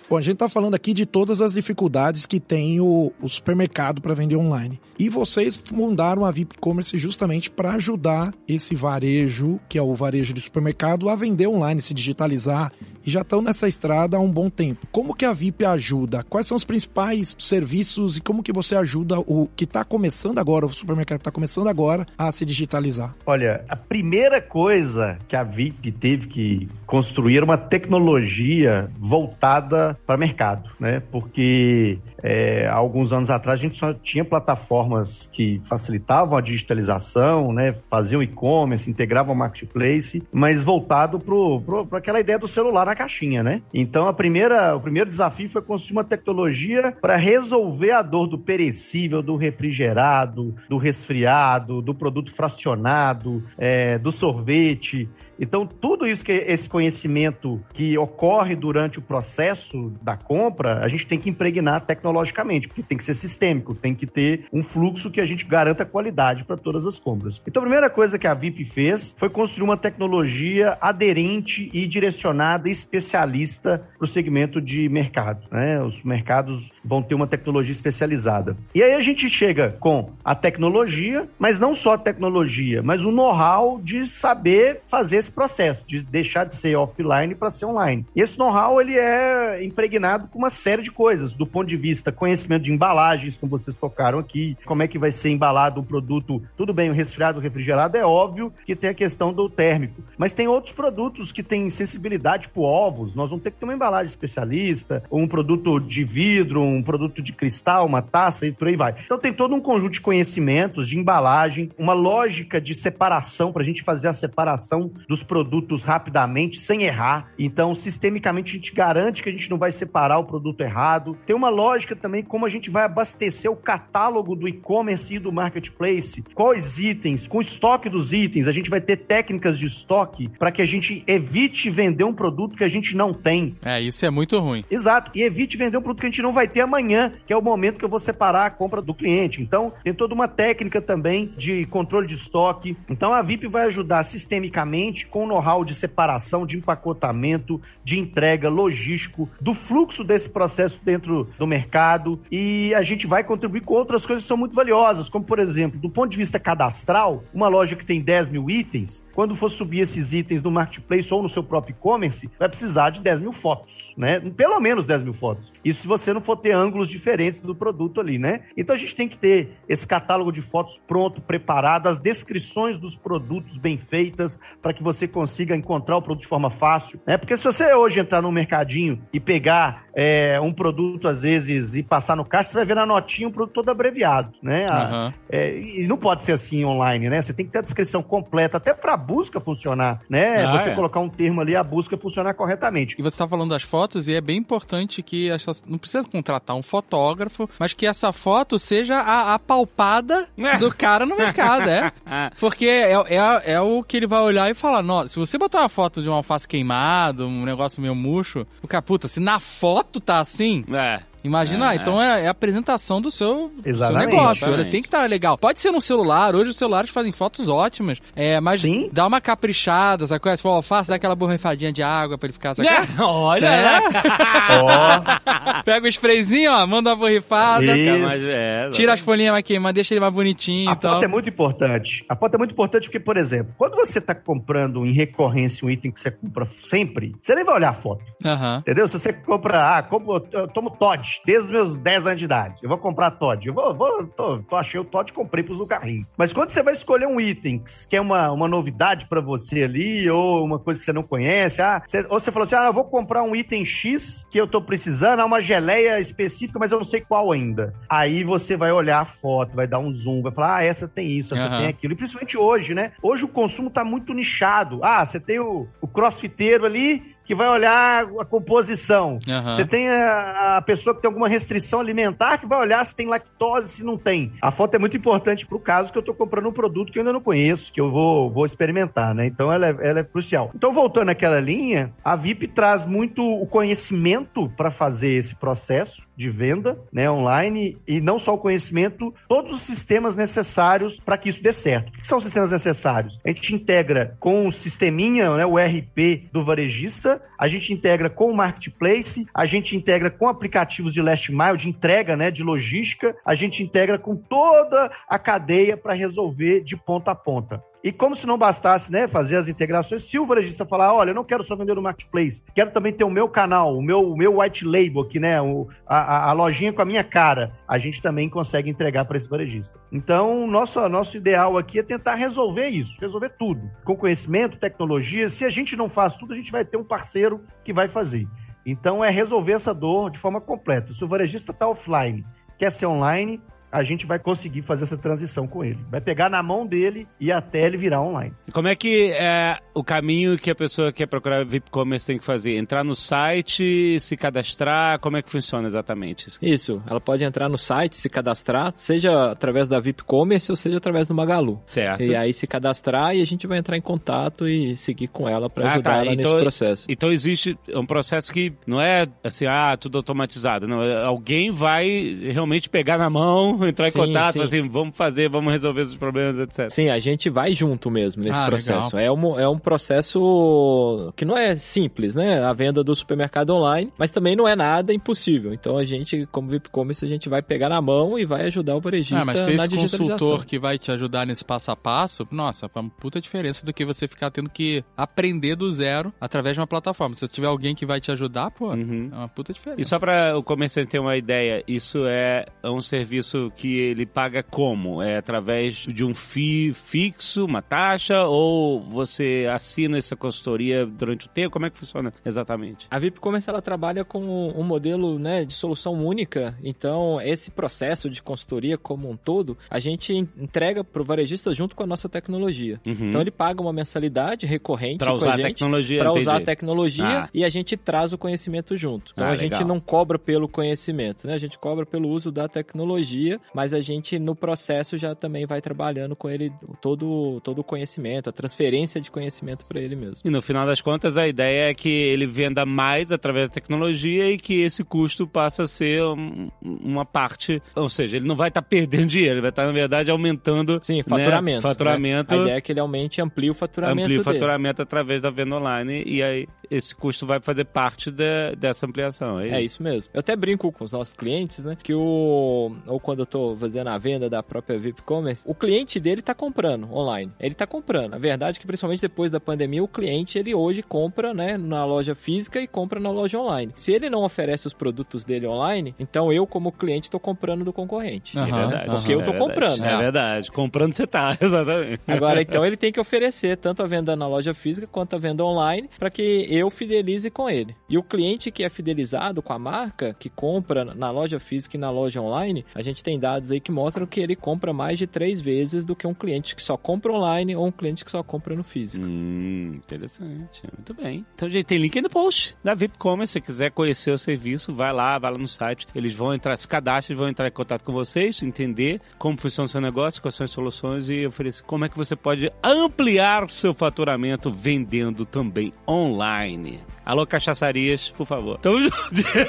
Bom, 0.09 0.19
a 0.19 0.23
gente 0.23 0.37
tá 0.37 0.49
falando 0.49 0.75
aqui 0.75 0.93
de 0.93 1.07
todas 1.07 1.41
as 1.41 1.55
dificuldades 1.55 2.27
que 2.27 2.39
tem 2.39 2.79
o, 2.79 3.13
o 3.21 3.29
supermercado 3.29 4.03
para 4.03 4.15
vender 4.15 4.37
online. 4.37 4.79
E 4.99 5.09
vocês 5.09 5.61
fundaram 5.65 6.27
a 6.27 6.31
VIP 6.31 6.59
Commerce 6.59 6.97
justamente 6.99 7.51
para 7.51 7.73
ajudar 7.73 8.35
esse 8.47 8.75
varejo, 8.75 9.59
que 9.69 9.79
é 9.79 9.83
o 9.83 9.95
varejo 9.95 10.35
de 10.35 10.41
supermercado, 10.41 11.09
a 11.09 11.17
vender 11.17 11.47
online, 11.47 11.81
se 11.81 11.95
digitalizar. 11.95 12.71
E 13.07 13.11
já 13.11 13.21
estão 13.21 13.43
nessa 13.43 13.69
estrada 13.69 14.17
há 14.17 14.21
um 14.21 14.31
bom 14.31 14.49
tempo. 14.49 14.87
Como 14.91 15.15
que 15.15 15.25
a 15.25 15.33
VIP 15.33 15.65
ajuda? 15.65 16.25
Quais 16.29 16.47
são 16.47 16.57
os 16.57 16.65
principais 16.65 17.37
serviços 17.39 18.17
e 18.17 18.21
como 18.21 18.43
que 18.43 18.53
você 18.53 18.75
ajuda 18.75 19.19
o 19.21 19.49
que 19.55 19.65
está 19.65 19.85
começando 19.85 20.39
agora, 20.39 20.65
o 20.65 20.71
supermercado 20.71 21.19
está 21.19 21.31
começando 21.31 21.69
agora, 21.69 22.07
a 22.17 22.33
se 22.33 22.45
digitalizar? 22.45 23.15
Olha, 23.27 23.65
a 23.69 23.77
primeira 23.77 24.41
coisa 24.41 25.19
que 25.29 25.37
a 25.37 25.43
VIP 25.43 25.93
teve 25.93 26.27
que 26.29 26.69
construir 26.87 27.43
uma 27.43 27.59
tecnologia 27.59 28.91
voltada 28.99 29.99
para 30.07 30.17
mercado, 30.17 30.71
né? 30.81 31.03
Porque 31.13 31.99
é, 32.23 32.67
há 32.67 32.75
alguns 32.75 33.13
anos 33.13 33.29
atrás 33.29 33.61
a 33.61 33.63
gente 33.63 33.77
só 33.77 33.93
tinha 33.93 34.25
plataformas 34.25 35.29
que 35.31 35.61
facilitavam 35.65 36.39
a 36.39 36.41
digitalização, 36.41 37.53
né? 37.53 37.75
Faziam 37.91 38.23
e-commerce, 38.23 38.89
integravam 38.89 39.35
marketplace, 39.35 40.23
mas 40.33 40.65
voltado 40.65 41.19
para 41.19 41.99
aquela 41.99 42.21
ideia 42.21 42.39
do 42.39 42.49
celular 42.49 42.89
caixinha, 42.95 43.43
né? 43.43 43.63
Então 43.73 44.07
a 44.07 44.13
primeira, 44.13 44.75
o 44.77 44.81
primeiro 44.81 45.11
desafio 45.11 45.49
foi 45.49 45.63
construir 45.63 45.97
uma 45.97 46.05
tecnologia 46.05 46.97
para 47.01 47.17
resolver 47.17 47.93
a 47.93 48.03
dor 48.03 48.27
do 48.27 48.39
perecível, 48.39 49.23
do 49.23 49.37
refrigerado, 49.37 50.55
do 50.69 50.77
resfriado, 50.77 51.83
do 51.83 51.95
produto 51.95 52.33
fracionado, 52.33 53.43
é, 53.59 53.99
do 53.99 54.13
sorvete. 54.13 55.09
Então, 55.39 55.67
tudo 55.67 56.07
isso 56.07 56.25
que 56.25 56.33
esse 56.33 56.69
conhecimento 56.69 57.61
que 57.73 57.97
ocorre 57.99 58.55
durante 58.55 58.99
o 58.99 59.03
processo 59.03 59.93
da 60.03 60.17
compra, 60.17 60.85
a 60.85 60.89
gente 60.89 61.07
tem 61.07 61.19
que 61.19 61.31
impregnar 61.31 61.81
tecnologicamente, 61.83 62.69
porque 62.69 62.83
tem 62.83 62.99
que 62.99 63.05
ser 63.05 63.15
sistêmico, 63.15 63.75
tem 63.75 63.95
que 63.95 64.07
ter 64.07 64.47
um 64.53 64.63
fluxo 64.63 65.11
que 65.11 65.21
a 65.21 65.27
gente 65.27 65.45
garanta 65.45 65.85
qualidade 65.85 66.45
para 66.45 66.57
todas 66.57 66.87
as 66.87 66.99
compras. 66.99 67.41
Então, 67.47 67.63
a 67.63 67.67
primeira 67.67 67.91
coisa 67.91 68.19
que 68.19 68.27
a 68.27 68.35
VIP 68.35 68.65
fez 68.65 69.15
foi 69.17 69.29
construir 69.29 69.65
uma 69.65 69.77
tecnologia 69.77 70.77
aderente 70.81 71.69
e 71.73 71.87
direcionada 71.87 72.69
especialista 72.69 73.87
para 73.99 74.05
o 74.05 74.09
segmento 74.09 74.61
de 74.61 74.89
mercado. 74.89 75.47
Né? 75.51 75.83
Os 75.83 76.03
mercados 76.03 76.71
vão 76.85 77.03
ter 77.03 77.15
uma 77.15 77.27
tecnologia 77.27 77.73
especializada. 77.73 78.57
E 78.75 78.83
aí 78.83 78.95
a 78.95 79.01
gente 79.01 79.29
chega 79.29 79.73
com 79.73 80.11
a 80.25 80.35
tecnologia, 80.35 81.29
mas 81.39 81.59
não 81.59 81.75
só 81.75 81.95
a 81.95 81.99
tecnologia, 81.99 82.83
mas 82.83 83.05
o 83.05 83.11
know-how 83.11 83.81
de 83.81 84.07
saber 84.09 84.83
fazer 84.87 85.17
esse 85.25 85.33
processo, 85.33 85.83
de 85.87 86.03
deixar 86.03 86.45
de 86.45 86.55
ser 86.55 86.77
offline 86.77 87.35
para 87.35 87.51
ser 87.51 87.67
online. 87.67 88.07
E 88.15 88.21
esse 88.21 88.39
know-how 88.39 88.81
ele 88.81 88.99
é 88.99 89.65
impregnado 89.65 90.29
com 90.29 90.39
uma 90.39 90.51
série 90.51 90.83
de 90.83 90.91
coisas, 90.91 91.33
do 91.33 91.47
ponto 91.47 91.67
de 91.67 91.77
vista 91.77 92.13
conhecimento 92.13 92.65
de 92.65 92.73
embalagens, 92.73 93.37
como 93.37 93.51
vocês 93.51 93.77
tocaram 93.77 94.19
aqui, 94.19 94.57
como 94.65 94.83
é 94.83 94.89
que 94.89 94.99
vai 94.99 95.11
ser 95.11 95.31
embalado 95.31 95.81
o 95.81 95.85
produto, 95.85 96.43
tudo 96.57 96.73
bem, 96.73 96.91
o 96.91 96.95
resfriado, 96.95 97.39
o 97.39 97.43
refrigerado, 97.43 97.97
é 97.97 98.05
óbvio 98.05 98.53
que 98.65 98.77
tem 98.77 98.91
a 98.91 98.95
questão 98.95 99.33
do 99.33 99.49
térmico, 99.49 100.03
mas 100.19 100.35
tem 100.35 100.47
outros 100.47 100.75
produtos 100.75 101.33
que 101.33 101.43
têm 101.43 101.71
sensibilidade, 101.71 102.45
tipo 102.45 102.63
ovos, 102.63 103.15
nós 103.15 103.31
vamos 103.31 103.43
ter 103.43 103.51
que 103.51 103.59
ter 103.59 103.65
uma 103.65 103.75
embalagem 103.75 104.07
especialista, 104.07 105.03
ou 105.09 105.21
um 105.21 105.29
produto 105.29 105.81
de 105.81 106.05
vidro, 106.05 106.63
um 106.63 106.83
produto 106.83 107.23
de 107.23 107.33
cristal, 107.33 107.87
uma 107.87 108.03
taça 108.03 108.47
e 108.47 108.53
por 108.53 108.69
aí 108.69 108.77
vai. 108.77 108.95
Então 109.05 109.19
tem 109.19 109.33
todo 109.33 109.55
um 109.55 109.61
conjunto 109.61 109.93
de 109.93 110.01
conhecimentos, 110.01 110.89
de 110.89 110.99
embalagem, 110.99 111.71
uma 111.79 111.95
lógica 111.95 112.61
de 112.61 112.75
separação 112.75 113.53
para 113.53 113.63
a 113.63 113.65
gente 113.65 113.83
fazer 113.83 114.09
a 114.09 114.13
separação 114.13 114.91
dos 115.15 115.23
produtos 115.23 115.85
rapidamente, 115.85 116.61
sem 116.61 116.83
errar. 116.83 117.31
Então, 117.39 117.75
sistemicamente, 117.75 118.53
a 118.53 118.57
gente 118.57 118.75
garante 118.75 119.23
que 119.23 119.29
a 119.29 119.33
gente 119.33 119.49
não 119.49 119.57
vai 119.57 119.71
separar 119.71 120.19
o 120.19 120.25
produto 120.25 120.61
errado. 120.61 121.17
Tem 121.25 121.37
uma 121.37 121.49
lógica 121.49 121.95
também 121.95 122.23
como 122.23 122.45
a 122.45 122.49
gente 122.49 122.69
vai 122.69 122.85
abastecer 122.85 123.51
o 123.51 123.57
catálogo 123.57 124.35
do 124.35 124.49
e-commerce 124.49 125.15
e 125.15 125.21
do 125.21 125.31
marketplace. 125.31 126.23
Quais 126.35 126.79
itens, 126.79 127.29
com 127.29 127.39
o 127.39 127.41
estoque 127.41 127.89
dos 127.89 128.13
itens, 128.13 128.49
a 128.49 128.53
gente 128.53 128.69
vai 128.69 128.81
ter 128.81 128.97
técnicas 128.97 129.57
de 129.57 129.67
estoque 129.67 130.29
para 130.37 130.51
que 130.51 130.61
a 130.61 130.67
gente 130.67 131.05
evite 131.07 131.71
vender 131.71 132.05
um 132.05 132.13
produto 132.13 132.57
que 132.57 132.65
a 132.65 132.69
gente 132.69 132.97
não 132.97 133.13
tem. 133.13 133.57
É, 133.65 133.81
isso 133.81 134.05
é 134.05 134.11
muito 134.11 134.39
ruim. 134.41 134.65
Exato. 134.69 135.13
E 135.15 135.23
evite 135.23 135.57
vender 135.57 135.77
um 135.77 135.83
produto 135.83 136.01
que 136.01 136.07
a 136.07 136.11
gente 136.11 136.23
não 136.23 136.33
vai 136.33 136.49
ter 136.49 136.63
amanhã, 136.63 137.13
que 137.25 137.33
é 137.33 137.37
o 137.37 137.43
momento 137.43 137.79
que 137.79 137.85
eu 137.85 137.89
vou 137.89 138.01
separar 138.01 138.47
a 138.47 138.51
compra 138.51 138.83
do 138.83 138.93
cliente. 138.93 139.41
Então, 139.41 139.73
tem 139.85 139.95
toda 139.95 140.15
uma 140.15 140.27
técnica 140.27 140.83
também 140.83 141.33
de 141.37 141.65
controle 141.67 142.09
de 142.09 142.17
estoque. 142.17 142.77
Então, 142.89 143.13
a 143.13 143.23
VIP 143.23 143.47
vai 143.47 143.67
ajudar 143.67 144.03
sistemicamente 144.03 145.04
com 145.09 145.27
know-how 145.27 145.65
de 145.65 145.75
separação, 145.75 146.47
de 146.47 146.57
empacotamento, 146.57 147.61
de 147.83 147.99
entrega, 147.99 148.49
logístico, 148.49 149.29
do 149.41 149.55
fluxo 149.55 150.05
desse 150.05 150.29
processo 150.29 150.81
dentro 150.85 151.29
do 151.39 151.47
mercado. 151.47 152.21
E 152.31 152.75
a 152.75 152.83
gente 152.83 153.07
vai 153.07 153.25
contribuir 153.25 153.63
com 153.63 153.75
outras 153.75 154.05
coisas 154.05 154.25
que 154.25 154.29
são 154.29 154.37
muito 154.37 154.55
valiosas, 154.55 155.09
como, 155.09 155.25
por 155.25 155.39
exemplo, 155.39 155.79
do 155.79 155.91
ponto 155.91 156.11
de 156.11 156.17
vista 156.17 156.39
cadastral, 156.39 157.25
uma 157.33 157.49
loja 157.49 157.77
que 157.77 157.85
tem 157.85 158.01
10 158.01 158.29
mil 158.29 158.51
itens, 158.51 159.05
quando 159.15 159.35
for 159.35 159.51
subir 159.51 159.81
esses 159.81 160.13
itens 160.13 160.43
no 160.43 160.51
marketplace 160.51 161.13
ou 161.13 161.23
no 161.23 161.29
seu 161.29 161.43
próprio 161.43 161.73
e-commerce, 161.73 162.31
vai 162.39 162.49
precisar 162.49 162.91
de 162.91 163.01
10 163.01 163.21
mil 163.21 163.33
fotos, 163.33 163.93
né? 163.97 164.21
Pelo 164.21 164.61
menos 164.61 164.87
10 164.87 165.03
mil 165.03 165.15
fotos. 165.15 165.53
Isso 165.65 165.83
se 165.83 165.89
você 165.89 166.13
não 166.13 166.21
for 166.21 166.37
ter 166.37 166.53
ângulos 166.53 166.89
diferentes 166.89 167.41
do 167.41 167.55
produto 167.55 168.01
ali, 168.01 168.19
né? 168.19 168.43
Então 168.57 168.75
a 168.75 168.79
gente 168.79 168.95
tem 168.95 169.09
que 169.09 169.19
ter 169.19 169.57
esse 169.69 169.87
catálogo 169.87 170.33
de 170.33 170.43
fotos 170.43 170.81
pronto, 170.87 171.21
preparado, 171.21 171.89
as 171.89 171.99
descrições 171.99 172.79
dos 172.79 172.97
produtos 172.97 173.57
bem 173.57 173.79
feitas, 173.79 174.39
para 174.63 174.73
que 174.73 174.83
você 174.83 174.94
consiga 175.09 175.55
encontrar 175.57 175.97
o 175.97 176.03
produto 176.03 176.23
de 176.23 176.29
forma 176.29 176.51
fácil, 176.51 177.01
né? 177.07 177.17
Porque 177.17 177.37
se 177.37 177.45
você 177.45 177.75
hoje 177.75 178.01
entrar 178.01 178.23
no 178.23 178.31
mercadinho 178.31 179.01
e 179.13 179.21
pegar 179.21 179.85
é, 179.95 180.41
um 180.41 180.53
produto, 180.53 181.09
às 181.09 181.23
vezes, 181.23 181.75
e 181.75 181.83
passar 181.83 182.17
no 182.17 182.25
caixa, 182.25 182.51
você 182.51 182.57
vai 182.57 182.65
ver 182.65 182.75
na 182.75 182.87
notinha 182.87 183.29
um 183.29 183.33
produto 183.33 183.55
todo 183.55 183.69
abreviado, 183.71 184.33
né? 184.43 184.67
Aham. 184.67 185.13
É, 185.29 185.59
e 185.59 185.87
não 185.87 185.97
pode 185.97 186.25
ser 186.25 186.33
assim 186.33 186.65
online, 186.65 187.09
né? 187.09 187.21
Você 187.23 187.33
tem 187.33 187.47
que 187.47 187.53
ter 187.53 187.59
a 187.59 187.63
descrição 187.63 188.03
completa, 188.03 188.57
até 188.57 188.75
para 188.75 188.95
a 188.95 188.97
busca 188.97 189.41
funcionar, 189.41 190.01
né? 190.09 190.45
Ah, 190.45 190.59
você 190.59 190.71
é. 190.71 190.75
colocar 190.75 191.01
um 191.01 191.09
termo 191.09 191.41
ali, 191.41 191.55
a 191.55 191.63
busca 191.63 191.97
funcionar 191.97 192.35
corretamente. 192.35 192.97
E 192.99 193.03
você 193.03 193.17
tá 193.19 193.29
falando 193.29 193.51
das 193.51 193.63
fotos 193.63 194.09
e 194.09 194.15
é 194.15 194.21
bem 194.21 194.39
importante 194.39 195.03
que 195.03 195.31
pessoas- 195.31 195.65
não 195.67 195.79
precisa 195.79 196.05
contratar 196.05 196.57
um 196.57 196.63
fotógrafo, 196.63 197.49
mas 197.59 197.73
que 197.73 197.87
essa 197.87 198.13
foto 198.13 198.59
seja 198.59 198.97
a, 198.97 199.35
a 199.35 199.39
palpada 199.39 200.29
do 200.59 200.75
cara 200.75 201.07
no 201.07 201.17
mercado, 201.17 201.69
é. 201.69 201.93
Porque 202.41 202.67
é, 202.67 202.93
é, 202.93 203.53
é 203.55 203.61
o 203.61 203.83
que 203.83 203.97
ele 203.97 204.07
vai 204.07 204.21
olhar 204.21 204.51
e 204.51 204.55
falar, 204.55 204.83
se 205.09 205.19
você 205.19 205.37
botar 205.39 205.61
uma 205.61 205.69
foto 205.69 206.03
de 206.03 206.09
um 206.09 206.13
alface 206.13 206.47
queimado, 206.47 207.27
um 207.27 207.45
negócio 207.45 207.81
meio 207.81 207.95
murcho, 207.95 208.47
o 208.63 208.69
cara, 208.69 208.83
puta, 208.83 209.09
se 209.09 209.21
na 209.21 209.41
foto 209.41 210.01
tá 210.01 210.21
assim, 210.21 210.65
É. 210.73 211.03
Imagina, 211.25 211.73
É. 211.73 211.77
então 211.77 212.01
é, 212.01 212.25
é 212.25 212.29
a 212.29 212.31
apresentação 212.31 213.01
do 213.01 213.11
seu, 213.11 213.51
do 213.57 213.75
seu 213.77 213.91
negócio. 213.93 214.53
Ele 214.53 214.67
tem 214.67 214.83
que 214.83 214.89
estar 214.89 215.09
legal. 215.09 215.39
Pode 215.39 215.59
ser 215.59 215.71
no 215.71 215.81
celular, 215.81 216.35
hoje 216.35 216.51
os 216.51 216.57
celulares 216.57 216.91
fazem 216.91 217.13
fotos 217.13 217.49
ótimas, 217.49 217.99
é, 218.15 218.39
mas 218.41 218.61
Sim. 218.61 218.91
dá 218.93 219.07
uma 219.07 219.21
caprichada, 219.21 220.07
sabe? 220.07 220.23
Se 220.37 220.43
for 220.43 220.51
alface, 220.51 220.91
dá 220.91 220.97
aquela 220.97 221.15
borrifadinha 221.15 221.73
de 221.73 221.83
água 221.83 222.19
pra 222.19 222.27
ele 222.27 222.33
ficar, 222.35 222.55
sabe? 222.55 222.69
É, 222.69 222.83
olha, 223.03 223.47
É. 223.47 223.81
Ó, 224.63 225.63
Pega 225.65 225.87
o 225.87 225.89
sprayzinho, 225.89 226.51
ó, 226.53 226.67
manda 226.67 226.91
uma 226.91 226.97
borrifada, 226.97 227.65
Isso. 227.65 228.03
Mas 228.05 228.23
é, 228.27 228.69
tira 228.71 228.93
as 228.95 229.01
folhinhas 229.01 229.33
mais 229.33 229.45
queimadas, 229.45 229.75
deixa 229.75 229.95
ele 229.95 230.01
mais 230.01 230.13
bonitinho 230.13 230.69
A 230.71 230.73
e 230.73 230.77
tal. 230.77 230.95
foto 230.95 231.05
é 231.05 231.09
muito 231.09 231.29
importante. 231.29 232.05
A 232.09 232.17
foto 232.17 232.35
é 232.35 232.39
muito 232.39 232.53
importante 232.53 232.85
porque, 232.85 233.01
por 233.01 233.17
exemplo, 233.17 233.55
quando 233.57 233.75
você 233.77 233.99
está 233.99 234.15
comprando 234.15 234.85
em 234.85 234.93
recorrência 234.93 235.67
um 235.67 235.71
item 235.71 235.91
que 235.91 236.01
você 236.01 236.11
compra 236.11 236.49
sempre, 236.65 237.15
você 237.23 237.35
nem 237.35 237.45
vai 237.45 237.55
olhar 237.57 237.71
a 237.71 237.75
foto, 237.75 238.05
Aham. 238.25 238.59
entendeu? 238.61 238.87
Se 238.89 238.99
você 238.99 239.13
compra, 239.13 239.79
ah, 239.79 239.83
como, 239.83 240.23
eu 240.33 240.49
tomo 240.49 240.71
Todd 240.71 241.14
desde 241.25 241.45
os 241.47 241.51
meus 241.51 241.77
10 241.77 242.07
anos 242.07 242.19
de 242.19 242.25
idade, 242.25 242.57
eu 242.63 242.69
vou 242.69 242.79
comprar 242.79 243.11
Todd. 243.13 243.47
Eu 243.47 243.55
vou, 243.55 243.75
vou 243.75 244.07
tô, 244.07 244.39
tô, 244.39 244.57
achei 244.57 244.79
o 244.81 244.85
Todd, 244.85 245.13
comprei 245.13 245.43
pus 245.45 245.59
no 245.59 245.67
carrinho. 245.67 246.07
Mas 246.17 246.33
quando 246.33 246.51
você 246.51 246.63
vai 246.63 246.73
escolher 246.75 247.07
um 247.07 247.21
item 247.21 247.63
que 247.89 247.97
é 247.97 248.01
uma, 248.01 248.31
uma 248.31 248.49
novidade 248.49 249.07
para 249.07 249.21
você 249.21 249.63
ali, 249.65 250.09
ou 250.11 250.45
uma 250.45 250.59
coisa 250.59 250.79
que 250.81 250.85
você 250.87 250.93
não 250.93 251.03
conhece, 251.03 251.61
ah, 251.63 251.83
você- 251.85 252.07
ou 252.09 252.19
você 252.21 252.31
falou 252.33 252.45
assim, 252.45 252.55
ah, 252.55 252.67
eu 252.67 252.73
vou 252.73 252.85
comprar 252.85 253.23
um 253.23 253.35
item 253.37 253.65
X 253.65 254.27
que 254.31 254.39
eu 254.41 254.47
tô 254.47 254.61
precisando, 254.63 255.21
é 255.21 255.25
uma 255.25 255.41
geleia 255.41 256.01
específica, 256.01 256.59
mas 256.59 256.73
eu 256.73 256.79
não 256.79 256.85
sei 256.85 257.01
qual 257.01 257.33
ainda. 257.33 257.73
Aí 257.89 258.25
você 258.25 258.57
vai 258.57 258.73
olhar 258.73 259.01
a 259.01 259.05
foto, 259.05 259.55
vai 259.55 259.67
dar 259.67 259.79
um 259.79 259.93
zoom, 259.93 260.23
vai 260.23 260.33
falar, 260.33 260.57
ah, 260.57 260.65
essa 260.65 260.89
tem 260.89 261.09
isso, 261.09 261.35
essa 261.35 261.47
Aham. 261.47 261.59
tem 261.59 261.67
aquilo. 261.69 261.93
E 261.93 261.97
principalmente 261.97 262.37
hoje, 262.37 262.75
né? 262.75 262.93
Hoje 263.03 263.25
o 263.25 263.29
consumo 263.29 263.71
tá 263.71 263.85
muito 263.85 264.13
nichado. 264.15 264.81
Ah, 264.83 265.05
você 265.05 265.19
tem 265.21 265.39
o, 265.39 265.67
o 265.81 265.87
crossfiteiro 265.87 266.65
ali 266.67 267.14
que 267.25 267.35
vai 267.35 267.49
olhar 267.49 268.07
a 268.21 268.25
composição. 268.25 269.19
Aham. 269.29 269.55
Você 269.55 269.65
tem 269.65 269.89
a, 269.89 270.57
a 270.59 270.63
pessoa 270.63 270.95
que 270.95 271.03
tem 271.03 271.09
alguma 271.09 271.29
restrição 271.29 271.81
alimentar 271.81 272.39
que 272.39 272.47
vai 272.47 272.59
olhar 272.59 272.85
se 272.85 272.95
tem 272.95 273.07
lactose, 273.07 273.69
se 273.69 273.85
não 273.85 273.97
tem. 273.97 274.33
A 274.41 274.51
foto 274.51 274.75
é 274.75 274.79
muito 274.79 274.97
importante 274.97 275.47
pro 275.47 275.59
caso 275.59 275.93
que 275.93 275.99
eu 275.99 276.03
tô 276.03 276.15
comprando 276.15 276.49
um 276.49 276.53
produto 276.53 276.93
que 276.93 276.99
eu 276.99 277.03
ainda 277.03 277.13
não 277.13 277.21
conheço, 277.21 277.73
que 277.73 277.81
eu 277.81 277.91
vou, 277.91 278.31
vou 278.31 278.47
experimentar, 278.47 279.15
né? 279.15 279.27
Então 279.27 279.53
ela 279.53 279.67
é, 279.67 279.77
ela 279.81 280.01
é 280.01 280.05
crucial. 280.05 280.51
Então, 280.55 280.73
voltando 280.73 281.11
àquela 281.11 281.41
linha, 281.41 281.93
a 282.05 282.17
VIP 282.17 282.49
traz 282.49 282.87
muito 282.87 283.23
o 283.23 283.47
conhecimento 283.47 284.49
para 284.57 284.71
fazer 284.71 285.11
esse 285.11 285.35
processo 285.35 286.03
de 286.17 286.31
venda, 286.31 286.79
né, 286.93 287.11
online, 287.11 287.77
e 287.87 288.01
não 288.01 288.19
só 288.19 288.35
o 288.35 288.39
conhecimento, 288.39 289.15
todos 289.29 289.53
os 289.53 289.63
sistemas 289.63 290.15
necessários 290.15 290.99
para 290.99 291.19
que 291.19 291.29
isso 291.29 291.43
dê 291.43 291.53
certo. 291.53 291.89
O 291.89 291.93
que 291.93 292.07
são 292.07 292.19
os 292.19 292.25
sistemas 292.25 292.51
necessários? 292.51 293.19
A 293.25 293.29
gente 293.29 293.55
integra 293.55 294.17
com 294.21 294.47
o 294.47 294.53
sisteminha, 294.53 295.37
né, 295.37 295.47
o 295.47 295.57
RP 295.57 296.29
do 296.33 296.45
varejista, 296.45 297.21
a 297.39 297.49
gente 297.49 297.73
integra 297.73 298.09
com 298.09 298.31
o 298.31 298.37
marketplace, 298.37 299.27
a 299.35 299.47
gente 299.47 299.77
integra 299.77 300.11
com 300.11 300.29
aplicativos 300.29 300.93
de 300.93 301.03
last 301.03 301.31
mile, 301.33 301.57
de 301.57 301.69
entrega, 301.69 302.17
né, 302.17 302.31
de 302.31 302.43
logística, 302.43 303.17
a 303.25 303.35
gente 303.35 303.63
integra 303.63 303.99
com 303.99 304.17
toda 304.17 304.91
a 305.09 305.19
cadeia 305.19 305.77
para 305.77 305.95
resolver 305.95 306.61
de 306.63 306.77
ponta 306.77 307.11
a 307.11 307.15
ponta. 307.15 307.63
E 307.85 307.93
como 307.93 308.17
se 308.17 308.27
não 308.27 308.39
bastasse, 308.39 308.91
né, 308.91 309.07
fazer 309.07 309.37
as 309.37 309.47
integrações, 309.47 310.05
se 310.05 310.19
o 310.19 310.25
varejista 310.25 310.65
falar, 310.65 310.95
olha, 310.95 311.11
eu 311.11 311.15
não 311.15 311.23
quero 311.23 311.45
só 311.45 311.55
vender 311.55 311.75
no 311.75 311.83
marketplace, 311.83 312.43
quero 312.55 312.71
também 312.71 312.95
ter 312.95 313.05
o 313.05 313.11
meu 313.11 313.29
canal, 313.29 313.77
o 313.77 313.83
meu, 313.83 314.01
o 314.11 314.17
meu 314.17 314.41
white 314.41 314.65
label 314.65 315.03
aqui, 315.03 315.21
né, 315.21 315.39
o, 315.43 315.69
a, 315.87 316.31
a- 316.31 316.33
lojinha 316.33 316.73
com 316.73 316.81
a 316.81 316.85
minha 316.87 317.05
cara, 317.05 317.53
a 317.69 317.79
gente 317.79 318.01
também 318.01 318.27
consegue 318.27 318.71
entregar 318.71 319.05
para 319.05 319.19
esse 319.19 319.29
varejista. 319.29 319.79
Então, 319.93 320.47
nosso, 320.47 320.89
nosso 320.89 321.15
ideal 321.19 321.59
aqui 321.59 321.79
é 321.79 321.83
tentar 321.83 322.15
resolver 322.15 322.69
isso, 322.71 322.97
resolver 322.99 323.29
tudo, 323.39 323.71
com 323.85 323.95
conhecimento, 323.95 324.57
tecnologia. 324.59 325.29
Se 325.29 325.45
a 325.45 325.51
gente 325.51 325.77
não 325.77 325.91
faz 325.91 326.17
tudo, 326.17 326.33
a 326.33 326.37
gente 326.37 326.51
vai 326.51 326.65
ter 326.65 326.79
um 326.79 326.85
parceiro 326.85 327.43
que 327.63 327.71
vai 327.75 327.87
fazer. 327.87 328.27
Então, 328.65 329.05
é 329.05 329.11
resolver 329.11 329.53
essa 329.53 329.75
dor 329.75 330.11
de 330.11 330.19
forma 330.19 330.41
completa. 330.41 330.95
Se 330.95 331.05
o 331.05 331.09
varejista 331.09 331.53
está 331.53 331.69
offline, 331.69 332.25
quer 332.57 332.73
ser 332.73 332.87
online, 332.87 333.43
a 333.75 333.83
gente 333.83 334.07
vai 334.07 334.19
conseguir 334.21 334.63
fazer 334.63 334.85
essa 334.85 334.97
transição 334.97 335.47
com 335.49 335.65
ele. 335.65 335.79
Vai 335.91 336.01
pegar 336.01 336.31
na 336.31 336.43
mão 336.43 336.65
dele 336.65 337.09
e 337.19 337.33
até 337.33 337.67
ele 337.67 337.77
virar 337.77 338.01
online. 338.01 338.33
Como 338.53 338.69
é 338.69 338.75
que 338.77 339.11
é 339.11 339.59
o 339.75 339.83
caminho 339.83 340.39
que 340.39 340.49
a 340.51 340.55
pessoa 340.55 340.93
que 340.93 340.99
quer 340.99 341.07
procurar 341.07 341.45
VIP 341.45 341.71
Commerce 341.71 342.07
tem 342.07 342.17
que 342.19 342.25
fazer? 342.25 342.57
Entrar 342.57 342.85
no 342.85 342.95
site, 342.95 343.99
se 343.99 344.17
cadastrar? 344.17 345.01
Como 345.01 345.17
é 345.17 345.23
que 345.23 345.29
funciona 345.31 345.67
exatamente 345.67 346.29
isso? 346.29 346.39
Isso, 346.41 346.83
ela 346.89 347.01
pode 347.01 347.25
entrar 347.25 347.49
no 347.49 347.59
site, 347.59 347.97
se 347.97 348.09
cadastrar, 348.09 348.73
seja 348.77 349.33
através 349.33 349.69
da 349.69 349.81
VIP 349.81 350.05
Commerce 350.05 350.51
ou 350.53 350.57
seja 350.57 350.77
através 350.77 351.09
do 351.09 351.15
Magalu. 351.15 351.61
Certo. 351.67 352.03
E 352.05 352.15
aí 352.15 352.33
se 352.33 352.47
cadastrar 352.47 353.17
e 353.17 353.21
a 353.21 353.27
gente 353.27 353.47
vai 353.47 353.59
entrar 353.59 353.77
em 353.77 353.81
contato 353.83 354.47
e 354.49 354.77
seguir 354.77 355.09
com 355.09 355.29
ela 355.29 355.51
para 355.51 355.69
Ah, 355.69 355.73
ajudar 355.73 355.91
tá. 355.91 355.97
ela 356.05 356.13
Então- 356.15 356.33
nesse 356.33 356.43
processo. 356.43 356.87
Então 356.89 357.13
existe 357.13 357.59
um 357.75 357.85
processo 357.85 358.33
que 358.33 358.53
não 358.67 358.81
é 358.81 359.07
assim, 359.25 359.47
ah, 359.47 359.77
tudo 359.77 359.99
automatizado. 359.99 360.69
Não, 360.69 360.81
alguém 361.05 361.51
vai 361.51 361.89
realmente 362.33 362.71
pegar 362.71 362.99
na 362.99 363.11
mão 363.11 363.64
entrar 363.67 363.89
em 363.89 363.91
Sim, 363.91 363.99
contato, 363.99 364.33
sim. 364.35 364.43
assim, 364.43 364.69
vamos 364.69 364.97
fazer, 364.97 365.29
vamos 365.29 365.53
resolver 365.53 365.83
esses 365.83 365.97
problemas, 365.97 366.39
etc. 366.39 366.71
Sim, 366.71 366.89
a 366.89 366.99
gente 366.99 367.29
vai 367.31 367.53
junto 367.55 367.91
mesmo 367.91 368.23
nesse 368.23 368.39
Ah, 368.41 368.47
processo. 368.47 368.97
legal. 368.97 369.15
É 369.15 369.19
um, 369.19 369.41
é 369.41 369.49
um 369.49 369.59
processo 369.59 371.13
que 371.17 371.25
não 371.25 371.37
é 371.37 371.55
simples, 371.55 372.15
né? 372.15 372.43
A 372.43 372.53
venda 372.53 372.83
do 372.83 372.95
supermercado 372.95 373.51
online, 373.51 373.93
mas 373.99 374.11
também 374.11 374.37
não 374.37 374.47
é 374.49 374.55
nada 374.57 374.93
impossível. 374.93 375.53
Então 375.53 375.77
a 375.77 375.85
gente, 375.85 376.27
como 376.31 376.49
VIP 376.49 376.69
Commerce, 376.71 377.05
a 377.05 377.09
gente 377.09 377.29
vai 377.29 377.43
pegar 377.43 377.69
na 377.69 377.81
mão 377.81 378.19
e 378.19 378.25
vai 378.25 378.47
ajudar 378.47 378.77
o 378.77 378.81
varejista 378.81 379.19
Ah, 379.19 379.25
mas 379.25 379.41
ter 379.43 379.57
na 379.57 379.65
esse 379.67 379.77
consultor 379.77 380.45
que 380.45 380.59
vai 380.59 380.79
te 380.79 380.91
ajudar 380.93 381.27
nesse 381.27 381.45
passo 381.45 381.71
a 381.71 381.77
passo, 381.77 382.27
nossa, 382.31 382.69
faz 382.69 382.85
uma 382.85 382.91
puta 383.01 383.21
diferença 383.21 383.65
do 383.65 383.73
que 383.73 383.85
você 383.85 384.07
ficar 384.09 384.31
tendo 384.31 384.51
que 384.51 384.85
aprender 384.97 385.57
do 385.57 385.73
zero 385.73 386.13
através 386.21 386.55
de 386.57 386.61
uma 386.61 386.67
plataforma. 386.67 387.15
Se 387.15 387.27
tiver 387.29 387.47
alguém 387.47 387.75
que 387.75 387.87
vai 387.87 388.01
te 388.01 388.11
ajudar, 388.13 388.51
pô, 388.51 388.69
Uhum. 388.75 389.11
é 389.13 389.17
uma 389.17 389.29
puta 389.29 389.53
diferença. 389.53 389.81
E 389.81 389.85
só 389.85 389.99
para 389.99 390.37
o 390.37 390.43
comerciante 390.43 390.91
ter 390.91 390.99
uma 390.99 391.17
ideia, 391.17 391.63
isso 391.67 392.05
é 392.07 392.47
um 392.65 392.81
serviço 392.81 393.53
que 393.57 393.79
ele 393.79 394.05
paga 394.07 394.43
como? 394.43 395.03
É 395.03 395.17
através 395.17 395.75
de 395.77 396.05
um 396.05 396.15
FII 396.15 396.73
fixo, 396.75 397.45
uma 397.45 397.63
taxa, 397.63 398.25
ou 398.25 398.81
você 398.81 399.47
assina 399.53 399.99
essa 399.99 400.17
consultoria 400.17 400.85
durante 400.87 401.27
o 401.27 401.29
tempo? 401.29 401.51
Como 401.53 401.67
é 401.67 401.71
que 401.71 401.79
funciona 401.79 402.13
exatamente? 402.25 402.87
A 402.91 402.99
VIP 402.99 403.21
Commerce 403.21 403.49
ela 403.49 403.63
trabalha 403.63 404.05
com 404.05 404.23
um 404.25 404.63
modelo 404.63 405.19
né, 405.19 405.45
de 405.45 405.55
solução 405.55 405.93
única, 405.95 406.57
então 406.63 407.21
esse 407.21 407.51
processo 407.51 408.11
de 408.11 408.23
consultoria 408.23 408.77
como 408.77 409.11
um 409.11 409.17
todo, 409.17 409.57
a 409.71 409.79
gente 409.79 410.13
entrega 410.13 410.83
para 410.85 411.03
o 411.03 411.05
varejista 411.05 411.53
junto 411.53 411.75
com 411.77 411.83
a 411.83 411.87
nossa 411.87 412.09
tecnologia. 412.09 412.81
Uhum. 412.87 413.09
Então 413.09 413.21
ele 413.21 413.31
paga 413.31 413.61
uma 413.63 413.73
mensalidade 413.73 414.47
recorrente 414.47 414.99
Para 414.99 415.11
com 415.11 415.17
usar 415.17 415.35
a 415.35 415.37
gente, 415.37 415.47
tecnologia, 415.47 415.99
para 416.01 416.13
usar 416.13 416.37
a 416.37 416.41
tecnologia 416.41 417.05
Ah. 417.05 417.29
e 417.33 417.45
a 417.45 417.49
gente 417.49 417.77
traz 417.77 418.13
o 418.13 418.19
conhecimento 418.19 418.77
junto. 418.77 419.13
Então 419.15 419.27
Ah, 419.27 419.31
a 419.31 419.37
gente 419.37 419.53
legal. 419.53 419.69
não 419.69 419.81
cobra 419.81 420.19
pelo 420.19 420.49
conhecimento, 420.49 421.27
né? 421.27 421.35
A 421.35 421.39
gente 421.39 421.59
cobra 421.59 421.85
pelo 421.87 422.09
uso 422.09 422.31
da 422.33 422.49
tecnologia, 422.49 423.41
mas 423.55 423.73
a 423.75 423.81
gente 423.81 424.19
no 424.19 424.35
processo 424.35 424.97
já 424.97 425.15
também 425.15 425.47
vai 425.47 425.61
trabalhando 425.61 426.15
com 426.15 426.29
ele 426.31 426.53
todo 426.81 427.41
todo 427.43 427.59
o 427.61 427.65
conhecimento, 427.65 428.29
a 428.31 428.33
transferência 428.33 429.01
de 429.01 429.11
conhecimento 429.11 429.65
para 429.67 429.81
ele 429.81 429.97
mesmo. 429.97 430.17
E 430.25 430.31
no 430.31 430.41
final 430.43 430.67
das 430.67 430.81
contas, 430.81 431.17
a 431.17 431.27
ideia 431.27 431.71
é 431.71 431.75
que 431.75 431.89
ele 431.89 432.27
venda 432.27 432.65
mais 432.65 433.11
através 433.13 433.49
da 433.49 433.55
tecnologia 433.55 434.31
e 434.31 434.39
que 434.39 434.63
esse 434.63 434.85
custo 434.85 435.27
passa 435.27 435.65
a 435.65 435.67
ser 435.69 436.03
um- 436.05 436.49
uma 436.63 437.05
parte. 437.05 437.61
Ou 437.75 437.89
seja, 437.89 438.17
ele 438.17 438.27
não 438.27 438.37
vai 438.37 438.49
estar 438.49 438.63
perdendo 438.63 439.07
dinheiro, 439.07 439.35
ele 439.35 439.41
vai 439.41 439.51
estar, 439.51 439.67
na 439.67 439.73
verdade, 439.73 440.11
aumentando 440.11 440.79
Sim, 440.83 440.99
né, 440.99 441.03
faturamento. 441.03 441.63
faturamento 441.63 442.35
né? 442.35 442.41
A 442.41 442.43
ideia 442.45 442.57
é 442.57 442.61
que 442.61 442.73
ele 442.73 442.81
aumente 442.81 443.19
e 443.19 443.23
amplie 443.23 443.51
o 443.51 443.55
faturamento 443.55 444.01
amplia 444.03 444.21
o 444.21 444.25
dele. 444.25 444.39
faturamento 444.39 444.83
através 444.83 445.23
da 445.23 445.31
venda 445.31 445.57
online 445.57 446.03
e 446.07 446.23
aí 446.23 446.47
esse 446.71 446.95
custo 446.95 447.27
vai 447.27 447.41
fazer 447.41 447.65
parte 447.67 448.11
da- 448.11 448.53
dessa 448.57 448.87
ampliação. 448.87 449.39
É, 449.41 449.49
É 449.51 449.63
isso 449.63 449.83
mesmo. 449.83 450.11
Eu 450.15 450.21
até 450.21 450.35
brinco 450.35 450.71
com 450.73 450.85
os 450.85 450.93
nossos 450.93 451.15
clientes, 451.15 451.63
né? 451.65 451.77
Que 451.83 451.95
o. 451.95 452.73
Ou 452.87 452.99
quando 453.01 453.21
eu 453.21 453.27
tô 453.35 453.57
fazendo 453.57 453.89
a 453.89 453.99
venda 453.99 454.31
da 454.31 454.45
própria 454.45 454.79
VIP 454.79 455.03
Commerce, 455.03 455.45
o 455.45 455.57
cliente 455.57 455.99
dele 455.99 456.23
tá 456.23 456.33
comprando 456.33 456.89
online. 456.95 457.33
Ele 457.41 457.53
tá 457.53 457.67
comprando. 457.67 458.15
A 458.15 458.19
verdade 458.19 458.59
é 458.59 458.61
que, 458.61 458.67
principalmente 458.67 459.01
depois 459.01 459.33
da 459.33 459.41
pandemia, 459.41 459.83
o 459.83 459.89
cliente, 459.89 460.39
ele 460.39 460.55
hoje 460.55 460.85
compra, 460.85 461.35
né? 461.35 461.59
Na 461.59 461.85
loja 461.85 462.15
física 462.15 462.61
e 462.61 462.69
compra 462.69 463.01
na 463.01 463.11
loja 463.11 463.37
online. 463.41 463.73
Se 463.75 463.93
ele 463.93 464.09
não 464.09 464.23
oferece 464.23 464.69
os 464.69 464.73
produtos 464.73 465.25
dele 465.25 465.49
online, 465.49 465.97
então 465.99 466.33
eu, 466.33 466.47
como 466.47 466.71
cliente, 466.71 467.11
tô 467.11 467.19
comprando 467.19 467.65
do 467.65 467.73
concorrente. 467.73 468.39
É 468.39 468.43
Aham, 468.43 468.69
verdade. 468.69 468.91
Porque 468.91 469.13
eu 469.13 469.19
tô 469.19 469.23
É 469.23 469.33
verdade. 469.33 469.39
comprando. 469.51 469.85
É 469.85 469.97
verdade. 469.97 470.53
Comprando 470.53 470.93
você 470.93 471.05
tá, 471.05 471.37
exatamente. 471.43 472.03
Agora, 472.07 472.41
então, 472.41 472.65
ele 472.65 472.77
tem 472.77 472.93
que 472.93 473.01
oferecer 473.01 473.57
tanto 473.57 473.83
a 473.83 473.87
venda 473.87 474.15
na 474.15 474.29
loja 474.29 474.55
física 474.55 474.87
quanto 474.87 475.17
a 475.17 475.19
venda 475.19 475.45
online 475.45 475.91
para 475.99 476.09
que 476.09 476.47
eu 476.49 476.71
fidelize 476.71 477.29
com 477.33 477.51
ele. 477.51 477.75
E 477.91 477.99
o 477.99 478.03
cliente 478.05 478.53
que 478.53 478.63
é 478.63 478.69
fidelizado 478.69 479.43
com 479.43 479.53
a 479.53 479.59
marca, 479.59 480.15
que 480.17 480.29
compra 480.31 480.85
na 480.85 481.11
loja 481.11 481.41
física 481.41 481.77
e 481.77 481.81
na 481.81 481.91
loja 481.91 482.21
online, 482.21 482.65
a 482.73 482.81
gente 482.81 483.03
tem 483.03 483.14
dados 483.19 483.51
aí 483.51 483.61
que 483.61 483.73
mostram 483.73 484.07
que 484.07 484.21
ele 484.21 484.37
compra 484.37 484.73
mais 484.73 484.99
de 484.99 485.07
três 485.07 485.41
vezes 485.41 485.85
do 485.85 485.95
que 485.95 486.07
um 486.07 486.15
cliente 486.15 486.55
que 486.55 486.63
só 486.63 486.77
compra 486.77 487.13
online 487.13 487.57
ou 487.57 487.67
um 487.67 487.73
cliente 487.73 488.05
que 488.05 488.11
só 488.11 488.23
compra 488.23 488.55
no 488.55 488.63
físico. 488.63 489.05
Hum, 489.05 489.73
interessante. 489.77 490.63
Muito 490.77 490.95
bem. 490.95 491.25
Então, 491.35 491.49
gente, 491.49 491.67
tem 491.67 491.79
link 491.79 491.97
aí 491.97 492.03
no 492.03 492.11
post 492.11 492.57
da 492.63 492.75
VIP 492.75 492.99
Commerce. 492.99 493.33
Se 493.33 493.39
você 493.39 493.41
quiser 493.41 493.71
conhecer 493.71 494.11
o 494.11 494.19
serviço, 494.19 494.73
vai 494.73 494.93
lá, 494.93 495.19
vai 495.19 495.33
lá 495.33 495.39
no 495.39 495.49
site. 495.49 495.87
Eles 495.95 496.15
vão 496.15 496.35
entrar, 496.35 496.57
se 496.57 496.69
cadastram, 496.69 497.17
vão 497.17 497.29
entrar 497.29 497.49
em 497.49 497.53
contato 497.53 497.83
com 497.83 497.93
vocês, 497.93 498.43
entender 498.43 499.01
como 499.19 499.37
funciona 499.37 499.67
o 499.67 499.69
seu 499.69 499.81
negócio, 499.81 500.21
quais 500.23 500.35
são 500.35 500.45
as 500.45 500.51
soluções 500.51 501.09
e 501.09 501.27
oferecer 501.27 501.63
como 501.63 501.85
é 501.85 501.89
que 501.89 501.97
você 501.97 502.15
pode 502.15 502.53
ampliar 502.63 503.45
o 503.45 503.49
seu 503.49 503.75
faturamento 503.75 504.51
vendendo 504.51 505.25
também 505.25 505.73
online. 505.89 506.81
Alô, 507.05 507.27
cachaçarias, 507.27 508.09
por 508.09 508.27
favor. 508.27 508.59
Tamo 508.59 508.81
junto. 508.83 508.97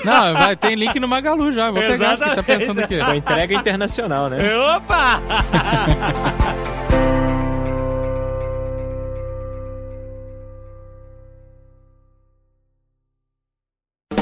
Não, 0.03 0.34
vai, 0.34 0.57
tem 0.57 0.76
link 0.76 0.99
no 0.99 1.07
Magalu 1.07 1.53
já. 1.53 1.72
Vou 1.72 1.80
pegar, 1.80 2.18
porque 2.18 2.26
tá 2.26 2.34
Exatamente. 2.34 2.59
pensando 2.59 2.82
o 2.84 2.88
quê? 2.88 2.97
Com 2.99 3.16
internacional, 3.56 4.30
né? 4.30 4.38
Opa! 4.76 5.22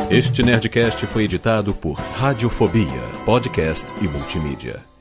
Este 0.09 0.43
Nerdcast 0.43 1.07
foi 1.07 1.23
editado 1.23 1.73
por 1.73 1.93
Radiofobia, 1.93 3.01
podcast 3.25 3.91
e 3.99 4.07
multimídia. 4.07 4.92